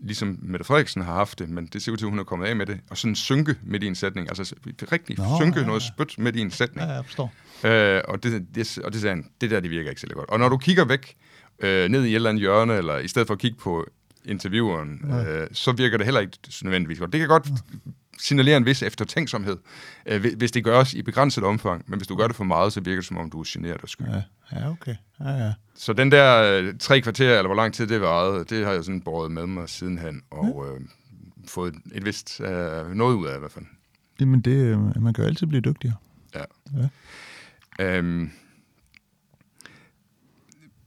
ligesom 0.01 0.38
Mette 0.43 0.64
Frederiksen 0.64 1.03
har 1.03 1.14
haft 1.14 1.38
det, 1.38 1.49
men 1.49 1.66
det 1.66 1.83
ser 1.83 1.93
ud 1.93 1.97
til, 1.97 2.05
at 2.05 2.11
hun 2.11 2.19
er 2.19 2.25
kommet 2.25 2.47
af 2.47 2.57
med 2.57 2.66
det, 2.66 2.81
og 2.90 2.97
sådan 2.99 3.14
synke 3.14 3.57
midt 3.62 3.83
i 3.83 3.87
en 3.87 3.95
sætning, 3.95 4.29
altså 4.29 4.55
rigtig 4.93 5.19
Nå, 5.19 5.25
synke 5.40 5.61
ja, 5.61 5.66
noget 5.66 5.81
ja. 5.81 5.87
spyt 5.87 6.19
midt 6.19 6.37
i 6.37 6.40
en 6.40 6.51
sætning. 6.51 6.88
Ja, 6.88 6.95
jeg 6.95 7.05
forstår. 7.05 7.33
Øh, 7.64 8.01
og, 8.09 8.23
det, 8.23 8.47
det, 8.55 8.79
og 8.85 8.93
det 8.93 9.01
sagde 9.01 9.16
han, 9.16 9.31
det 9.40 9.51
der, 9.51 9.61
det 9.61 9.71
virker 9.71 9.90
ikke 9.90 10.01
særlig 10.01 10.16
godt. 10.16 10.31
Og 10.31 10.38
når 10.38 10.49
du 10.49 10.57
kigger 10.57 10.85
væk 10.85 11.16
øh, 11.59 11.88
ned 11.88 12.05
i 12.05 12.11
et 12.11 12.14
eller 12.14 12.31
andet 12.31 12.40
hjørne, 12.40 12.77
eller 12.77 12.99
i 12.99 13.09
stedet 13.09 13.27
for 13.27 13.35
at 13.35 13.40
kigge 13.40 13.57
på 13.59 13.87
intervieweren, 14.25 15.12
øh, 15.29 15.49
så 15.53 15.73
virker 15.73 15.97
det 15.97 16.07
heller 16.07 16.21
ikke 16.21 16.38
nødvendigvis 16.62 16.99
godt. 16.99 17.12
Det 17.12 17.21
kan 17.21 17.29
godt 17.29 17.49
signalere 18.21 18.57
en 18.57 18.67
vis 18.67 18.83
eftertænksomhed, 18.83 19.57
øh, 20.07 20.21
hvi- 20.21 20.35
hvis 20.37 20.53
det 20.53 20.65
gøres 20.65 20.95
i 20.95 21.03
begrænset 21.03 21.45
omfang, 21.45 21.85
men 21.87 21.99
hvis 21.99 22.09
du 22.09 22.17
gør 22.17 22.27
det 22.27 22.37
for 22.37 22.45
meget, 22.45 22.73
så 22.73 22.81
virker 22.81 23.01
det 23.01 23.07
som 23.07 23.17
om, 23.17 23.31
du 23.31 23.41
er 23.41 23.45
generet 23.49 23.83
og 23.83 23.89
sky. 23.89 24.03
Ja. 24.03 24.23
Ja, 24.53 24.61
ja 24.61 24.71
okay. 24.71 24.95
Ja, 25.21 25.31
ja. 25.31 25.53
Så 25.75 25.93
den 25.93 26.13
der 26.13 26.43
øh, 26.43 26.75
tre 26.79 27.01
kvarter, 27.01 27.31
eller 27.39 27.49
hvor 27.49 27.55
lang 27.55 27.75
tid 27.75 27.87
det 27.87 28.01
varede, 28.01 28.45
det 28.45 28.65
har 28.67 28.73
jeg 28.73 28.85
sådan 28.85 29.01
båret 29.01 29.31
med 29.31 29.47
mig 29.47 29.69
sidenhen, 29.69 30.23
og 30.31 30.67
øh, 30.69 30.81
fået 31.49 31.75
et 31.93 32.05
vist 32.05 32.41
øh, 32.41 32.91
noget 32.95 33.15
ud 33.17 33.27
af 33.27 33.37
i 33.37 33.39
hvert 33.39 33.53
fald. 33.53 33.65
Jamen, 34.21 34.41
det, 34.41 34.51
øh, 34.57 35.03
man 35.03 35.15
kan 35.15 35.25
jo 35.25 35.29
altid 35.29 35.47
blive 35.47 35.61
dygtigere. 35.61 35.97
Ja. 36.35 36.45
Ja. 37.79 37.97
Øhm, 37.99 38.31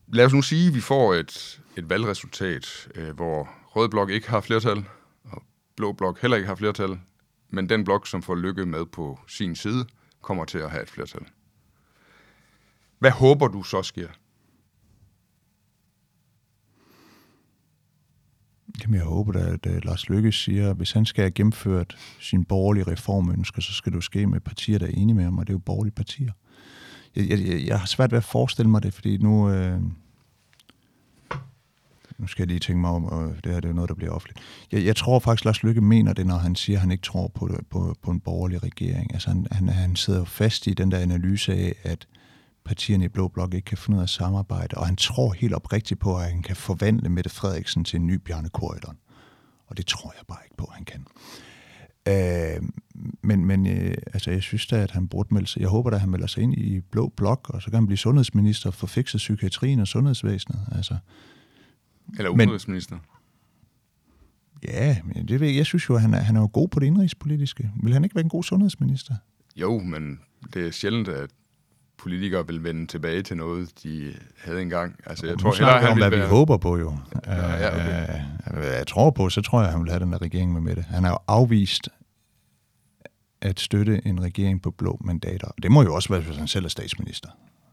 lad 0.07 0.25
os 0.25 0.33
nu 0.33 0.41
sige, 0.41 0.67
at 0.67 0.75
vi 0.75 0.81
får 0.81 1.13
et, 1.13 1.61
et 1.77 1.89
valgresultat, 1.89 2.87
øh, 2.95 3.15
hvor 3.15 3.49
Rød 3.75 3.89
Blok 3.89 4.09
ikke 4.09 4.29
har 4.29 4.41
flertal, 4.41 4.85
og 5.23 5.43
Blå 5.77 5.91
Blok 5.91 6.21
heller 6.21 6.37
ikke 6.37 6.47
har 6.47 6.55
flertal, 6.55 6.99
men 7.53 7.69
den 7.69 7.83
blok, 7.83 8.07
som 8.07 8.21
får 8.21 8.35
lykke 8.35 8.65
med 8.65 8.85
på 8.85 9.19
sin 9.27 9.55
side, 9.55 9.85
kommer 10.21 10.45
til 10.45 10.57
at 10.57 10.71
have 10.71 10.83
et 10.83 10.89
flertal. 10.89 11.21
Hvad 12.99 13.11
håber 13.11 13.47
du 13.47 13.63
så 13.63 13.81
sker? 13.81 14.07
Jamen, 18.81 18.95
jeg 18.95 19.03
håber 19.03 19.31
da, 19.31 19.39
at 19.39 19.65
uh, 19.65 19.85
Lars 19.85 20.09
Lykke 20.09 20.31
siger, 20.31 20.69
at 20.69 20.75
hvis 20.75 20.91
han 20.91 21.05
skal 21.05 21.21
have 21.21 21.31
gennemført 21.31 21.97
sin 22.19 22.45
borgerlige 22.45 22.91
reformønsker, 22.91 23.61
så 23.61 23.73
skal 23.73 23.91
det 23.91 23.95
jo 23.95 24.01
ske 24.01 24.27
med 24.27 24.39
partier, 24.39 24.79
der 24.79 24.85
er 24.85 24.91
enige 24.91 25.15
med 25.15 25.23
ham, 25.23 25.37
og 25.37 25.47
det 25.47 25.53
er 25.53 25.55
jo 25.55 25.59
borgerlige 25.59 25.95
partier. 25.95 26.31
Jeg, 27.15 27.29
jeg, 27.29 27.39
jeg, 27.39 27.67
jeg 27.67 27.79
har 27.79 27.87
svært 27.87 28.11
ved 28.11 28.17
at 28.17 28.23
forestille 28.23 28.69
mig 28.69 28.83
det, 28.83 28.93
fordi 28.93 29.17
nu... 29.17 29.49
Øh, 29.49 29.81
nu 32.17 32.27
skal 32.27 32.41
jeg 32.43 32.47
lige 32.47 32.59
tænke 32.59 32.81
mig 32.81 32.89
om, 32.89 33.05
og 33.05 33.33
det 33.43 33.51
her 33.51 33.55
det 33.55 33.65
er 33.65 33.69
jo 33.69 33.75
noget, 33.75 33.89
der 33.89 33.95
bliver 33.95 34.11
offentligt. 34.11 34.39
Jeg, 34.71 34.85
jeg 34.85 34.95
tror 34.95 35.19
faktisk, 35.19 35.45
Lars 35.45 35.63
Løkke 35.63 35.81
mener 35.81 36.13
det, 36.13 36.27
når 36.27 36.37
han 36.37 36.55
siger, 36.55 36.77
at 36.77 36.81
han 36.81 36.91
ikke 36.91 37.01
tror 37.01 37.27
på, 37.27 37.49
på, 37.69 37.95
på 38.01 38.11
en 38.11 38.19
borgerlig 38.19 38.63
regering. 38.63 39.13
Altså, 39.13 39.29
han, 39.29 39.47
han, 39.51 39.69
han 39.69 39.95
sidder 39.95 40.25
fast 40.25 40.67
i 40.67 40.73
den 40.73 40.91
der 40.91 40.97
analyse 40.97 41.53
af, 41.53 41.75
at 41.83 42.07
partierne 42.65 43.05
i 43.05 43.07
Blå 43.07 43.27
Blok 43.27 43.53
ikke 43.53 43.65
kan 43.65 43.77
finde 43.77 43.95
ud 43.95 44.01
af 44.01 44.05
at 44.05 44.09
samarbejde, 44.09 44.77
og 44.77 44.85
han 44.85 44.95
tror 44.95 45.33
helt 45.33 45.53
oprigtigt 45.53 45.99
på, 45.99 46.17
at 46.17 46.23
han 46.23 46.41
kan 46.41 46.55
forvandle 46.55 47.09
Mette 47.09 47.29
Frederiksen 47.29 47.83
til 47.83 47.99
en 47.99 48.07
ny 48.07 48.13
Bjarne 48.13 48.49
Korydon. 48.49 48.97
Og 49.67 49.77
det 49.77 49.85
tror 49.85 50.13
jeg 50.17 50.25
bare 50.27 50.39
ikke 50.45 50.57
på, 50.57 50.65
at 50.65 50.75
han 50.75 50.85
kan. 50.85 51.05
Øh, 52.07 52.61
men 53.21 53.45
men 53.45 53.67
øh, 53.67 53.93
altså, 54.13 54.31
jeg 54.31 54.41
synes 54.41 54.67
da, 54.67 54.75
at 54.75 54.91
han 54.91 55.07
burde 55.07 55.33
melde 55.33 55.47
sig. 55.47 55.61
Jeg 55.61 55.69
håber 55.69 55.89
da, 55.89 55.95
at 55.95 56.01
han 56.01 56.09
melder 56.09 56.27
sig 56.27 56.43
ind 56.43 56.53
i 56.53 56.79
Blå 56.79 57.13
Blok, 57.17 57.49
og 57.49 57.61
så 57.61 57.69
kan 57.69 57.75
han 57.75 57.85
blive 57.85 57.97
sundhedsminister 57.97 58.71
for 58.71 58.87
fikset 58.87 59.17
psykiatrien 59.17 59.79
og 59.79 59.87
sundhedsvæsenet. 59.87 60.59
Altså, 60.71 60.97
eller 62.17 62.31
Men- 62.31 62.39
udenrigsminister? 62.41 62.97
ja, 64.63 64.97
men 65.03 65.27
det 65.27 65.39
ved 65.39 65.47
jeg. 65.47 65.57
Jeg 65.57 65.65
synes 65.65 65.89
jo, 65.89 65.95
at 65.95 66.01
han 66.01 66.13
er, 66.13 66.19
han 66.19 66.35
er 66.35 66.39
jo 66.41 66.49
god 66.53 66.67
på 66.67 66.79
det 66.79 66.85
indrigspolitiske. 66.85 67.71
Vil 67.83 67.93
han 67.93 68.03
ikke 68.03 68.15
være 68.15 68.23
en 68.23 68.29
god 68.29 68.43
sundhedsminister? 68.43 69.13
Jo, 69.55 69.79
men 69.79 70.19
det 70.53 70.67
er 70.67 70.71
sjældent, 70.71 71.07
at 71.07 71.29
politikere 71.97 72.47
vil 72.47 72.63
vende 72.63 72.87
tilbage 72.87 73.21
til 73.23 73.37
noget, 73.37 73.83
de 73.83 74.13
havde 74.37 74.61
engang. 74.61 74.95
Altså, 75.05 75.25
jeg 75.25 75.35
Nu 75.35 75.39
tror 75.41 75.51
hellere, 75.53 75.79
han 75.81 75.91
om, 75.91 75.97
hvad 75.97 76.09
vil 76.09 76.17
vi 76.17 76.21
være... 76.21 76.29
håber 76.29 76.57
på 76.57 76.77
jo. 76.77 76.97
Ja, 77.25 77.51
ja, 77.55 77.75
okay. 77.75 78.19
Øh, 78.47 78.53
hvad 78.57 78.75
jeg 78.77 78.87
tror 78.87 79.11
på, 79.11 79.29
så 79.29 79.41
tror 79.41 79.61
jeg, 79.61 79.71
han 79.71 79.81
vil 79.81 79.89
have 79.89 79.99
den 79.99 80.11
der 80.11 80.21
regering 80.21 80.53
med 80.53 80.61
Mette. 80.61 80.81
Han 80.81 81.03
har 81.03 81.11
jo 81.11 81.17
afvist 81.27 81.89
at 83.41 83.59
støtte 83.59 84.07
en 84.07 84.21
regering 84.21 84.61
på 84.61 84.71
blå 84.71 84.97
mandater. 85.05 85.47
Det 85.63 85.71
må 85.71 85.83
jo 85.83 85.95
også 85.95 86.09
være, 86.09 86.21
hvis 86.21 86.37
han 86.37 86.47
selv 86.47 86.65
er 86.65 86.69
statsminister. 86.69 87.29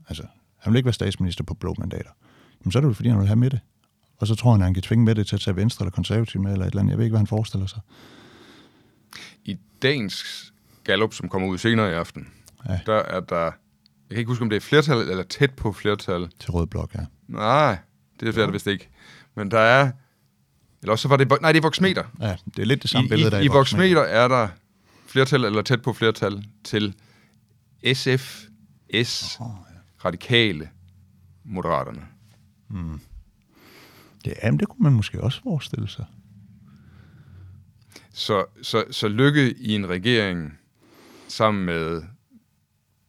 Altså, 0.09 0.23
han 0.59 0.73
vil 0.73 0.77
ikke 0.79 0.87
være 0.87 0.93
statsminister 0.93 1.45
på 1.45 1.55
blå 1.55 1.75
mandater. 1.79 2.11
Jamen, 2.61 2.73
så 2.73 2.79
er 2.79 2.81
det 2.81 2.89
jo, 2.89 2.93
fordi 2.93 3.09
han 3.09 3.19
vil 3.19 3.27
have 3.27 3.37
Mette. 3.37 3.61
Og 4.21 4.27
så 4.27 4.35
tror 4.35 4.51
han, 4.53 4.61
at 4.61 4.65
han 4.65 4.75
kan 4.75 4.83
tvinge 4.83 5.05
Mette 5.05 5.25
til 5.25 5.35
at 5.37 5.41
tage 5.41 5.57
Venstre 5.57 5.83
eller 5.85 5.91
Konservativ 5.91 6.41
med, 6.43 6.53
eller 6.53 6.65
et 6.67 6.71
eller 6.71 6.81
andet. 6.81 6.91
Jeg 6.91 6.99
ved 6.99 7.05
ikke, 7.05 7.13
hvad 7.13 7.21
han 7.21 7.27
forestiller 7.27 7.67
sig. 7.67 7.81
I 9.45 9.57
dagens 9.83 10.53
gallup, 10.85 11.15
som 11.15 11.29
kommer 11.29 11.49
ud 11.49 11.59
senere 11.59 11.91
i 11.91 11.95
aften, 11.95 12.29
Ja. 12.69 12.81
der 12.87 12.95
er 12.95 13.21
der... 13.21 13.45
Jeg 13.45 13.53
kan 14.11 14.19
ikke 14.19 14.29
huske, 14.29 14.43
om 14.43 14.51
det 14.51 14.57
er 14.57 14.61
flertal 14.61 14.97
eller 14.99 15.23
tæt 15.23 15.51
på 15.55 15.73
flertal. 15.73 16.31
Til 16.39 16.51
Rød 16.51 16.67
Blok, 16.67 16.95
ja. 16.95 17.01
Nej, 17.29 17.79
det 18.21 18.29
er 18.39 18.45
det 18.45 18.53
vist 18.53 18.67
ikke. 18.67 18.89
Men 19.35 19.51
der 19.51 19.59
er... 19.59 19.91
Eller 20.83 20.93
også 20.93 21.03
så 21.03 21.09
var 21.09 21.17
det... 21.17 21.41
Nej, 21.41 21.53
det 21.53 21.59
er 21.59 21.63
voksmeter. 21.63 22.05
Ja, 22.21 22.37
det 22.47 22.59
er 22.59 22.65
lidt 22.67 22.83
det 22.83 22.91
samme 22.91 23.07
I, 23.07 23.09
billede, 23.09 23.31
der 23.31 23.39
i, 23.41 23.45
I 23.45 23.49
voksmeter 23.49 24.01
er 24.03 24.29
der 24.29 24.49
flertal 25.07 25.45
eller 25.45 25.63
tæt 25.63 25.83
på 25.83 25.93
flertal 25.93 26.45
til 26.65 26.95
SF, 27.95 28.43
S, 29.05 29.37
Åh, 29.41 29.47
radikale, 30.05 30.69
moderaterne. 31.45 32.03
Ja, 34.27 34.33
jamen, 34.43 34.61
det 34.61 34.69
kunne 34.69 34.83
man 34.83 34.93
måske 34.93 35.21
også 35.21 35.43
forestille 35.43 35.89
sig. 35.89 36.05
Så, 38.13 38.45
så, 38.63 38.85
så 38.91 39.09
lykke 39.09 39.55
i 39.59 39.75
en 39.75 39.89
regering 39.89 40.59
sammen 41.29 41.65
med 41.65 42.03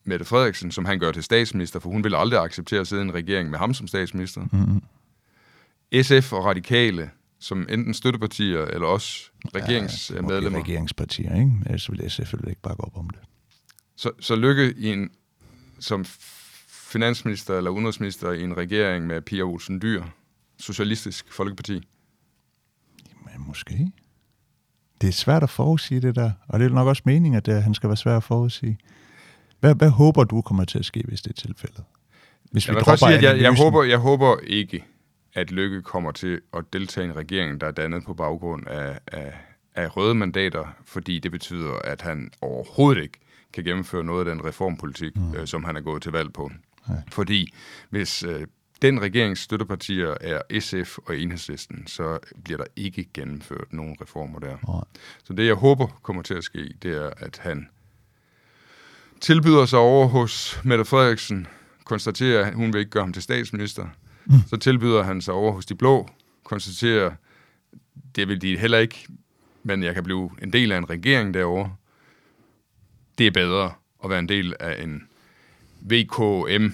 Mette 0.03 0.25
Frederiksen, 0.25 0.71
som 0.71 0.85
han 0.85 0.99
gør 0.99 1.11
til 1.11 1.23
statsminister, 1.23 1.79
for 1.79 1.89
hun 1.89 2.03
vil 2.03 2.15
aldrig 2.15 2.39
acceptere 2.39 2.79
at 2.79 2.87
sidde 2.87 3.01
i 3.01 3.05
en 3.05 3.13
regering 3.13 3.49
med 3.49 3.59
ham 3.59 3.73
som 3.73 3.87
statsminister. 3.87 4.41
Mm-hmm. 4.51 4.81
SF 6.03 6.33
og 6.33 6.45
radikale, 6.45 7.09
som 7.39 7.67
enten 7.69 7.93
støttepartier 7.93 8.65
eller 8.65 8.87
også 8.87 9.31
regeringsmedlemmer. 9.55 10.59
Ja, 10.59 10.63
regeringspartier, 10.63 11.35
ikke? 11.35 11.51
Ellers 11.65 11.91
vil 11.91 12.11
SF 12.11 12.33
ikke 12.33 12.61
bakke 12.61 12.83
op 12.83 12.97
om 12.97 13.09
det. 13.09 13.19
Så, 13.95 14.11
så 14.19 14.35
lykke 14.35 14.73
i 14.77 14.87
en, 14.87 15.09
som 15.79 16.05
finansminister 16.67 17.57
eller 17.57 17.71
udenrigsminister 17.71 18.31
i 18.31 18.43
en 18.43 18.57
regering 18.57 19.07
med 19.07 19.21
Pia 19.21 19.41
Olsen 19.41 19.81
Dyr, 19.81 20.03
Socialistisk 20.61 21.33
Folkeparti. 21.33 21.73
Men 23.25 23.47
måske. 23.47 23.91
Det 25.01 25.07
er 25.07 25.13
svært 25.13 25.43
at 25.43 25.49
forudsige 25.49 26.01
det 26.01 26.15
der, 26.15 26.31
og 26.47 26.59
det 26.59 26.65
er 26.65 26.69
nok 26.69 26.87
også 26.87 27.01
meningen, 27.05 27.37
at 27.37 27.45
det, 27.45 27.63
han 27.63 27.73
skal 27.73 27.89
være 27.89 27.97
svær 27.97 28.17
at 28.17 28.23
forudsige. 28.23 28.77
Hvad, 29.59 29.75
hvad 29.75 29.89
håber 29.89 30.23
du 30.23 30.41
kommer 30.41 30.65
til 30.65 30.79
at 30.79 30.85
ske, 30.85 31.03
hvis 31.07 31.21
det 31.21 31.29
er 31.29 31.47
tilfældet? 31.47 31.83
Hvis 32.51 32.67
Jeg, 32.67 32.75
vil 32.75 32.85
først 32.85 33.03
sige, 33.03 33.17
at 33.17 33.23
jeg, 33.23 33.41
jeg, 33.41 33.53
håber, 33.57 33.83
jeg 33.83 33.97
håber 33.97 34.37
ikke, 34.43 34.85
at 35.33 35.51
Lykke 35.51 35.81
kommer 35.81 36.11
til 36.11 36.41
at 36.53 36.63
deltage 36.73 37.07
i 37.07 37.09
en 37.09 37.15
regering, 37.15 37.61
der 37.61 37.67
er 37.67 37.71
dannet 37.71 38.03
på 38.03 38.13
baggrund 38.13 38.67
af, 38.67 38.99
af, 39.07 39.33
af 39.75 39.97
røde 39.97 40.15
mandater, 40.15 40.75
fordi 40.85 41.19
det 41.19 41.31
betyder, 41.31 41.73
at 41.83 42.01
han 42.01 42.31
overhovedet 42.41 43.01
ikke 43.01 43.19
kan 43.53 43.63
gennemføre 43.63 44.03
noget 44.03 44.27
af 44.27 44.35
den 44.35 44.45
reformpolitik, 44.45 45.15
mm. 45.15 45.35
øh, 45.35 45.47
som 45.47 45.63
han 45.63 45.75
er 45.75 45.81
gået 45.81 46.01
til 46.01 46.11
valg 46.11 46.33
på. 46.33 46.51
Ja. 46.89 46.93
Fordi 47.11 47.53
hvis 47.89 48.23
øh, 48.23 48.47
den 48.81 49.01
regerings 49.01 49.39
støttepartier 49.39 50.15
er 50.21 50.59
SF 50.59 50.97
og 50.97 51.17
Enhedslisten, 51.17 51.87
så 51.87 52.19
bliver 52.43 52.57
der 52.57 52.65
ikke 52.75 53.07
gennemført 53.13 53.73
nogen 53.73 53.97
reformer 54.01 54.39
der. 54.39 54.57
Nej. 54.67 54.83
Så 55.23 55.33
det, 55.33 55.47
jeg 55.47 55.55
håber 55.55 55.87
kommer 56.03 56.21
til 56.21 56.33
at 56.33 56.43
ske, 56.43 56.73
det 56.83 56.91
er, 56.91 57.09
at 57.17 57.37
han 57.37 57.69
tilbyder 59.21 59.65
sig 59.65 59.79
over 59.79 60.07
hos 60.07 60.59
Mette 60.63 60.85
Frederiksen, 60.85 61.47
konstaterer, 61.83 62.45
at 62.45 62.53
hun 62.53 62.73
vil 62.73 62.79
ikke 62.79 62.91
gøre 62.91 63.03
ham 63.03 63.13
til 63.13 63.23
statsminister. 63.23 63.87
Mm. 64.25 64.33
Så 64.47 64.57
tilbyder 64.57 65.03
han 65.03 65.21
sig 65.21 65.33
over 65.33 65.51
hos 65.51 65.65
de 65.65 65.75
blå, 65.75 66.09
konstaterer, 66.43 67.11
det 68.15 68.27
vil 68.27 68.41
de 68.41 68.57
heller 68.57 68.77
ikke, 68.77 69.07
men 69.63 69.83
jeg 69.83 69.93
kan 69.93 70.03
blive 70.03 70.31
en 70.41 70.53
del 70.53 70.71
af 70.71 70.77
en 70.77 70.89
regering 70.89 71.33
derovre. 71.33 71.75
Det 73.17 73.27
er 73.27 73.31
bedre 73.31 73.73
at 74.03 74.09
være 74.09 74.19
en 74.19 74.29
del 74.29 74.53
af 74.59 74.83
en 74.83 75.07
VKM 75.81 76.65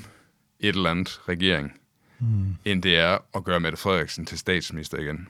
et 0.60 0.76
eller 0.76 0.92
andet 0.92 1.22
regering, 1.30 1.80
mm. 2.20 2.56
end 2.66 2.84
det 2.84 2.98
er 3.00 3.18
at 3.36 3.44
gøre 3.44 3.60
Mette 3.60 3.78
Frederiksen 3.78 4.26
til 4.26 4.38
statsminister 4.38 4.98
igen. 4.98 5.28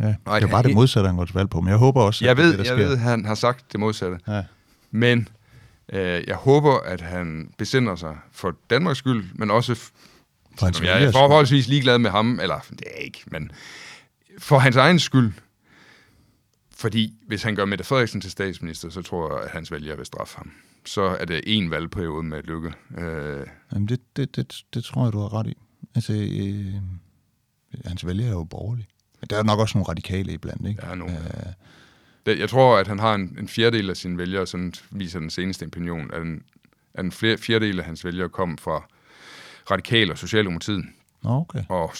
Ja, 0.00 0.06
det 0.06 0.16
er 0.26 0.46
bare 0.46 0.62
det 0.62 0.74
modsatte, 0.74 1.06
han 1.06 1.16
går 1.16 1.24
til 1.24 1.34
valg 1.34 1.50
på, 1.50 1.60
men 1.60 1.68
jeg 1.68 1.78
håber 1.78 2.02
også, 2.02 2.24
Jeg 2.24 2.30
at 2.30 2.36
ved, 2.36 2.48
det, 2.48 2.58
der 2.58 2.64
jeg 2.64 2.78
sker. 2.78 2.88
ved, 2.88 2.96
han 2.96 3.24
har 3.24 3.34
sagt 3.34 3.72
det 3.72 3.80
modsatte. 3.80 4.18
Ja. 4.28 4.44
Men 4.90 5.28
øh, 5.92 6.24
jeg 6.26 6.36
håber, 6.36 6.78
at 6.80 7.00
han 7.00 7.50
besinder 7.58 7.96
sig 7.96 8.16
for 8.32 8.54
Danmarks 8.70 8.98
skyld, 8.98 9.24
men 9.34 9.50
også, 9.50 9.74
For 9.74 10.64
hans 10.66 10.82
jeg 10.82 11.04
er 11.04 11.12
forholdsvis 11.12 11.68
ligeglad 11.68 11.98
med 11.98 12.10
ham, 12.10 12.40
eller 12.40 12.60
det 12.70 12.80
er 12.86 12.90
jeg 12.96 13.04
ikke, 13.04 13.22
men 13.26 13.50
for 14.38 14.58
hans 14.58 14.76
egen 14.76 14.98
skyld. 14.98 15.32
Fordi 16.76 17.14
hvis 17.26 17.42
han 17.42 17.56
gør 17.56 17.64
Mette 17.64 17.84
Frederiksen 17.84 18.20
til 18.20 18.30
statsminister, 18.30 18.90
så 18.90 19.02
tror 19.02 19.34
jeg, 19.36 19.44
at 19.44 19.50
hans 19.50 19.72
vælgere 19.72 19.96
vil 19.96 20.06
straffe 20.06 20.36
ham. 20.36 20.52
Så 20.84 21.02
er 21.02 21.24
det 21.24 21.40
en 21.46 21.70
valgperiode 21.70 22.22
med 22.22 22.42
lykke. 22.42 22.72
Øh, 22.98 23.46
Jamen, 23.72 23.88
det, 23.88 24.00
det, 24.16 24.36
det, 24.36 24.62
det 24.74 24.84
tror 24.84 25.04
jeg, 25.04 25.12
du 25.12 25.18
har 25.20 25.34
ret 25.34 25.46
i. 25.46 25.56
Altså, 25.94 26.12
øh, 26.12 26.74
hans 27.84 28.06
vælger 28.06 28.26
er 28.26 28.30
jo 28.30 28.44
borgerlig. 28.44 28.86
Men 29.20 29.28
der 29.30 29.38
er 29.38 29.42
nok 29.42 29.58
også 29.58 29.78
nogle 29.78 29.88
radikale 29.88 30.32
iblandt, 30.32 30.68
ikke? 30.68 30.80
der 30.80 30.86
er 30.88 30.94
nogen. 30.94 31.16
Øh, 32.26 32.38
Jeg 32.38 32.48
tror, 32.50 32.78
at 32.78 32.86
han 32.88 32.98
har 32.98 33.14
en, 33.14 33.36
en 33.38 33.48
fjerdedel 33.48 33.90
af 33.90 33.96
sine 33.96 34.18
vælgere, 34.18 34.46
sådan 34.46 34.72
viser 34.90 35.18
den 35.18 35.30
seneste 35.30 35.66
opinion, 35.66 36.10
at 36.14 36.22
en, 36.22 36.42
at 36.94 37.04
en 37.04 37.12
flere, 37.12 37.38
fjerdedel 37.38 37.78
af 37.78 37.84
hans 37.84 38.04
vælgere 38.04 38.28
kom 38.28 38.58
fra 38.58 38.88
radikale 39.70 40.12
og 40.12 40.18
Socialdemokratiet. 40.18 40.84
Okay. 41.24 41.62
og 41.68 41.92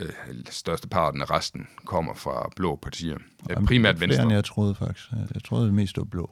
øh, 0.00 0.08
største 0.50 0.88
parten 0.88 1.22
af 1.22 1.30
resten 1.30 1.66
kommer 1.84 2.14
fra 2.14 2.50
blå 2.56 2.76
partier. 2.76 3.16
Jamen, 3.50 3.66
Primært 3.66 3.96
flere, 3.96 4.08
Venstre. 4.08 4.22
end 4.24 4.32
jeg 4.32 4.44
troede 4.44 4.74
faktisk. 4.74 5.06
Jeg 5.34 5.44
troede 5.44 5.66
det 5.66 5.74
mest 5.74 5.96
var 5.98 6.04
blå. 6.04 6.30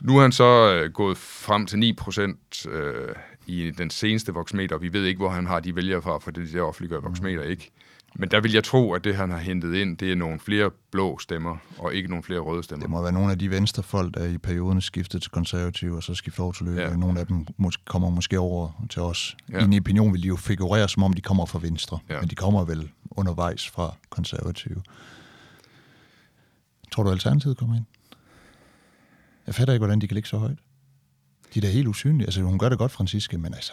Nu 0.00 0.16
er 0.18 0.22
han 0.22 0.32
så 0.32 0.74
øh, 0.74 0.92
gået 0.92 1.16
frem 1.18 1.66
til 1.66 1.78
9 1.78 1.92
procent 1.92 2.66
øh, 2.66 3.14
i 3.46 3.70
den 3.70 3.90
seneste 3.90 4.32
voksmeter. 4.32 4.78
Vi 4.78 4.92
ved 4.92 5.04
ikke, 5.04 5.18
hvor 5.18 5.28
han 5.30 5.46
har 5.46 5.60
de 5.60 5.76
vælgere 5.76 6.02
fra, 6.02 6.18
for 6.18 6.30
det 6.30 6.52
der 6.52 6.62
offentliggør 6.62 7.00
voksmeter 7.00 7.42
ikke. 7.42 7.70
Men 8.18 8.28
der 8.30 8.40
vil 8.40 8.52
jeg 8.52 8.64
tro, 8.64 8.92
at 8.92 9.04
det, 9.04 9.16
han 9.16 9.30
har 9.30 9.38
hentet 9.38 9.74
ind, 9.74 9.98
det 9.98 10.12
er 10.12 10.16
nogle 10.16 10.38
flere 10.38 10.70
blå 10.90 11.18
stemmer, 11.18 11.56
og 11.78 11.94
ikke 11.94 12.08
nogle 12.08 12.22
flere 12.22 12.38
røde 12.38 12.62
stemmer. 12.62 12.82
Det 12.84 12.90
må 12.90 13.02
være 13.02 13.12
nogle 13.12 13.32
af 13.32 13.38
de 13.38 13.50
venstrefolk, 13.50 14.14
der 14.14 14.24
i 14.24 14.38
perioden 14.38 14.76
er 14.76 14.80
skiftet 14.80 15.22
til 15.22 15.30
konservative, 15.30 15.96
og 15.96 16.02
så 16.02 16.14
skifter 16.14 16.42
over 16.42 16.52
til 16.52 16.66
løbe. 16.66 16.80
Ja. 16.80 16.96
Nogle 16.96 17.20
af 17.20 17.26
dem 17.26 17.46
mås- 17.58 17.82
kommer 17.84 18.10
måske 18.10 18.38
over 18.38 18.86
til 18.90 19.02
os. 19.02 19.36
Ja. 19.52 19.58
I 19.60 19.64
en 19.64 19.80
opinion 19.80 20.12
vil 20.12 20.22
de 20.22 20.28
jo 20.28 20.36
figurere, 20.36 20.88
som 20.88 21.02
om 21.02 21.12
de 21.12 21.22
kommer 21.22 21.46
fra 21.46 21.58
venstre. 21.62 21.98
Ja. 22.08 22.20
Men 22.20 22.30
de 22.30 22.34
kommer 22.34 22.64
vel 22.64 22.90
undervejs 23.10 23.68
fra 23.70 23.96
konservative. 24.10 24.82
Tror 26.92 27.02
du, 27.02 27.10
Alternativet 27.10 27.56
kommer 27.56 27.76
ind? 27.76 27.84
Jeg 29.46 29.54
fatter 29.54 29.74
ikke, 29.74 29.80
hvordan 29.80 30.00
de 30.00 30.08
kan 30.08 30.14
ligge 30.14 30.28
så 30.28 30.38
højt. 30.38 30.58
De 31.56 31.60
er 31.60 31.62
da 31.62 31.68
helt 31.68 31.88
usynlige. 31.88 32.26
Altså, 32.26 32.42
hun 32.42 32.58
gør 32.58 32.68
det 32.68 32.78
godt, 32.78 32.92
Franciske, 32.92 33.38
men 33.38 33.54
altså... 33.54 33.72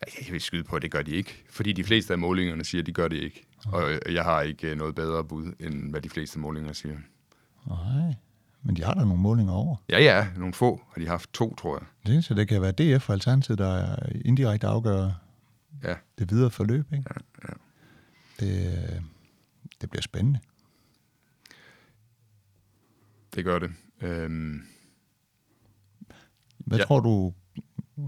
Jeg 0.00 0.32
vil 0.32 0.40
skyde 0.40 0.64
på, 0.64 0.76
at 0.76 0.82
det 0.82 0.90
gør 0.90 1.02
de 1.02 1.10
ikke. 1.10 1.44
Fordi 1.50 1.72
de 1.72 1.84
fleste 1.84 2.12
af 2.12 2.18
målingerne 2.18 2.64
siger, 2.64 2.82
at 2.82 2.86
de 2.86 2.92
gør 2.92 3.08
det 3.08 3.16
ikke. 3.16 3.46
Og 3.66 3.92
øh, 3.92 4.14
jeg 4.14 4.24
har 4.24 4.42
ikke 4.42 4.70
øh, 4.70 4.76
noget 4.76 4.94
bedre 4.94 5.24
bud, 5.24 5.52
end 5.60 5.90
hvad 5.90 6.00
de 6.00 6.08
fleste 6.08 6.38
målinger 6.38 6.72
siger. 6.72 6.96
Nej, 7.66 8.14
men 8.62 8.76
de 8.76 8.84
har 8.84 8.94
da 8.94 9.00
nogle 9.00 9.22
målinger 9.22 9.52
over. 9.52 9.76
Ja, 9.88 10.00
ja, 10.00 10.26
nogle 10.36 10.54
få 10.54 10.82
har 10.94 11.00
de 11.02 11.08
haft 11.08 11.32
to, 11.32 11.54
tror 11.54 11.78
jeg. 11.78 11.86
Det 12.06 12.12
eneste, 12.12 12.36
det 12.36 12.48
kan 12.48 12.62
være 12.62 12.72
DF 12.72 13.08
og 13.08 13.12
Alternativet, 13.12 13.58
der 13.58 13.96
indirekte 14.24 14.66
afgør 14.66 15.10
Ja, 15.84 15.94
det 16.18 16.30
videre 16.30 16.50
forløb. 16.50 16.92
Ikke? 16.92 17.04
Ja, 17.10 17.48
ja. 17.48 17.54
Det, 18.40 18.72
øh, 18.72 19.00
det 19.80 19.90
bliver 19.90 20.02
spændende. 20.02 20.38
det 23.34 23.44
gør 23.44 23.58
det. 23.58 23.70
Øhm, 24.00 24.62
Hvad, 26.72 26.78
Ja. 26.78 26.84
tror 26.84 27.00
du, 27.00 27.32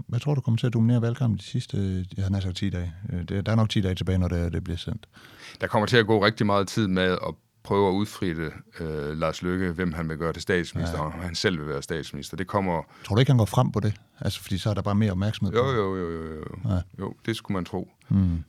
hvad 0.07 0.19
tror 0.19 0.35
du 0.35 0.41
kommer 0.41 0.57
til 0.57 0.67
at 0.67 0.73
dominere 0.73 1.01
valgkampen 1.01 1.37
de 1.37 1.43
sidste, 1.43 2.05
jeg 2.17 2.25
har 2.25 2.39
sagt 2.39 2.55
10 2.55 2.69
dage? 2.69 2.93
Øh, 3.13 3.27
der 3.45 3.51
er 3.51 3.55
nok 3.55 3.69
10 3.69 3.81
dage 3.81 3.95
tilbage, 3.95 4.17
når 4.17 4.27
det, 4.27 4.53
det 4.53 4.63
bliver 4.63 4.77
sendt. 4.77 5.07
der 5.61 5.67
kommer 5.67 5.85
til 5.87 5.97
at 5.97 6.07
gå 6.07 6.25
rigtig 6.25 6.45
meget 6.45 6.67
tid 6.67 6.87
med 6.87 7.03
at 7.03 7.33
prøve 7.63 7.87
at 7.89 7.93
udfritte 7.93 8.51
øh, 8.79 9.17
Lars 9.17 9.41
Løkke, 9.41 9.71
hvem 9.71 9.93
han 9.93 10.09
vil 10.09 10.17
gøre 10.17 10.33
til 10.33 10.41
statsminister, 10.41 10.97
ja. 10.97 11.03
Og 11.03 11.11
han 11.13 11.35
selv 11.35 11.59
vil 11.59 11.67
være 11.67 11.81
statsminister. 11.81 12.37
Det 12.37 12.47
kommer... 12.47 12.81
Tror 13.03 13.15
du 13.15 13.19
ikke, 13.19 13.29
han 13.31 13.37
går 13.37 13.45
frem 13.45 13.71
på 13.71 13.79
det? 13.79 13.93
Altså, 14.21 14.41
fordi 14.41 14.57
så 14.57 14.69
er 14.69 14.73
der 14.73 14.81
bare 14.81 14.95
mere 14.95 15.11
opmærksomhed 15.11 15.53
på 15.53 15.57
Jo, 15.59 15.69
det. 15.71 15.77
jo, 15.77 15.95
jo, 15.97 16.11
jo, 16.23 16.35
jo. 16.35 16.69
Ja. 16.75 16.81
jo 16.99 17.13
det 17.25 17.35
skulle 17.35 17.55
man 17.55 17.65
tro. 17.65 17.89
Mm. 18.09 18.43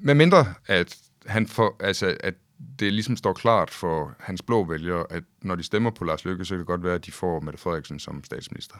Med 0.00 0.14
mindre, 0.14 0.46
at, 0.66 0.96
han 1.26 1.46
får, 1.46 1.76
altså, 1.80 2.16
at 2.20 2.34
det 2.78 2.92
ligesom 2.92 3.16
står 3.16 3.32
klart 3.32 3.70
for 3.70 4.14
hans 4.18 4.42
blå 4.42 4.64
vælgere, 4.64 5.06
at 5.10 5.22
når 5.42 5.54
de 5.54 5.62
stemmer 5.62 5.90
på 5.90 6.04
Lars 6.04 6.24
Løkke, 6.24 6.44
så 6.44 6.54
kan 6.54 6.58
det 6.58 6.66
godt 6.66 6.84
være, 6.84 6.94
at 6.94 7.06
de 7.06 7.12
får 7.12 7.40
Mette 7.40 7.58
Frederiksen 7.60 7.98
som 7.98 8.24
statsminister. 8.24 8.76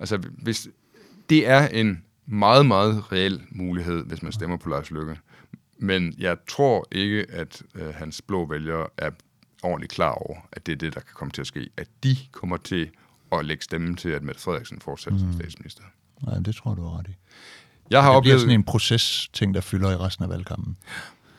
Altså, 0.00 0.18
hvis, 0.42 0.68
det 1.30 1.48
er 1.48 1.68
en 1.68 2.04
meget, 2.26 2.66
meget 2.66 3.12
reel 3.12 3.42
mulighed, 3.50 4.04
hvis 4.04 4.22
man 4.22 4.32
stemmer 4.32 4.56
på 4.56 4.68
Lars 4.68 4.90
Løkke. 4.90 5.16
Men 5.78 6.14
jeg 6.18 6.36
tror 6.48 6.88
ikke, 6.92 7.26
at 7.30 7.62
øh, 7.74 7.94
hans 7.94 8.22
blå 8.22 8.46
vælgere 8.46 8.86
er 8.96 9.10
ordentligt 9.62 9.92
klar 9.92 10.12
over, 10.12 10.36
at 10.52 10.66
det 10.66 10.72
er 10.72 10.76
det, 10.76 10.94
der 10.94 11.00
kan 11.00 11.14
komme 11.14 11.30
til 11.32 11.40
at 11.40 11.46
ske. 11.46 11.70
At 11.76 11.88
de 12.04 12.16
kommer 12.32 12.56
til 12.56 12.90
at 13.32 13.44
lægge 13.44 13.64
stemmen 13.64 13.96
til, 13.96 14.08
at 14.08 14.22
Mette 14.22 14.40
Frederiksen 14.40 14.80
fortsætter 14.80 15.18
mm. 15.18 15.32
som 15.32 15.40
statsminister. 15.40 15.82
Nej, 16.26 16.38
det 16.38 16.54
tror 16.54 16.74
du 16.74 16.82
har 16.82 16.98
ret 16.98 17.06
i. 17.08 17.16
Jeg 17.90 18.02
har, 18.02 18.12
Det 18.14 18.22
bliver 18.22 18.34
oplevet, 18.34 18.40
sådan 18.40 18.54
en 18.54 18.64
proces-ting, 18.64 19.54
der 19.54 19.60
fylder 19.60 19.90
i 19.90 19.96
resten 19.96 20.24
af 20.24 20.30
valgkampen. 20.30 20.76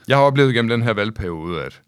jeg 0.08 0.17
har 0.17 0.24
oplevet 0.24 0.54
gennem 0.54 0.69
den 0.69 0.82
her 0.82 0.93
valgperiode, 0.93 1.63
at 1.63 1.82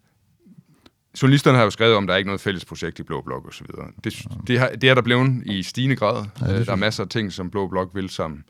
journalisterne 1.22 1.56
har 1.56 1.64
jo 1.64 1.70
skrevet 1.70 1.94
om, 1.94 2.04
at 2.04 2.08
der 2.08 2.14
er 2.14 2.18
ikke 2.18 2.28
noget 2.28 2.40
fælles 2.40 2.64
projekt 2.64 2.98
i 2.98 3.02
Blå 3.02 3.20
Blok 3.20 3.48
osv. 3.48 3.66
Det, 4.04 4.26
det, 4.46 4.58
har, 4.58 4.68
det 4.68 4.90
er 4.90 4.94
der 4.94 5.02
blevet 5.02 5.42
i 5.46 5.62
stigende 5.62 5.96
grad. 5.96 6.26
Ja, 6.40 6.46
synes 6.46 6.66
der 6.66 6.72
er 6.72 6.76
masser 6.76 7.02
af 7.02 7.08
ting, 7.08 7.32
som 7.32 7.50
Blå 7.50 7.68
Blok 7.68 7.90
vil 7.94 8.08
sammen. 8.10 8.44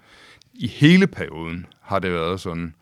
I 0.54 0.66
hele 0.66 1.06
perioden 1.06 1.66
har 1.80 1.98
det 1.98 2.12
været 2.12 2.40
sådan, 2.40 2.74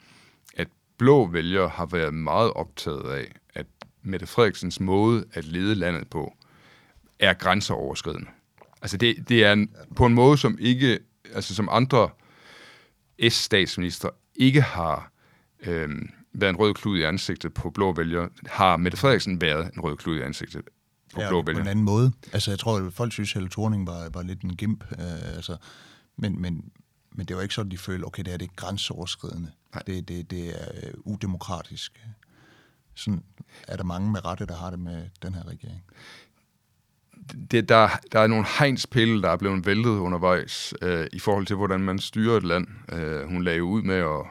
at 0.56 0.68
blå 0.98 1.26
vælgere 1.26 1.68
har 1.68 1.86
været 1.86 2.14
meget 2.14 2.52
optaget 2.52 3.12
af, 3.12 3.32
at 3.54 3.66
Mette 4.02 4.26
Frederiksens 4.26 4.80
måde 4.80 5.24
at 5.32 5.44
lede 5.44 5.74
landet 5.74 6.08
på 6.08 6.36
er 7.18 7.32
grænseoverskridende. 7.32 8.28
Altså 8.82 8.96
det, 8.96 9.28
det 9.28 9.44
er 9.44 9.52
en, 9.52 9.70
på 9.96 10.06
en 10.06 10.14
måde, 10.14 10.38
som 10.38 10.56
ikke, 10.60 10.98
altså 11.34 11.54
som 11.54 11.68
andre 11.72 12.10
S-statsminister 13.28 14.08
ikke 14.34 14.62
har 14.62 15.12
øhm, 15.66 16.10
været 16.34 16.50
en 16.50 16.56
rød 16.56 16.74
klud 16.74 16.98
i 16.98 17.02
ansigtet 17.02 17.54
på 17.54 17.70
blå 17.70 17.92
vælgere, 17.92 18.28
har 18.46 18.76
Mette 18.76 18.98
Frederiksen 18.98 19.40
været 19.40 19.74
en 19.74 19.80
rød 19.80 19.96
klud 19.96 20.18
i 20.18 20.20
ansigtet 20.20 20.62
på 21.14 21.20
Ja, 21.20 21.28
blå 21.28 21.42
på 21.42 21.50
en 21.50 21.66
anden 21.66 21.84
måde. 21.84 22.12
Altså, 22.32 22.50
jeg 22.50 22.58
tror, 22.58 22.86
at 22.86 22.92
folk 22.92 23.12
synes, 23.12 23.30
at 23.30 23.34
Helle 23.34 23.48
Thorning 23.50 23.86
var, 23.86 24.08
var 24.14 24.22
lidt 24.22 24.42
en 24.42 24.56
gimp. 24.56 24.84
Øh, 24.92 25.34
altså, 25.36 25.56
men, 26.16 26.42
men, 26.42 26.64
men 27.14 27.26
det 27.26 27.36
var 27.36 27.42
ikke 27.42 27.54
sådan, 27.54 27.70
de 27.70 27.78
følte, 27.78 28.04
okay, 28.04 28.22
det 28.22 28.30
her 28.30 28.38
det 28.38 28.48
er 28.48 28.52
grænseoverskridende. 28.56 29.50
Nej. 29.74 29.82
Det, 29.86 30.08
det, 30.08 30.30
det 30.30 30.62
er 30.62 30.68
øh, 30.82 30.94
udemokratisk. 30.96 32.00
Sådan 32.94 33.22
er 33.68 33.76
der 33.76 33.84
mange 33.84 34.10
med 34.10 34.24
rette, 34.24 34.46
der 34.46 34.56
har 34.56 34.70
det 34.70 34.78
med 34.78 35.06
den 35.22 35.34
her 35.34 35.48
regering. 35.48 35.82
det, 37.50 37.68
der, 37.68 37.88
der 38.12 38.20
er 38.20 38.26
nogle 38.26 38.44
hegnspille, 38.58 39.22
der 39.22 39.28
er 39.28 39.36
blevet 39.36 39.66
væltet 39.66 39.90
undervejs 39.90 40.74
øh, 40.82 41.06
i 41.12 41.18
forhold 41.18 41.46
til, 41.46 41.56
hvordan 41.56 41.80
man 41.80 41.98
styrer 41.98 42.36
et 42.36 42.42
land. 42.42 42.66
Øh, 42.92 43.28
hun 43.28 43.44
lagde 43.44 43.64
ud 43.64 43.82
med, 43.82 43.94
at, 43.94 44.26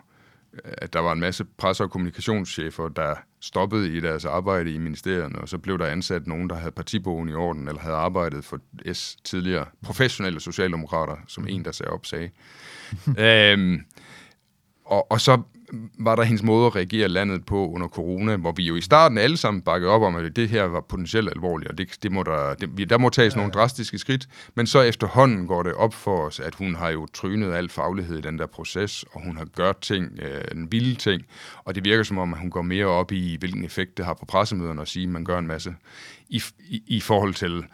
at 0.64 0.94
der 0.94 1.00
var 1.00 1.12
en 1.12 1.20
masse 1.20 1.46
presse- 1.58 1.84
og 1.84 1.92
kommunikationschefer, 1.92 2.88
der 2.88 3.16
stoppede 3.42 3.98
i 3.98 4.00
deres 4.00 4.26
arbejde 4.26 4.74
i 4.74 4.78
ministerierne, 4.78 5.40
og 5.40 5.50
så 5.50 5.58
blev 5.58 5.80
der 5.80 5.86
ansat 5.86 6.28
nogen, 6.28 6.50
der 6.50 6.56
havde 6.56 6.72
partibogen 6.72 7.30
i 7.30 7.34
orden, 7.34 7.68
eller 7.68 7.82
havde 7.82 7.96
arbejdet 7.96 8.46
for 8.46 8.60
S 8.94 9.16
tidligere 9.24 9.66
professionelle 9.84 10.40
socialdemokrater, 10.40 11.16
som 11.28 11.48
en, 11.48 11.66
der 11.66 11.72
sagde 11.72 11.92
op, 11.92 12.06
sagde. 12.06 12.30
øhm, 13.54 13.82
og, 14.86 15.12
og 15.12 15.22
så 15.22 15.42
var 16.00 16.16
der 16.16 16.24
hendes 16.24 16.44
måde 16.44 16.66
at 16.68 16.76
reagere 16.76 17.08
landet 17.08 17.46
på 17.46 17.70
under 17.70 17.88
corona, 17.88 18.36
hvor 18.36 18.52
vi 18.52 18.64
jo 18.64 18.76
i 18.76 18.82
starten 18.82 19.18
alle 19.18 19.38
sammen 19.38 19.62
bakkede 19.62 19.92
op 19.92 20.02
om, 20.02 20.16
at 20.16 20.36
det 20.36 20.50
her 20.50 20.64
var 20.64 20.82
potentielt 20.82 21.30
alvorligt, 21.30 21.72
og 21.72 21.78
det, 21.78 21.98
det 22.04 22.12
må 22.12 22.24
der, 22.24 22.54
det, 22.54 22.78
vi- 22.78 22.84
der 22.86 22.98
må 22.98 23.10
tages 23.10 23.34
ja, 23.34 23.38
nogle 23.40 23.52
drastiske 23.52 23.98
skridt. 23.98 24.28
Men 24.56 24.68
så 24.68 24.82
efterhånden 24.82 25.48
går 25.48 25.64
det 25.64 25.74
op 25.74 25.94
for 25.94 26.26
os, 26.26 26.40
at 26.40 26.56
hun 26.56 26.76
har 26.76 26.90
jo 26.90 27.08
trynet 27.14 27.54
al 27.54 27.70
faglighed 27.70 28.18
i 28.18 28.22
den 28.22 28.40
der 28.40 28.46
proces, 28.46 29.06
og 29.12 29.22
hun 29.26 29.38
har 29.38 29.46
gjort 29.46 29.82
ting, 29.82 30.20
øh, 30.22 30.42
en 30.52 30.72
vilde 30.72 30.96
ting, 30.96 31.22
og 31.64 31.76
det 31.76 31.86
virker 31.86 32.04
som 32.04 32.18
om, 32.18 32.34
at 32.34 32.40
hun 32.40 32.50
går 32.50 32.62
mere 32.62 32.86
op 32.86 33.12
i, 33.12 33.38
hvilken 33.40 33.66
effekt 33.66 33.98
det 33.98 34.06
har 34.06 34.14
på 34.14 34.26
pressemøderne 34.26 34.82
at 34.82 34.88
sige, 34.88 35.04
at 35.04 35.10
man 35.10 35.24
gør 35.26 35.40
en 35.40 35.48
masse, 35.48 35.76
i, 36.30 36.42
i, 36.70 36.84
i 36.88 37.00
forhold 37.00 37.34
til, 37.34 37.66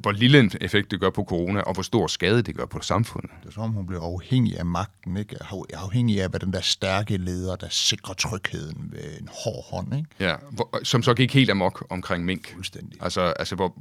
hvor 0.00 0.12
lille 0.12 0.38
en 0.38 0.50
effekt 0.60 0.90
det 0.90 1.00
gør 1.00 1.10
på 1.10 1.24
corona, 1.24 1.60
og 1.60 1.74
hvor 1.74 1.82
stor 1.82 2.06
skade 2.06 2.42
det 2.42 2.54
gør 2.56 2.66
på 2.66 2.78
samfundet. 2.82 3.30
Det 3.42 3.48
er 3.48 3.52
som 3.52 3.62
om, 3.62 3.70
hun 3.70 3.86
bliver 3.86 4.02
afhængig 4.02 4.58
af 4.58 4.66
magten, 4.66 5.16
ikke? 5.16 5.36
Af- 5.40 5.62
Afhængig 5.74 6.22
af, 6.22 6.28
hvad 6.30 6.40
den 6.40 6.52
der 6.52 6.60
stærke 6.60 7.16
leder, 7.16 7.56
der 7.56 7.68
sikrer 7.70 8.14
trygheden 8.14 8.88
ved 8.92 9.20
en 9.20 9.28
hård 9.44 9.64
hånd, 9.70 9.94
ikke? 9.96 10.08
Ja, 10.20 10.34
hvor, 10.50 10.80
som 10.84 11.02
så 11.02 11.14
gik 11.14 11.34
helt 11.34 11.50
amok 11.50 11.86
omkring 11.90 12.24
mink. 12.24 12.52
Fuldstændig. 12.54 13.02
Altså, 13.02 13.20
altså 13.20 13.54
hvor 13.54 13.78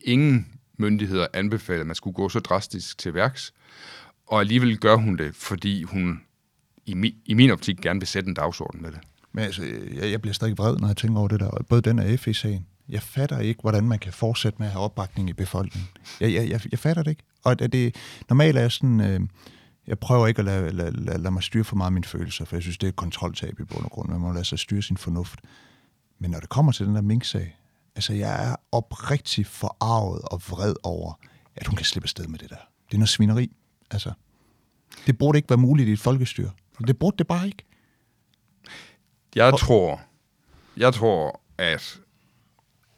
ingen 0.00 0.46
myndigheder 0.78 1.26
anbefalede, 1.32 1.80
at 1.80 1.86
man 1.86 1.96
skulle 1.96 2.14
gå 2.14 2.28
så 2.28 2.40
drastisk 2.40 2.98
til 2.98 3.14
værks. 3.14 3.52
Og 4.26 4.40
alligevel 4.40 4.78
gør 4.78 4.96
hun 4.96 5.16
det, 5.16 5.34
fordi 5.34 5.82
hun 5.82 6.20
i, 6.86 6.94
mi, 6.94 7.14
i 7.26 7.34
min 7.34 7.50
optik 7.50 7.76
gerne 7.80 8.00
vil 8.00 8.06
sætte 8.06 8.28
en 8.28 8.34
dagsorden 8.34 8.82
med 8.82 8.92
det. 8.92 8.98
Men 9.32 9.44
altså, 9.44 9.62
jeg, 9.94 10.10
jeg 10.10 10.20
bliver 10.20 10.34
stadig 10.34 10.58
vred, 10.58 10.76
når 10.76 10.86
jeg 10.86 10.96
tænker 10.96 11.18
over 11.18 11.28
det 11.28 11.40
der. 11.40 11.50
Både 11.68 11.82
den 11.82 11.98
og 11.98 12.18
FE-sagen. 12.18 12.66
Jeg 12.88 13.02
fatter 13.02 13.38
ikke, 13.38 13.60
hvordan 13.60 13.84
man 13.84 13.98
kan 13.98 14.12
fortsætte 14.12 14.58
med 14.58 14.66
at 14.66 14.72
have 14.72 14.84
opbakning 14.84 15.30
i 15.30 15.32
befolkningen. 15.32 15.88
Jeg, 16.20 16.32
jeg, 16.32 16.48
jeg, 16.48 16.60
jeg 16.70 16.78
fatter 16.78 17.02
det 17.02 17.10
ikke. 17.10 17.22
Og 17.44 17.58
det, 17.58 17.72
det, 17.72 17.96
normalt 18.28 18.56
er 18.56 18.60
jeg 18.60 18.72
sådan... 18.72 19.00
Øh, 19.00 19.20
jeg 19.86 19.98
prøver 19.98 20.26
ikke 20.26 20.38
at 20.38 20.44
lade, 20.44 20.72
lade, 20.72 21.04
lade, 21.04 21.18
lade 21.18 21.30
mig 21.30 21.42
styre 21.42 21.64
for 21.64 21.76
meget 21.76 21.88
af 21.88 21.92
mine 21.92 22.04
følelser, 22.04 22.44
for 22.44 22.56
jeg 22.56 22.62
synes, 22.62 22.78
det 22.78 22.86
er 22.86 22.88
et 22.88 22.96
kontroltab 22.96 23.60
i 23.60 23.64
bund 23.64 23.84
og 23.84 23.90
grund. 23.90 24.08
Man 24.08 24.20
må 24.20 24.32
lade 24.32 24.44
sig 24.44 24.58
styre 24.58 24.82
sin 24.82 24.96
fornuft. 24.96 25.40
Men 26.18 26.30
når 26.30 26.40
det 26.40 26.48
kommer 26.48 26.72
til 26.72 26.86
den 26.86 26.94
der 26.94 27.00
mink-sag, 27.00 27.58
altså 27.96 28.12
jeg 28.12 28.50
er 28.50 28.56
oprigtig 28.72 29.46
forarvet 29.46 30.22
og 30.22 30.42
vred 30.50 30.74
over, 30.82 31.12
at 31.56 31.66
hun 31.66 31.76
kan 31.76 31.84
slippe 31.84 32.04
afsted 32.04 32.26
med 32.26 32.38
det 32.38 32.50
der. 32.50 32.56
Det 32.86 32.94
er 32.94 32.98
noget 32.98 33.08
svineri. 33.08 33.56
Altså, 33.90 34.12
det 35.06 35.18
burde 35.18 35.38
ikke 35.38 35.50
være 35.50 35.58
muligt 35.58 35.88
i 35.88 35.92
et 35.92 36.00
folkestyre. 36.00 36.50
Det 36.86 36.98
burde 36.98 37.16
det 37.16 37.26
bare 37.26 37.46
ikke. 37.46 37.64
Jeg 39.34 39.58
tror, 39.58 40.00
jeg 40.76 40.94
tror, 40.94 41.40
at 41.58 42.00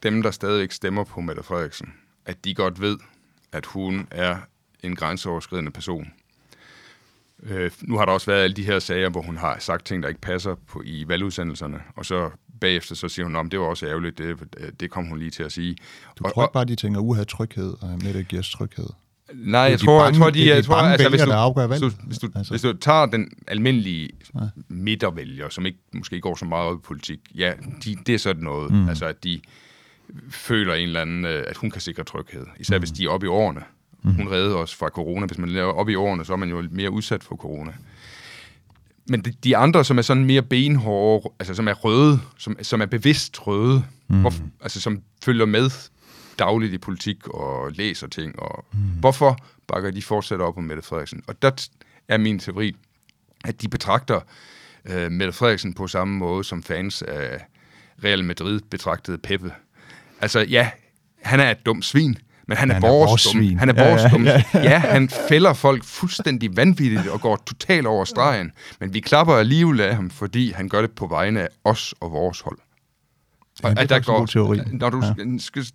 dem, 0.03 0.23
der 0.23 0.31
stadigvæk 0.31 0.73
stemmer 0.73 1.05
på 1.05 1.21
Mette 1.21 1.43
Frederiksen, 1.43 1.93
at 2.27 2.45
de 2.45 2.55
godt 2.55 2.81
ved, 2.81 2.99
at 3.53 3.67
hun 3.67 4.09
er 4.11 4.37
en 4.83 4.97
grænseoverskridende 4.97 5.71
person. 5.71 6.13
Øh, 7.43 7.71
nu 7.83 7.99
har 7.99 8.05
der 8.05 8.13
også 8.13 8.31
været 8.31 8.45
alle 8.45 8.57
de 8.57 8.65
her 8.65 8.79
sager, 8.79 9.11
hvor 9.11 9.23
hun 9.23 9.37
har 9.37 9.57
sagt 9.59 9.87
ting, 9.87 10.03
der 10.03 10.09
ikke 10.09 10.21
passer 10.21 10.55
på, 10.55 10.83
i 10.85 11.09
valgudsendelserne, 11.09 11.81
og 11.97 12.07
så 12.07 12.31
bagefter 12.61 12.95
så 12.95 13.09
siger 13.09 13.27
hun, 13.27 13.37
om 13.37 13.51
det 13.51 13.61
var 13.61 13.67
også 13.67 13.87
ærgerligt, 13.87 14.19
det, 14.19 14.39
det 14.81 14.91
kom 14.91 15.07
hun 15.07 15.19
lige 15.19 15.31
til 15.31 15.43
at 15.43 15.53
sige. 15.53 15.77
Du 16.19 16.25
og, 16.25 16.35
tror 16.35 16.45
ikke 16.45 16.53
bare, 16.53 16.65
de 16.65 16.77
tænker, 16.77 17.01
uha, 17.01 17.25
tryghed, 17.25 17.75
og 17.81 17.89
med 18.05 18.15
det 18.15 18.29
giver 18.29 18.43
tryghed. 18.43 18.87
Nej, 19.35 19.61
jeg 19.61 19.81
tror, 19.81 20.05
jeg 20.05 20.15
tror, 20.15 20.31
de, 20.31 20.49
jeg 20.49 20.65
tror, 20.65 20.75
altså, 20.75 21.09
hvis 21.09 21.21
du, 21.21 21.31
der 21.31 21.67
valg. 21.67 21.83
du, 21.83 21.91
hvis, 22.07 22.19
du, 22.19 22.29
Altså. 22.35 22.53
hvis 22.53 22.63
du 22.63 22.73
tager 22.73 23.07
den 23.07 23.31
almindelige 23.49 24.11
midtervælger, 24.69 25.49
som 25.49 25.67
ikke 25.67 25.79
måske 25.93 26.21
går 26.21 26.35
så 26.35 26.45
meget 26.45 26.67
op 26.67 26.79
i 26.79 26.81
politik, 26.85 27.19
ja, 27.35 27.53
de, 27.85 27.97
det 28.07 28.15
er 28.15 28.19
sådan 28.19 28.43
noget, 28.43 28.73
mm. 28.73 28.89
altså 28.89 29.07
at 29.07 29.25
de 29.25 29.41
føler 30.31 30.75
en 30.75 30.83
eller 30.83 31.01
anden, 31.01 31.25
øh, 31.25 31.45
at 31.47 31.57
hun 31.57 31.71
kan 31.71 31.81
sikre 31.81 32.05
tryghed, 32.05 32.47
især 32.59 32.77
mm. 32.77 32.81
hvis 32.81 32.91
de 32.91 33.05
er 33.05 33.09
oppe 33.09 33.27
i 33.27 33.29
årene. 33.29 33.61
Mm. 34.03 34.15
Hun 34.15 34.29
redder 34.29 34.57
os 34.57 34.75
fra 34.75 34.89
corona. 34.89 35.27
Hvis 35.27 35.39
man 35.39 35.57
er 35.57 35.63
oppe 35.63 35.93
i 35.93 35.95
årene, 35.95 36.25
så 36.25 36.33
er 36.33 36.37
man 36.37 36.49
jo 36.49 36.69
mere 36.71 36.91
udsat 36.91 37.25
for 37.25 37.37
corona. 37.37 37.73
Men 39.09 39.21
de, 39.21 39.33
de 39.45 39.57
andre, 39.57 39.85
som 39.85 39.99
er 39.99 40.03
sådan 40.03 40.25
mere 40.25 40.43
benhårde, 40.43 41.29
altså 41.39 41.55
som 41.55 41.69
er 41.69 41.73
røde, 41.73 42.21
som, 42.39 42.57
som 42.63 42.81
er 42.81 42.87
bevidst 42.87 43.47
røde, 43.47 43.85
mm. 44.09 44.21
hvor, 44.21 44.33
altså 44.61 44.81
som 44.81 45.03
følger 45.25 45.47
med 45.47 45.71
dagligt 46.39 46.73
i 46.73 46.79
politik 46.79 47.29
og 47.29 47.73
læser 47.73 48.07
ting, 48.07 48.39
og 48.39 48.65
mm. 48.73 48.79
hvorfor 48.79 49.39
bakker 49.69 49.91
de 49.91 50.03
fortsat 50.03 50.41
op 50.41 50.59
om 50.59 50.65
Mette 50.65 50.83
Frederiksen? 50.83 51.23
Og 51.27 51.43
der 51.43 51.69
er 52.09 52.19
min 52.19 52.39
teori, 52.39 52.77
at 53.45 53.63
de 53.63 53.69
betragter 53.69 54.21
øh, 54.85 55.11
Mette 55.13 55.33
Frederiksen 55.33 55.75
på 55.75 55.87
samme 55.87 56.19
måde, 56.19 56.45
som 56.45 56.63
fans 56.63 57.03
af 57.03 57.41
Real 58.05 58.25
Madrid 58.25 58.61
betragtede 58.71 59.19
Peppe. 59.19 59.53
Altså 60.21 60.41
ja, 60.41 60.71
han 61.23 61.41
er 61.41 61.51
et 61.51 61.67
dumt 61.67 61.85
svin, 61.85 62.19
men 62.49 62.57
han 62.57 62.71
er, 62.71 62.75
Han 62.75 62.85
er 62.85 62.89
vores, 62.89 63.09
vores 63.09 63.23
dumme. 63.25 63.47
svin. 63.47 63.59
Han 63.59 63.69
er 63.69 63.75
Ja, 63.83 63.89
vores 63.91 64.03
ja, 64.03 64.09
dumme. 64.09 64.31
ja, 64.31 64.43
Ja, 64.55 64.79
han 64.79 65.09
fælder 65.29 65.53
folk 65.53 65.85
fuldstændig 65.85 66.57
vanvittigt 66.57 67.07
og 67.09 67.21
går 67.21 67.37
totalt 67.47 67.87
over 67.87 68.05
stregen. 68.05 68.53
Men 68.81 68.95
vi 68.95 69.01
klapper 69.01 69.35
alligevel 69.35 69.81
af 69.81 69.95
ham, 69.97 70.11
fordi 70.11 70.53
han 70.53 70.69
gør 70.69 70.81
det 70.81 70.91
på 70.91 71.07
vegne 71.07 71.41
af 71.41 71.49
os 71.65 71.95
og 72.01 72.13
vores 72.13 72.41
hold. 72.41 72.59
Ja, 73.63 73.69
det 73.71 73.79
er 73.79 73.83
at 73.83 73.89
der 73.91 74.01
god 74.01 74.27
teori. 74.27 74.59
Når 74.73 74.91
du 74.91 75.03
ja. 75.19 75.39
skal 75.39 75.67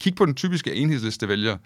kigge 0.00 0.16
på 0.16 0.26
den 0.26 0.34
typiske 0.34 0.74
enhedslistevælger, 0.74 1.56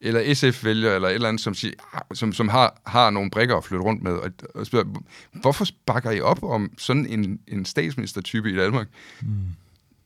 eller 0.00 0.34
SF-vælger, 0.34 0.94
eller 0.94 1.08
et 1.08 1.14
eller 1.14 1.28
andet, 1.28 1.42
som, 1.42 1.54
siger, 1.54 1.72
som, 2.14 2.32
som 2.32 2.48
har, 2.48 2.80
har 2.86 3.10
nogle 3.10 3.30
brikker 3.30 3.56
at 3.56 3.64
flytte 3.64 3.84
rundt 3.84 4.02
med, 4.02 4.12
og, 4.12 4.30
og 4.54 4.66
spørger, 4.66 4.86
hvorfor 5.32 5.66
bakker 5.86 6.10
I 6.10 6.20
op 6.20 6.42
om 6.42 6.70
sådan 6.78 7.06
en, 7.06 7.38
en 7.48 7.64
statsministertype 7.64 8.52
i 8.52 8.56
Danmark? 8.56 8.86
Mm. 9.20 9.28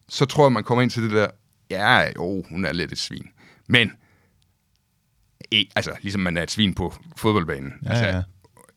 Så 0.08 0.24
tror 0.24 0.44
jeg, 0.44 0.52
man 0.52 0.64
kommer 0.64 0.82
ind 0.82 0.90
til 0.90 1.02
det 1.02 1.10
der, 1.10 1.26
ja, 1.70 2.10
jo, 2.16 2.44
hun 2.50 2.64
er 2.64 2.72
lidt 2.72 2.92
et 2.92 2.98
svin. 2.98 3.28
Men, 3.66 3.92
ikke, 5.50 5.72
altså, 5.76 5.92
ligesom 6.02 6.20
man 6.20 6.36
er 6.36 6.42
et 6.42 6.50
svin 6.50 6.74
på 6.74 6.94
fodboldbanen. 7.16 7.72
Ja, 7.84 7.90
altså, 7.90 8.06
ja. 8.06 8.22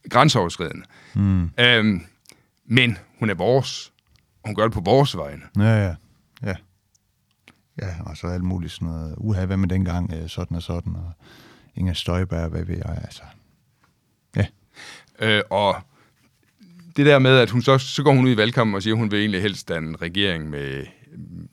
grænseoverskridende. 0.10 0.86
Mm. 1.16 1.50
Øhm, 1.60 2.06
men 2.66 2.98
hun 3.20 3.30
er 3.30 3.34
vores. 3.34 3.94
Hun 4.46 4.56
gør 4.56 4.64
det 4.64 4.74
på 4.74 4.82
vores 4.86 5.18
vegne. 5.18 5.41
Ja, 5.58 5.86
ja. 5.86 5.96
Ja, 6.44 6.56
ja 7.82 7.96
og 8.06 8.18
så 8.18 8.28
alt 8.28 8.44
muligt 8.44 8.74
sådan 8.74 8.88
noget. 8.88 9.16
Uha, 9.18 9.46
hvad 9.46 9.58
med 9.58 9.70
dengang, 9.70 10.14
øh, 10.14 10.30
sådan 10.30 10.58
og 10.58 10.64
sådan, 10.64 10.96
og 10.96 11.12
Inger 11.76 11.94
Støjberg, 11.94 12.50
hvad 12.50 12.66
ved 12.66 12.78
jeg, 12.78 13.02
altså. 13.04 13.24
Ja, 14.36 14.46
Øh, 15.20 15.41
og 15.50 15.76
det 16.96 17.06
der 17.06 17.20
med, 17.20 17.38
at 17.38 17.50
hun 17.50 17.62
så, 17.62 17.78
så 17.78 18.04
går 18.04 18.14
hun 18.14 18.26
ud 18.26 18.32
i 18.32 18.38
valgkampen 18.38 18.76
og 18.76 18.84
siger, 18.84 18.94
at 18.94 19.00
hun 19.00 19.12
vil 19.12 19.20
egentlig 19.20 19.41
helst 19.41 19.70
danne 19.70 19.98
regering 19.98 20.50
med 20.50 20.86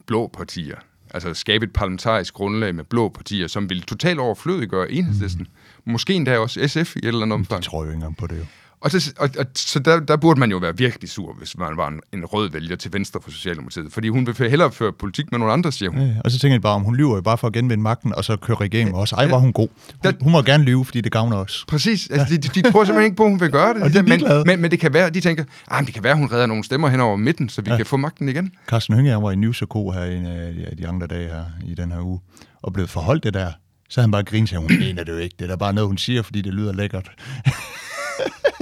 blå 0.07 0.27
partier. 0.27 0.77
Altså 1.15 1.35
skabe 1.35 1.65
et 1.65 1.73
parlamentarisk 1.73 2.35
grundlag 2.35 2.75
med 2.75 2.85
blå 2.85 3.09
partier, 3.09 3.47
som 3.47 3.71
vil 3.71 3.83
totalt 3.83 4.19
overflødiggøre 4.19 4.93
enhedslisten. 4.93 5.49
Mm. 5.87 5.93
Måske 5.93 6.15
endda 6.15 6.39
også 6.39 6.69
SF 6.69 6.97
i 6.97 6.99
et 6.99 7.05
eller 7.05 7.23
andet 7.23 7.27
jeg 7.27 7.41
omfang. 7.41 7.63
tror 7.63 7.83
jo 7.83 7.89
ikke 7.89 7.95
engang 7.95 8.17
på 8.17 8.27
det 8.27 8.39
jo. 8.39 8.45
Og, 8.83 8.93
det, 8.93 9.13
og, 9.19 9.29
og 9.39 9.45
så 9.55 9.79
der, 9.79 10.01
der 10.01 10.17
burde 10.17 10.41
man 10.41 10.51
jo 10.51 10.57
være 10.59 10.77
virkelig 10.77 11.11
sur, 11.11 11.35
hvis 11.39 11.59
man 11.59 11.77
var 11.77 11.89
en, 11.89 12.01
en 12.13 12.25
rød 12.25 12.51
vælger 12.51 12.77
til 12.77 12.93
venstre 12.93 13.21
for 13.25 13.31
Socialdemokratiet. 13.31 13.93
Fordi 13.93 14.09
hun 14.09 14.27
vil 14.27 14.51
hellere 14.51 14.73
føre 14.73 14.93
politik 14.93 15.31
med 15.31 15.39
nogle 15.39 15.53
andre, 15.53 15.73
siger 15.73 15.91
hun. 15.91 16.01
Ja, 16.01 16.07
ja. 16.07 16.15
og 16.25 16.31
så 16.31 16.39
tænker 16.39 16.55
jeg 16.55 16.63
bare, 16.63 16.75
om 16.75 16.83
hun 16.83 16.97
lyver 16.97 17.15
jo 17.15 17.21
bare 17.23 17.39
for 17.39 17.47
at 17.47 17.53
genvinde 17.53 17.83
magten, 17.83 18.15
og 18.15 18.25
så 18.25 18.37
kører 18.37 18.61
regeringen 18.61 18.93
med 18.95 19.01
os. 19.03 19.13
Ej, 19.13 19.27
var 19.27 19.39
hun 19.39 19.53
god. 19.53 19.69
Hun, 20.05 20.15
hun 20.21 20.33
må 20.33 20.43
gerne 20.43 20.65
lyve, 20.65 20.85
fordi 20.85 21.01
det 21.01 21.13
gavner 21.13 21.37
os. 21.37 21.65
Præcis. 21.69 22.11
Altså, 22.11 22.35
de, 22.35 22.39
de, 22.39 22.49
de 22.63 22.71
tror 22.73 22.85
simpelthen 22.85 23.05
ikke 23.05 23.17
på, 23.17 23.25
at 23.25 23.31
hun 23.31 23.41
vil 23.41 23.51
gøre 23.51 23.75
det. 23.75 23.83
Og 23.85 23.93
de 23.93 23.99
er 23.99 24.03
men, 24.03 24.47
men, 24.47 24.61
men 24.61 24.71
det 24.71 24.81
kan 24.81 24.93
være, 24.95 25.11
de 25.11 25.21
tænker, 25.21 25.45
ah, 25.69 25.87
det 25.87 25.95
kan 25.95 26.03
være, 26.05 26.15
hun 26.17 26.33
redder 26.33 26.47
nogle 26.47 26.65
stemmer 26.65 26.89
hen 26.89 27.01
over 27.01 27.17
midten, 27.17 27.49
så 27.49 27.63
vi 27.63 27.71
ja. 27.71 27.77
kan 27.77 27.87
få 27.87 27.97
magten 27.97 28.29
igen. 28.29 28.53
Carsten 28.69 28.95
Hønge 28.95 29.23
var 29.23 29.31
i 29.31 29.37
News 29.37 29.59
Co 29.59 29.91
her 29.91 30.05
en 30.05 30.27
af 30.27 30.77
de- 30.79 30.89
andre 30.89 31.07
dage 31.07 31.29
her 31.29 31.45
i 31.67 31.75
den 31.75 31.93
her 31.93 32.01
uge, 32.01 32.21
og 32.63 32.73
blev 32.73 32.89
forholdt 32.89 33.25
det 33.25 33.35
der. 33.35 33.53
Så 33.89 34.01
han 34.01 34.11
bare 34.11 34.23
grint 34.23 34.49
til, 34.49 34.59
hun 34.59 34.71
mener 34.85 35.05
det 35.05 35.13
jo 35.13 35.17
ikke. 35.19 35.35
Det 35.39 35.45
er 35.45 35.49
da 35.49 35.57
bare 35.57 35.73
noget, 35.73 35.89
hun 35.89 35.99
siger, 35.99 36.23
fordi 36.23 36.43
det 36.43 36.55
lyder 36.55 36.73
lækkert. 36.73 37.11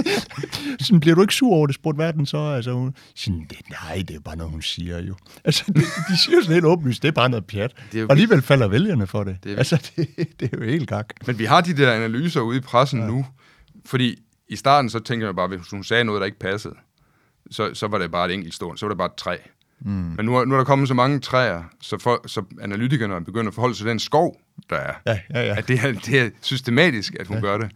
sådan, 0.80 1.00
bliver 1.00 1.14
du 1.14 1.20
ikke 1.20 1.34
sur 1.34 1.52
over 1.54 1.66
det, 1.66 1.74
spurgte 1.74 1.98
verden 1.98 2.26
så? 2.26 2.38
Altså, 2.38 2.72
hun 2.72 2.94
siger, 3.14 3.38
"Det- 3.50 3.58
nej, 3.70 4.02
det 4.08 4.16
er 4.16 4.20
bare 4.20 4.36
noget, 4.36 4.52
hun 4.52 4.62
siger 4.62 5.02
jo. 5.02 5.14
Altså, 5.44 5.64
det, 5.66 5.76
de 6.08 6.16
siger 6.24 6.36
jo 6.36 6.42
sådan 6.42 6.54
helt 6.54 6.64
åbenlyst, 6.64 7.02
det 7.02 7.08
er 7.08 7.12
bare 7.12 7.28
noget 7.28 7.46
pjat. 7.46 7.72
Det 7.92 7.98
er 7.98 8.00
jo 8.02 8.06
Og 8.06 8.12
alligevel 8.12 8.42
falder 8.42 8.68
vælgerne 8.68 9.06
for 9.06 9.24
det. 9.24 9.36
Det 9.44 9.52
er- 9.52 9.56
altså, 9.56 9.90
det, 9.96 10.08
det 10.40 10.50
er 10.52 10.58
jo 10.58 10.64
helt 10.64 10.88
gak. 10.88 11.06
Men 11.26 11.38
vi 11.38 11.44
har 11.44 11.60
de 11.60 11.76
der 11.76 11.92
analyser 11.92 12.40
ude 12.40 12.56
i 12.58 12.60
pressen 12.60 13.00
ja. 13.00 13.06
nu, 13.06 13.26
fordi 13.86 14.16
i 14.48 14.56
starten 14.56 14.90
så 14.90 14.98
tænker 14.98 15.26
jeg 15.26 15.36
bare, 15.36 15.48
hvis 15.48 15.60
hun 15.70 15.84
sagde 15.84 16.04
noget, 16.04 16.20
der 16.20 16.26
ikke 16.26 16.38
passede, 16.38 16.74
så, 17.50 17.74
så 17.74 17.86
var 17.88 17.98
det 17.98 18.10
bare 18.10 18.28
et 18.28 18.34
enkelt 18.34 18.54
stående, 18.54 18.78
så 18.78 18.86
var 18.86 18.90
det 18.90 18.98
bare 18.98 19.06
et 19.06 19.14
træ. 19.18 19.36
Mm. 19.80 19.90
Men 19.90 20.26
nu 20.26 20.36
er, 20.36 20.44
nu 20.44 20.54
er 20.54 20.58
der 20.58 20.64
kommet 20.64 20.88
så 20.88 20.94
mange 20.94 21.20
træer, 21.20 21.62
så, 21.80 21.98
for, 21.98 22.28
så 22.28 22.42
analytikerne 22.60 23.14
er 23.14 23.20
begyndt 23.20 23.48
at 23.48 23.54
forholde 23.54 23.74
sig 23.74 23.84
til 23.84 23.90
den 23.90 23.98
skov, 23.98 24.36
der 24.70 24.76
er. 24.76 24.92
Ja, 25.06 25.18
ja, 25.34 25.46
ja. 25.46 25.56
At 25.58 25.68
det 25.68 25.80
er, 25.84 25.92
det 25.92 26.20
er 26.20 26.30
systematisk, 26.42 27.14
at 27.20 27.26
hun 27.26 27.36
ja. 27.36 27.40
gør 27.42 27.58
det. 27.58 27.70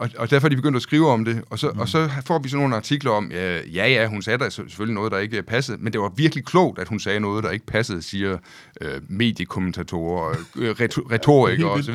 Og, 0.00 0.10
og 0.18 0.30
derfor 0.30 0.46
er 0.46 0.48
de 0.48 0.56
begyndt 0.56 0.76
at 0.76 0.82
skrive 0.82 1.08
om 1.08 1.24
det, 1.24 1.42
og 1.50 1.58
så, 1.58 1.70
mm. 1.74 1.80
og 1.80 1.88
så 1.88 2.10
får 2.26 2.38
vi 2.38 2.48
sådan 2.48 2.60
nogle 2.60 2.76
artikler 2.76 3.10
om, 3.10 3.30
ja, 3.32 3.60
ja, 3.66 3.88
ja, 3.88 4.06
hun 4.06 4.22
sagde 4.22 4.38
der 4.38 4.48
selvfølgelig 4.48 4.94
noget, 4.94 5.12
der 5.12 5.18
ikke 5.18 5.42
passede, 5.42 5.78
men 5.80 5.92
det 5.92 6.00
var 6.00 6.12
virkelig 6.16 6.44
klogt, 6.44 6.78
at 6.78 6.88
hun 6.88 7.00
sagde 7.00 7.20
noget, 7.20 7.44
der 7.44 7.50
ikke 7.50 7.66
passede, 7.66 8.02
siger 8.02 8.38
øh, 8.80 9.00
mediekommentatorer, 9.08 10.36
øh, 10.56 10.70
reto- 10.70 11.12
retorikere 11.12 11.70
osv. 11.70 11.94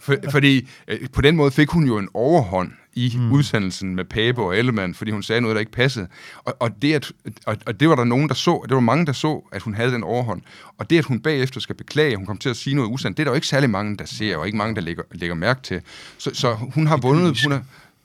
For, 0.00 0.14
fordi 0.30 0.68
øh, 0.88 0.98
på 1.12 1.20
den 1.20 1.36
måde 1.36 1.50
fik 1.50 1.68
hun 1.68 1.86
jo 1.86 1.98
en 1.98 2.08
overhånd 2.14 2.72
i 2.94 3.14
mm. 3.16 3.32
udsendelsen 3.32 3.94
med 3.94 4.04
Pape 4.04 4.42
og 4.42 4.58
Ellemann, 4.58 4.94
fordi 4.94 5.10
hun 5.10 5.22
sagde 5.22 5.40
noget, 5.40 5.54
der 5.54 5.60
ikke 5.60 5.72
passede. 5.72 6.08
Og, 6.44 6.56
og, 6.60 6.82
det, 6.82 6.94
at, 6.94 7.12
og, 7.46 7.56
og 7.66 7.80
det 7.80 7.88
var 7.88 7.94
der 7.94 8.04
nogen, 8.04 8.28
der 8.28 8.34
så, 8.34 8.64
det 8.68 8.74
var 8.74 8.80
mange, 8.80 9.06
der 9.06 9.12
så, 9.12 9.48
at 9.52 9.62
hun 9.62 9.74
havde 9.74 9.92
den 9.92 10.02
overhånd. 10.02 10.42
Og 10.78 10.90
det, 10.90 10.98
at 10.98 11.04
hun 11.04 11.20
bagefter 11.20 11.60
skal 11.60 11.74
beklage, 11.74 12.10
at 12.10 12.16
hun 12.16 12.26
kom 12.26 12.38
til 12.38 12.48
at 12.48 12.56
sige 12.56 12.76
noget 12.76 12.88
usandt, 12.88 13.16
det 13.16 13.22
er 13.22 13.24
der 13.24 13.30
jo 13.30 13.34
ikke 13.34 13.46
særlig 13.46 13.70
mange, 13.70 13.96
der 13.96 14.04
ser, 14.04 14.36
og 14.36 14.46
ikke 14.46 14.58
mange, 14.58 14.74
der 14.74 14.80
lægger, 14.80 15.02
lægger 15.12 15.34
mærke 15.34 15.62
til. 15.62 15.80
Så, 16.18 16.30
så 16.34 16.54
hun 16.54 16.86
har 16.86 16.96
vundet, 16.96 17.42
hun 17.44 17.52
er, 17.52 17.60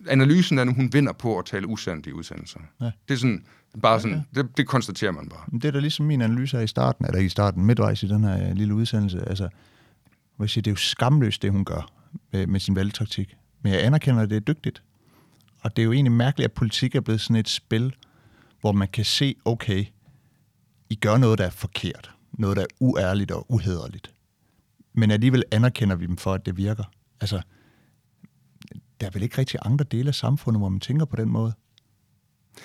analysen 0.07 0.57
er, 0.57 0.61
at 0.61 0.75
hun 0.75 0.93
vinder 0.93 1.13
på 1.13 1.39
at 1.39 1.45
tale 1.45 1.67
usandt 1.67 2.07
i 2.07 2.11
udsendelser. 2.11 2.59
Ja. 2.81 2.85
Det 2.85 3.13
er 3.13 3.17
sådan, 3.17 3.43
bare 3.81 4.01
sådan, 4.01 4.21
det, 4.35 4.57
det 4.57 4.67
konstaterer 4.67 5.11
man 5.11 5.29
bare. 5.29 5.59
Det 5.59 5.65
er 5.65 5.71
da 5.71 5.79
ligesom 5.79 6.05
min 6.05 6.21
analyse 6.21 6.57
her 6.57 6.63
i 6.63 6.67
starten, 6.67 7.05
eller 7.05 7.19
i 7.19 7.29
starten, 7.29 7.65
midtvejs 7.65 8.03
i 8.03 8.07
den 8.07 8.23
her 8.23 8.53
lille 8.53 8.73
udsendelse. 8.73 9.29
Altså, 9.29 9.49
hvor 10.35 10.45
jeg 10.45 10.49
siger, 10.49 10.61
det 10.61 10.71
er 10.71 10.73
jo 10.73 10.77
skamløst, 10.77 11.41
det 11.41 11.51
hun 11.51 11.65
gør 11.65 11.91
med, 12.31 12.47
med 12.47 12.59
sin 12.59 12.75
valgtaktik. 12.75 13.35
Men 13.63 13.73
jeg 13.73 13.85
anerkender, 13.85 14.21
at 14.21 14.29
det 14.29 14.35
er 14.35 14.39
dygtigt. 14.39 14.83
Og 15.59 15.75
det 15.75 15.81
er 15.81 15.85
jo 15.85 15.91
egentlig 15.91 16.11
mærkeligt, 16.11 16.45
at 16.45 16.53
politik 16.53 16.95
er 16.95 17.01
blevet 17.01 17.21
sådan 17.21 17.35
et 17.35 17.49
spil, 17.49 17.95
hvor 18.61 18.71
man 18.71 18.87
kan 18.87 19.05
se, 19.05 19.35
okay, 19.45 19.85
I 20.89 20.95
gør 20.95 21.17
noget, 21.17 21.39
der 21.39 21.45
er 21.45 21.49
forkert. 21.49 22.11
Noget, 22.31 22.57
der 22.57 22.63
er 22.63 22.67
uærligt 22.79 23.31
og 23.31 23.51
uhederligt. 23.51 24.13
Men 24.93 25.11
alligevel 25.11 25.43
anerkender 25.51 25.95
vi 25.95 26.05
dem 26.05 26.17
for, 26.17 26.33
at 26.33 26.45
det 26.45 26.57
virker. 26.57 26.83
Altså, 27.21 27.41
der 29.01 29.07
er 29.07 29.11
vel 29.11 29.23
ikke 29.23 29.37
rigtig 29.37 29.59
andre 29.65 29.85
dele 29.85 30.07
af 30.07 30.15
samfundet, 30.15 30.59
hvor 30.59 30.69
man 30.69 30.79
tænker 30.79 31.05
på 31.05 31.15
den 31.15 31.29
måde. 31.29 31.53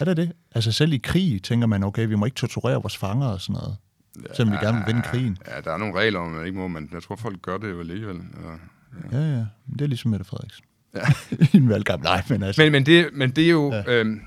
Er 0.00 0.04
det 0.04 0.16
det? 0.16 0.32
Altså 0.52 0.72
selv 0.72 0.92
i 0.92 0.98
krig 0.98 1.42
tænker 1.42 1.66
man, 1.66 1.84
okay, 1.84 2.06
vi 2.06 2.14
må 2.14 2.24
ikke 2.24 2.34
torturere 2.34 2.82
vores 2.82 2.96
fanger 2.96 3.26
og 3.26 3.40
sådan 3.40 3.60
noget. 3.60 3.76
Selvom 4.34 4.52
vi 4.52 4.58
gerne 4.66 4.78
vil 4.78 4.86
vinde 4.86 5.02
krigen. 5.02 5.38
Ja, 5.46 5.60
der 5.60 5.72
er 5.72 5.76
nogle 5.76 5.94
regler, 5.94 6.20
om 6.20 6.30
man 6.30 6.46
ikke 6.46 6.58
må, 6.58 6.68
men 6.68 6.88
jeg 6.92 7.02
tror, 7.02 7.16
folk 7.16 7.42
gør 7.42 7.58
det 7.58 7.70
jo 7.70 7.80
alligevel. 7.80 8.16
Ja. 8.16 9.18
Ja, 9.18 9.36
ja. 9.36 9.46
Men 9.66 9.78
det 9.78 9.80
er 9.80 9.86
ligesom 9.86 10.10
Mette 10.10 10.24
Frederiksen. 10.24 10.64
Ja. 10.94 11.00
I 11.52 11.56
en 11.56 11.68
valgkamp. 11.68 12.02
Nej, 12.02 12.22
men 12.28 12.42
altså. 12.42 12.62
Men, 12.62 12.72
men, 12.72 12.86
det, 12.86 13.08
men 13.12 13.30
det 13.30 13.44
er 13.44 13.50
jo... 13.50 13.72
Ja. 13.72 13.82
Øhm, 13.86 14.20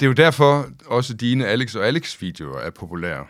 det 0.00 0.02
er 0.02 0.06
jo 0.06 0.12
derfor 0.12 0.70
også 0.86 1.14
dine 1.14 1.46
Alex 1.46 1.74
og 1.74 1.86
Alex 1.86 2.22
videoer 2.22 2.60
er 2.60 2.70
populære. 2.70 3.24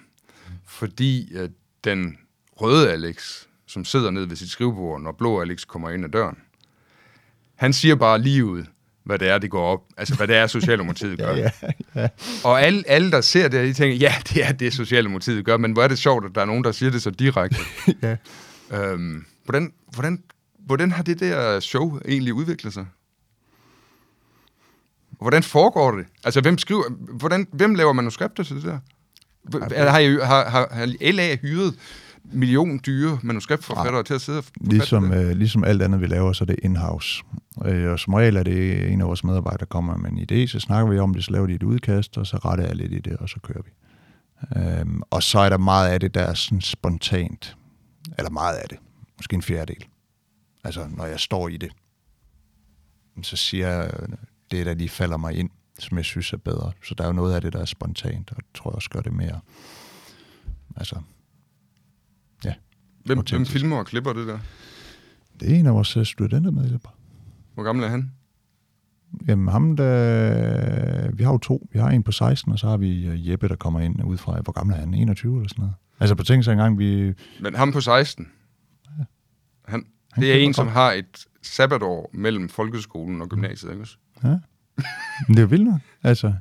Fordi 0.66 1.34
at 1.36 1.50
den 1.84 2.16
røde 2.56 2.92
Alex, 2.92 3.44
som 3.66 3.84
sidder 3.84 4.10
nede 4.10 4.30
ved 4.30 4.36
sit 4.36 4.50
skrivebord, 4.50 5.00
når 5.00 5.12
blå 5.12 5.40
Alex 5.40 5.66
kommer 5.66 5.90
ind 5.90 6.04
ad 6.04 6.10
døren, 6.10 6.36
han 7.54 7.72
siger 7.72 7.94
bare 7.94 8.18
lige 8.18 8.44
ud, 8.44 8.64
hvad 9.04 9.18
det 9.18 9.28
er, 9.28 9.38
det 9.38 9.50
går 9.50 9.66
op. 9.66 9.80
Altså, 9.96 10.14
hvad 10.14 10.28
det 10.28 10.36
er, 10.36 10.46
Socialdemokratiet 10.46 11.18
gør. 11.22 11.34
ja, 11.34 11.50
ja. 11.94 12.08
Og 12.44 12.62
alle, 12.62 12.84
alle, 12.86 13.10
der 13.10 13.20
ser 13.20 13.48
det, 13.48 13.68
de 13.68 13.72
tænker, 13.72 13.96
ja, 13.96 14.14
det 14.28 14.44
er 14.44 14.52
det, 14.52 14.72
Socialdemokratiet 14.72 15.44
gør, 15.44 15.56
men 15.56 15.72
hvor 15.72 15.82
er 15.82 15.88
det 15.88 15.98
sjovt, 15.98 16.24
at 16.24 16.30
der 16.34 16.40
er 16.40 16.44
nogen, 16.44 16.64
der 16.64 16.72
siger 16.72 16.90
det 16.90 17.02
så 17.02 17.10
direkte. 17.10 17.56
ja. 18.02 18.16
øhm, 18.70 19.24
hvordan, 19.44 19.72
hvordan, 19.94 20.22
hvordan 20.66 20.92
har 20.92 21.02
det 21.02 21.20
der 21.20 21.60
show 21.60 21.98
egentlig 22.08 22.34
udviklet 22.34 22.72
sig? 22.72 22.86
Hvordan 25.10 25.42
foregår 25.42 25.90
det? 25.90 26.06
Altså, 26.24 26.40
hvem 26.40 26.58
skriver, 26.58 26.82
hvordan, 27.18 27.46
hvem 27.52 27.74
laver 27.74 27.92
manuskripter 27.92 28.42
til 28.42 28.56
det 28.56 28.64
der? 28.64 28.78
Har, 29.60 29.90
har, 29.90 30.24
har, 30.24 30.68
har, 30.70 31.12
LA 31.12 31.36
hyret 31.36 31.74
million 32.32 32.80
dyre 32.86 33.18
manuskriptforfattere 33.22 34.02
til 34.02 34.14
at 34.14 34.20
sidde 34.20 34.38
og 34.38 34.44
Ligesom, 34.60 35.10
det? 35.10 35.24
øh, 35.24 35.36
ligesom 35.36 35.64
alt 35.64 35.82
andet, 35.82 36.00
vi 36.00 36.06
laver, 36.06 36.32
så 36.32 36.44
er 36.44 36.46
det 36.46 36.56
in-house. 36.62 37.24
Øh, 37.64 37.92
og 37.92 37.98
som 37.98 38.14
regel 38.14 38.36
er 38.36 38.42
det 38.42 38.92
en 38.92 39.00
af 39.00 39.06
vores 39.06 39.24
medarbejdere, 39.24 39.58
der 39.60 39.66
kommer 39.66 39.96
med 39.96 40.10
en 40.10 40.18
idé, 40.18 40.46
så 40.46 40.60
snakker 40.60 40.92
vi 40.92 40.98
om 40.98 41.14
det, 41.14 41.24
så 41.24 41.30
laver 41.30 41.46
de 41.46 41.54
et 41.54 41.62
udkast, 41.62 42.18
og 42.18 42.26
så 42.26 42.36
retter 42.36 42.66
jeg 42.66 42.76
lidt 42.76 42.92
i 42.92 42.98
det, 42.98 43.16
og 43.16 43.28
så 43.28 43.40
kører 43.42 43.62
vi. 43.62 43.70
Øhm, 44.56 45.02
og 45.10 45.22
så 45.22 45.38
er 45.38 45.48
der 45.48 45.58
meget 45.58 45.88
af 45.88 46.00
det, 46.00 46.14
der 46.14 46.20
er 46.20 46.34
sådan 46.34 46.60
spontant. 46.60 47.56
Eller 48.18 48.30
meget 48.30 48.56
af 48.56 48.68
det. 48.68 48.78
Måske 49.16 49.34
en 49.34 49.42
fjerdedel. 49.42 49.84
Altså, 50.66 50.88
når 50.96 51.06
jeg 51.06 51.20
står 51.20 51.48
i 51.48 51.56
det, 51.56 51.72
så 53.22 53.36
siger 53.36 53.68
jeg 53.68 53.90
det, 54.50 54.66
der 54.66 54.74
lige 54.74 54.88
falder 54.88 55.16
mig 55.16 55.34
ind, 55.34 55.50
som 55.78 55.96
jeg 55.96 56.04
synes 56.04 56.32
er 56.32 56.36
bedre. 56.36 56.72
Så 56.84 56.94
der 56.94 57.04
er 57.04 57.08
jo 57.08 57.12
noget 57.12 57.34
af 57.34 57.40
det, 57.40 57.52
der 57.52 57.58
er 57.58 57.64
spontant, 57.64 58.30
og 58.30 58.36
jeg 58.36 58.44
tror 58.54 58.70
også 58.70 58.90
gør 58.90 59.00
det 59.00 59.12
mere, 59.12 59.40
altså, 60.76 60.96
ja. 62.44 62.54
Hvem, 63.04 63.18
hvem 63.30 63.46
filmer 63.46 63.76
og 63.76 63.86
klipper 63.86 64.12
det 64.12 64.26
der? 64.26 64.38
Det 65.40 65.52
er 65.52 65.56
en 65.56 65.66
af 65.66 65.74
vores 65.74 65.96
øh, 65.96 66.06
studentermedlemmer. 66.06 66.98
Hvor 67.54 67.62
gammel 67.62 67.84
er 67.84 67.88
han? 67.88 68.12
Jamen 69.28 69.48
ham, 69.48 69.76
der... 69.76 71.10
Vi 71.12 71.24
har 71.24 71.32
jo 71.32 71.38
to. 71.38 71.68
Vi 71.72 71.78
har 71.78 71.88
en 71.88 72.02
på 72.02 72.12
16, 72.12 72.52
og 72.52 72.58
så 72.58 72.68
har 72.68 72.76
vi 72.76 73.06
øh, 73.06 73.28
Jeppe, 73.28 73.48
der 73.48 73.56
kommer 73.56 73.80
ind 73.80 74.04
ud 74.04 74.16
fra... 74.16 74.40
Hvor 74.40 74.52
gammel 74.52 74.76
er 74.76 74.80
han? 74.80 74.94
21 74.94 75.36
eller 75.36 75.48
sådan 75.48 75.62
noget? 75.62 75.74
Altså 76.00 76.14
på 76.14 76.24
tænk 76.24 76.44
sig 76.44 76.52
engang, 76.52 76.78
vi... 76.78 77.14
Men 77.40 77.54
ham 77.54 77.72
på 77.72 77.80
16? 77.80 78.28
Han, 78.88 79.06
Han 79.64 79.84
det 80.20 80.30
er 80.30 80.34
klipper 80.34 80.46
en, 80.48 80.54
som 80.54 80.68
har 80.68 80.92
et 80.92 81.26
sabbatår 81.42 82.10
mellem 82.12 82.48
folkeskolen 82.48 83.22
og 83.22 83.28
gymnasiet, 83.28 83.70
ikke 83.70 83.82
også? 83.82 83.96
Ja. 84.24 84.36
Men 85.28 85.36
det 85.36 85.42
er 85.42 85.46
vildt 85.46 85.64
nok. 85.64 85.80
Altså, 86.02 86.32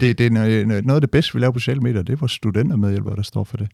det, 0.00 0.18
det 0.18 0.26
er 0.26 0.30
noget 0.82 0.94
af 0.94 1.00
det 1.00 1.10
bedste, 1.10 1.34
vi 1.34 1.40
laver 1.40 1.52
på 1.52 1.58
sociale 1.58 1.80
medier. 1.80 2.02
Det 2.02 2.12
er 2.12 2.16
vores 2.16 2.32
studentermedhjælpere, 2.32 3.16
der 3.16 3.22
står 3.22 3.44
for 3.44 3.56
det. 3.56 3.68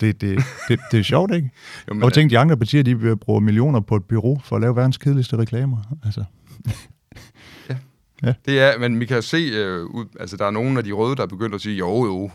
Det, 0.00 0.20
det, 0.20 0.42
det, 0.68 0.80
det 0.92 0.98
er 0.98 1.02
sjovt, 1.02 1.34
ikke? 1.34 1.50
Jo, 1.88 1.94
Men, 1.94 2.02
og 2.02 2.12
tænk, 2.12 2.30
de 2.30 2.38
andre 2.38 2.56
partier, 2.56 2.82
de 2.82 3.00
vil 3.00 3.16
bruge 3.16 3.40
millioner 3.40 3.80
på 3.80 3.96
et 3.96 4.04
bureau 4.04 4.40
for 4.44 4.56
at 4.56 4.62
lave 4.62 4.76
verdens 4.76 4.98
kedeligste 4.98 5.36
reklamer. 5.36 5.96
Altså, 6.04 6.24
Det 8.46 8.60
er, 8.60 8.78
men 8.78 9.00
vi 9.00 9.06
kan 9.06 9.22
se, 9.22 9.36
øh, 9.36 9.84
ud, 9.84 10.04
altså 10.20 10.36
der 10.36 10.46
er 10.46 10.50
nogle 10.50 10.78
af 10.78 10.84
de 10.84 10.92
røde, 10.92 11.16
der 11.16 11.22
er 11.22 11.26
begyndt 11.26 11.54
at 11.54 11.60
sige, 11.60 11.76
jo 11.76 12.04
jo, 12.04 12.30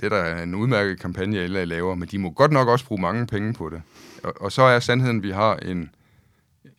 det 0.00 0.10
der 0.10 0.16
er 0.16 0.42
en 0.42 0.54
udmærket 0.54 1.00
kampagne, 1.00 1.46
LA 1.46 1.64
laver, 1.64 1.94
men 1.94 2.08
de 2.08 2.18
må 2.18 2.30
godt 2.30 2.52
nok 2.52 2.68
også 2.68 2.84
bruge 2.86 3.00
mange 3.00 3.26
penge 3.26 3.52
på 3.52 3.70
det. 3.70 3.82
Og, 4.24 4.34
og 4.40 4.52
så 4.52 4.62
er 4.62 4.80
sandheden, 4.80 5.16
at 5.16 5.22
vi 5.22 5.30
har 5.30 5.56
en, 5.56 5.90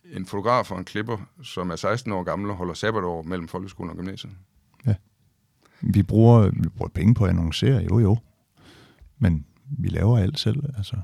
en 0.04 0.26
fotograf 0.26 0.70
og 0.70 0.78
en 0.78 0.84
klipper, 0.84 1.16
som 1.42 1.70
er 1.70 1.76
16 1.76 2.12
år 2.12 2.22
gammel 2.22 2.50
og 2.50 2.56
holder 2.56 2.74
sabbatår 2.74 3.22
mellem 3.22 3.48
folkeskolen 3.48 3.90
og 3.90 3.96
gymnasiet. 3.96 4.32
vi, 5.80 6.02
bruger, 6.02 6.50
vi 6.62 6.68
bruger 6.68 6.88
penge 6.88 7.14
på 7.14 7.24
at 7.24 7.30
annoncere, 7.30 7.82
jo 7.90 7.98
jo. 7.98 8.16
Men 9.18 9.46
vi 9.78 9.88
laver 9.88 10.18
alt 10.18 10.38
selv. 10.38 10.64
Altså. 10.76 10.96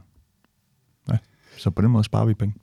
Ja. 1.10 1.18
Så 1.56 1.70
på 1.70 1.82
den 1.82 1.90
måde 1.90 2.04
sparer 2.04 2.24
vi 2.26 2.34
penge. 2.34 2.54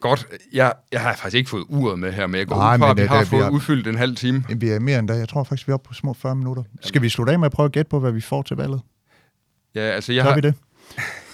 Godt, 0.00 0.26
jeg, 0.52 0.72
jeg 0.92 1.00
har 1.00 1.14
faktisk 1.14 1.34
ikke 1.36 1.50
fået 1.50 1.64
uret 1.68 1.98
med 1.98 2.12
her, 2.12 2.26
men 2.26 2.38
jeg 2.38 2.46
går 2.46 2.56
Nej, 2.56 2.74
ud 2.74 2.78
fra, 2.78 2.90
at 2.90 2.96
vi 2.96 3.00
det- 3.02 3.08
har 3.08 3.16
det- 3.18 3.26
vi 3.26 3.30
fået 3.30 3.42
har- 3.44 3.50
udfyldt 3.50 3.86
en 3.86 3.94
halv 3.94 4.16
time. 4.16 4.44
Vi 4.56 4.68
er 4.70 4.78
mere 4.80 4.98
end 4.98 5.08
da. 5.08 5.14
Jeg 5.14 5.28
tror 5.28 5.44
faktisk, 5.44 5.68
vi 5.68 5.70
er 5.70 5.74
oppe 5.74 5.88
på 5.88 5.94
små 5.94 6.12
40 6.12 6.34
minutter. 6.36 6.62
Skal 6.80 7.02
vi 7.02 7.08
slutte 7.08 7.32
af 7.32 7.38
med 7.38 7.46
at 7.46 7.52
prøve 7.52 7.64
at 7.64 7.72
gætte 7.72 7.88
på, 7.88 7.98
hvad 8.00 8.12
vi 8.12 8.20
får 8.20 8.42
til 8.42 8.56
valget? 8.56 8.80
Ja, 9.74 9.80
altså 9.80 10.12
jeg 10.12 10.22
Gør 10.24 10.30
har... 10.30 10.36
vi 10.36 10.40
det? 10.40 10.54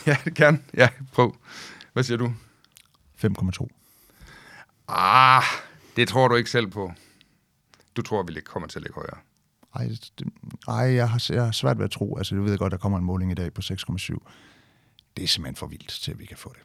Ja, 0.07 0.17
gerne. 0.35 0.59
Ja, 0.75 0.89
prøv. 1.13 1.37
Hvad 1.93 2.03
siger 2.03 2.19
du? 2.19 2.35
5,2. 3.25 3.67
Ah, 4.89 5.43
det 5.97 6.09
tror 6.09 6.29
du 6.29 6.35
ikke 6.35 6.51
selv 6.51 6.67
på. 6.67 6.93
Du 7.97 8.03
tror, 8.03 8.23
vi 8.23 8.41
kommer 8.41 8.69
til 8.69 8.79
at 8.79 8.83
ligge 8.83 8.95
højere. 8.95 9.19
Ej, 9.75 9.89
det, 10.19 10.27
ej 10.69 10.75
jeg, 10.75 11.11
har, 11.11 11.27
jeg 11.31 11.45
har 11.45 11.53
svært 11.53 11.79
ved 11.79 11.85
at 11.85 11.91
tro. 11.91 12.17
Altså, 12.17 12.35
du 12.35 12.43
ved 12.43 12.59
godt, 12.59 12.71
der 12.71 12.79
kommer 12.79 12.99
en 12.99 13.05
måling 13.05 13.33
i 13.33 13.35
dag 13.35 13.53
på 13.53 13.61
6,7. 13.65 14.19
Det 15.17 15.25
er 15.25 15.29
simpelthen 15.29 15.57
for 15.57 15.67
vildt 15.67 15.89
til, 15.89 16.11
at 16.11 16.19
vi 16.19 16.27
kan 16.27 16.37
få 16.37 16.53
det. 16.53 16.63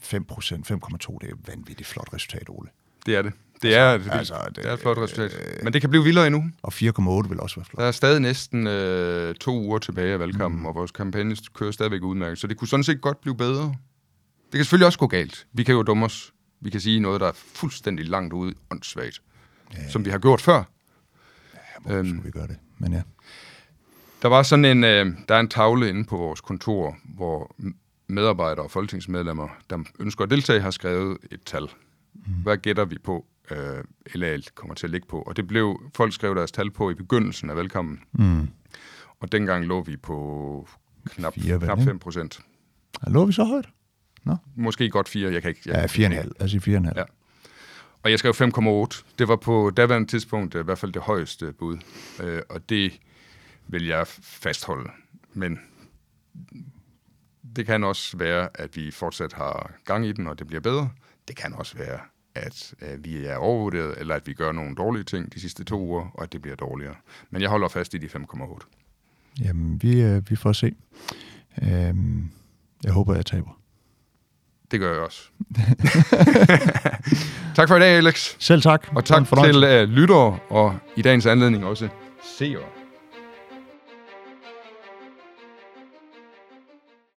5 0.00 0.24
procent, 0.24 0.70
5,2, 0.70 1.18
det 1.20 1.28
er 1.28 1.34
et 1.34 1.48
vanvittigt 1.48 1.88
flot 1.88 2.08
resultat, 2.12 2.48
Ole. 2.48 2.68
Det 3.06 3.16
er 3.16 3.22
det. 3.22 3.32
Det 3.62 3.74
er, 3.76 3.98
det, 3.98 4.08
altså, 4.12 4.34
det, 4.48 4.56
det- 4.56 4.66
er 4.66 4.72
et 4.72 4.80
flot 4.80 4.98
resultat. 4.98 5.60
Men 5.62 5.72
det 5.72 5.80
kan 5.80 5.90
blive 5.90 6.04
vildere 6.04 6.26
endnu. 6.26 6.44
Og 6.62 6.72
4,8 6.74 7.28
vil 7.28 7.40
også 7.40 7.56
være 7.56 7.64
flot. 7.64 7.80
Der 7.80 7.86
er 7.86 7.90
stadig 7.92 8.20
næsten 8.20 8.66
øh, 8.66 9.34
to 9.34 9.60
uger 9.60 9.78
tilbage 9.78 10.12
af 10.12 10.18
valgkampen, 10.20 10.60
mm. 10.60 10.66
og 10.66 10.74
vores 10.74 10.90
kampagne 10.90 11.36
kører 11.54 11.70
stadigvæk 11.70 12.02
udmærket. 12.02 12.38
Så 12.38 12.46
det 12.46 12.56
kunne 12.56 12.68
sådan 12.68 12.84
set 12.84 13.00
godt 13.00 13.20
blive 13.20 13.36
bedre. 13.36 13.64
Det 13.64 14.52
kan 14.52 14.64
selvfølgelig 14.64 14.86
også 14.86 14.98
gå 14.98 15.06
galt. 15.06 15.46
Vi 15.52 15.62
kan 15.64 15.74
jo 15.74 15.82
dumme 15.82 16.04
os. 16.04 16.32
Vi 16.60 16.70
kan 16.70 16.80
sige 16.80 17.00
noget, 17.00 17.20
der 17.20 17.26
er 17.28 17.32
fuldstændig 17.34 18.06
langt 18.08 18.32
ude, 18.32 18.54
åndssvagt. 18.70 19.22
Ja. 19.74 19.88
Som 19.90 20.04
vi 20.04 20.10
har 20.10 20.18
gjort 20.18 20.40
før. 20.40 20.62
Hvor 21.80 21.92
Øhm. 21.94 22.06
skulle 22.08 22.22
vi 22.24 22.30
gøre 22.30 22.46
det? 22.46 22.56
Men 22.78 22.92
ja. 22.92 23.02
Der 24.22 24.28
var 24.28 24.42
sådan 24.42 24.64
en, 24.64 24.84
øh, 24.84 25.06
der 25.28 25.34
er 25.34 25.40
en 25.40 25.48
tavle 25.48 25.88
inde 25.88 26.04
på 26.04 26.16
vores 26.16 26.40
kontor, 26.40 26.96
hvor 27.04 27.54
medarbejdere 28.08 28.64
og 28.64 28.70
folketingsmedlemmer, 28.70 29.48
der 29.70 29.78
ønsker 30.00 30.24
at 30.24 30.30
deltage, 30.30 30.60
har 30.60 30.70
skrevet 30.70 31.18
et 31.30 31.40
tal. 31.46 31.62
Mm. 32.14 32.20
Hvad 32.42 32.56
gætter 32.56 32.84
vi 32.84 32.98
på, 33.04 33.26
øh, 33.50 33.84
LA 34.14 34.38
kommer 34.54 34.74
til 34.74 34.86
at 34.86 34.90
ligge 34.90 35.06
på? 35.08 35.22
Og 35.22 35.36
det 35.36 35.46
blev, 35.46 35.90
folk 35.94 36.12
skrev 36.12 36.34
deres 36.34 36.52
tal 36.52 36.70
på 36.70 36.90
i 36.90 36.94
begyndelsen 36.94 37.50
af 37.50 37.56
valgkampen. 37.56 38.00
Mm. 38.12 38.48
Og 39.20 39.32
dengang 39.32 39.64
lå 39.64 39.82
vi 39.82 39.96
på 39.96 40.68
knap, 41.10 41.34
Fire, 41.34 41.54
vel, 41.54 41.60
knap 41.64 41.78
ikke? 41.78 41.90
5 41.90 41.98
procent. 41.98 42.40
Lå 43.06 43.24
vi 43.24 43.32
så 43.32 43.44
højt? 43.44 43.68
Måske 44.56 44.90
godt 44.90 45.08
4, 45.08 45.32
jeg 45.32 45.42
kan 45.42 45.48
ikke... 45.48 45.60
Jeg 45.66 45.74
Ja, 45.74 45.86
kan 45.86 46.12
ikke- 46.12 46.22
4,5. 46.22 46.32
Altså 46.40 46.56
4,5. 46.58 46.92
Ja. 46.96 47.04
Og 48.02 48.10
jeg 48.10 48.18
skrev 48.18 48.32
5,8. 48.34 49.04
Det 49.18 49.28
var 49.28 49.36
på 49.36 49.70
daværende 49.76 50.08
tidspunkt 50.08 50.54
øh, 50.54 50.60
i 50.60 50.64
hvert 50.64 50.78
fald 50.78 50.92
det 50.92 51.02
højeste 51.02 51.52
bud. 51.52 51.78
Øh, 52.22 52.42
og 52.48 52.68
det 52.68 52.92
vil 53.68 53.86
jeg 53.86 54.06
fastholde. 54.22 54.90
Men 55.32 55.58
det 57.56 57.66
kan 57.66 57.84
også 57.84 58.16
være, 58.16 58.48
at 58.54 58.76
vi 58.76 58.90
fortsat 58.90 59.32
har 59.32 59.72
gang 59.84 60.06
i 60.06 60.12
den, 60.12 60.26
og 60.26 60.38
det 60.38 60.46
bliver 60.46 60.60
bedre. 60.60 60.90
Det 61.28 61.36
kan 61.36 61.52
også 61.54 61.76
være, 61.78 61.98
at 62.36 62.74
øh, 62.82 63.04
vi 63.04 63.24
er 63.24 63.36
overvurderet, 63.36 63.94
eller 63.98 64.14
at 64.14 64.26
vi 64.26 64.32
gør 64.32 64.52
nogle 64.52 64.74
dårlige 64.74 65.04
ting 65.04 65.34
de 65.34 65.40
sidste 65.40 65.64
to 65.64 65.80
uger, 65.80 66.10
og 66.14 66.22
at 66.22 66.32
det 66.32 66.42
bliver 66.42 66.56
dårligere. 66.56 66.94
Men 67.30 67.42
jeg 67.42 67.50
holder 67.50 67.68
fast 67.68 67.94
i 67.94 67.98
de 67.98 68.06
5,8. 68.06 68.58
Jamen, 69.44 69.82
vi, 69.82 70.00
øh, 70.02 70.30
vi 70.30 70.36
får 70.36 70.52
se. 70.52 70.74
Øhm, 71.62 72.30
jeg 72.84 72.92
håber, 72.92 73.14
jeg 73.14 73.26
taber. 73.26 73.60
Det 74.70 74.80
gør 74.80 74.92
jeg 74.92 75.00
også. 75.00 75.22
tak 77.56 77.68
for 77.68 77.76
i 77.76 77.80
dag, 77.80 77.96
Alex. 77.96 78.36
Selv 78.38 78.62
tak. 78.62 78.86
Og 78.94 79.04
tak 79.04 79.26
til 79.26 79.56
uh, 79.56 79.88
lyttere, 79.88 80.38
og 80.48 80.78
i 80.96 81.02
dagens 81.02 81.26
anledning 81.26 81.64
også 81.64 81.88
seere. 82.38 82.75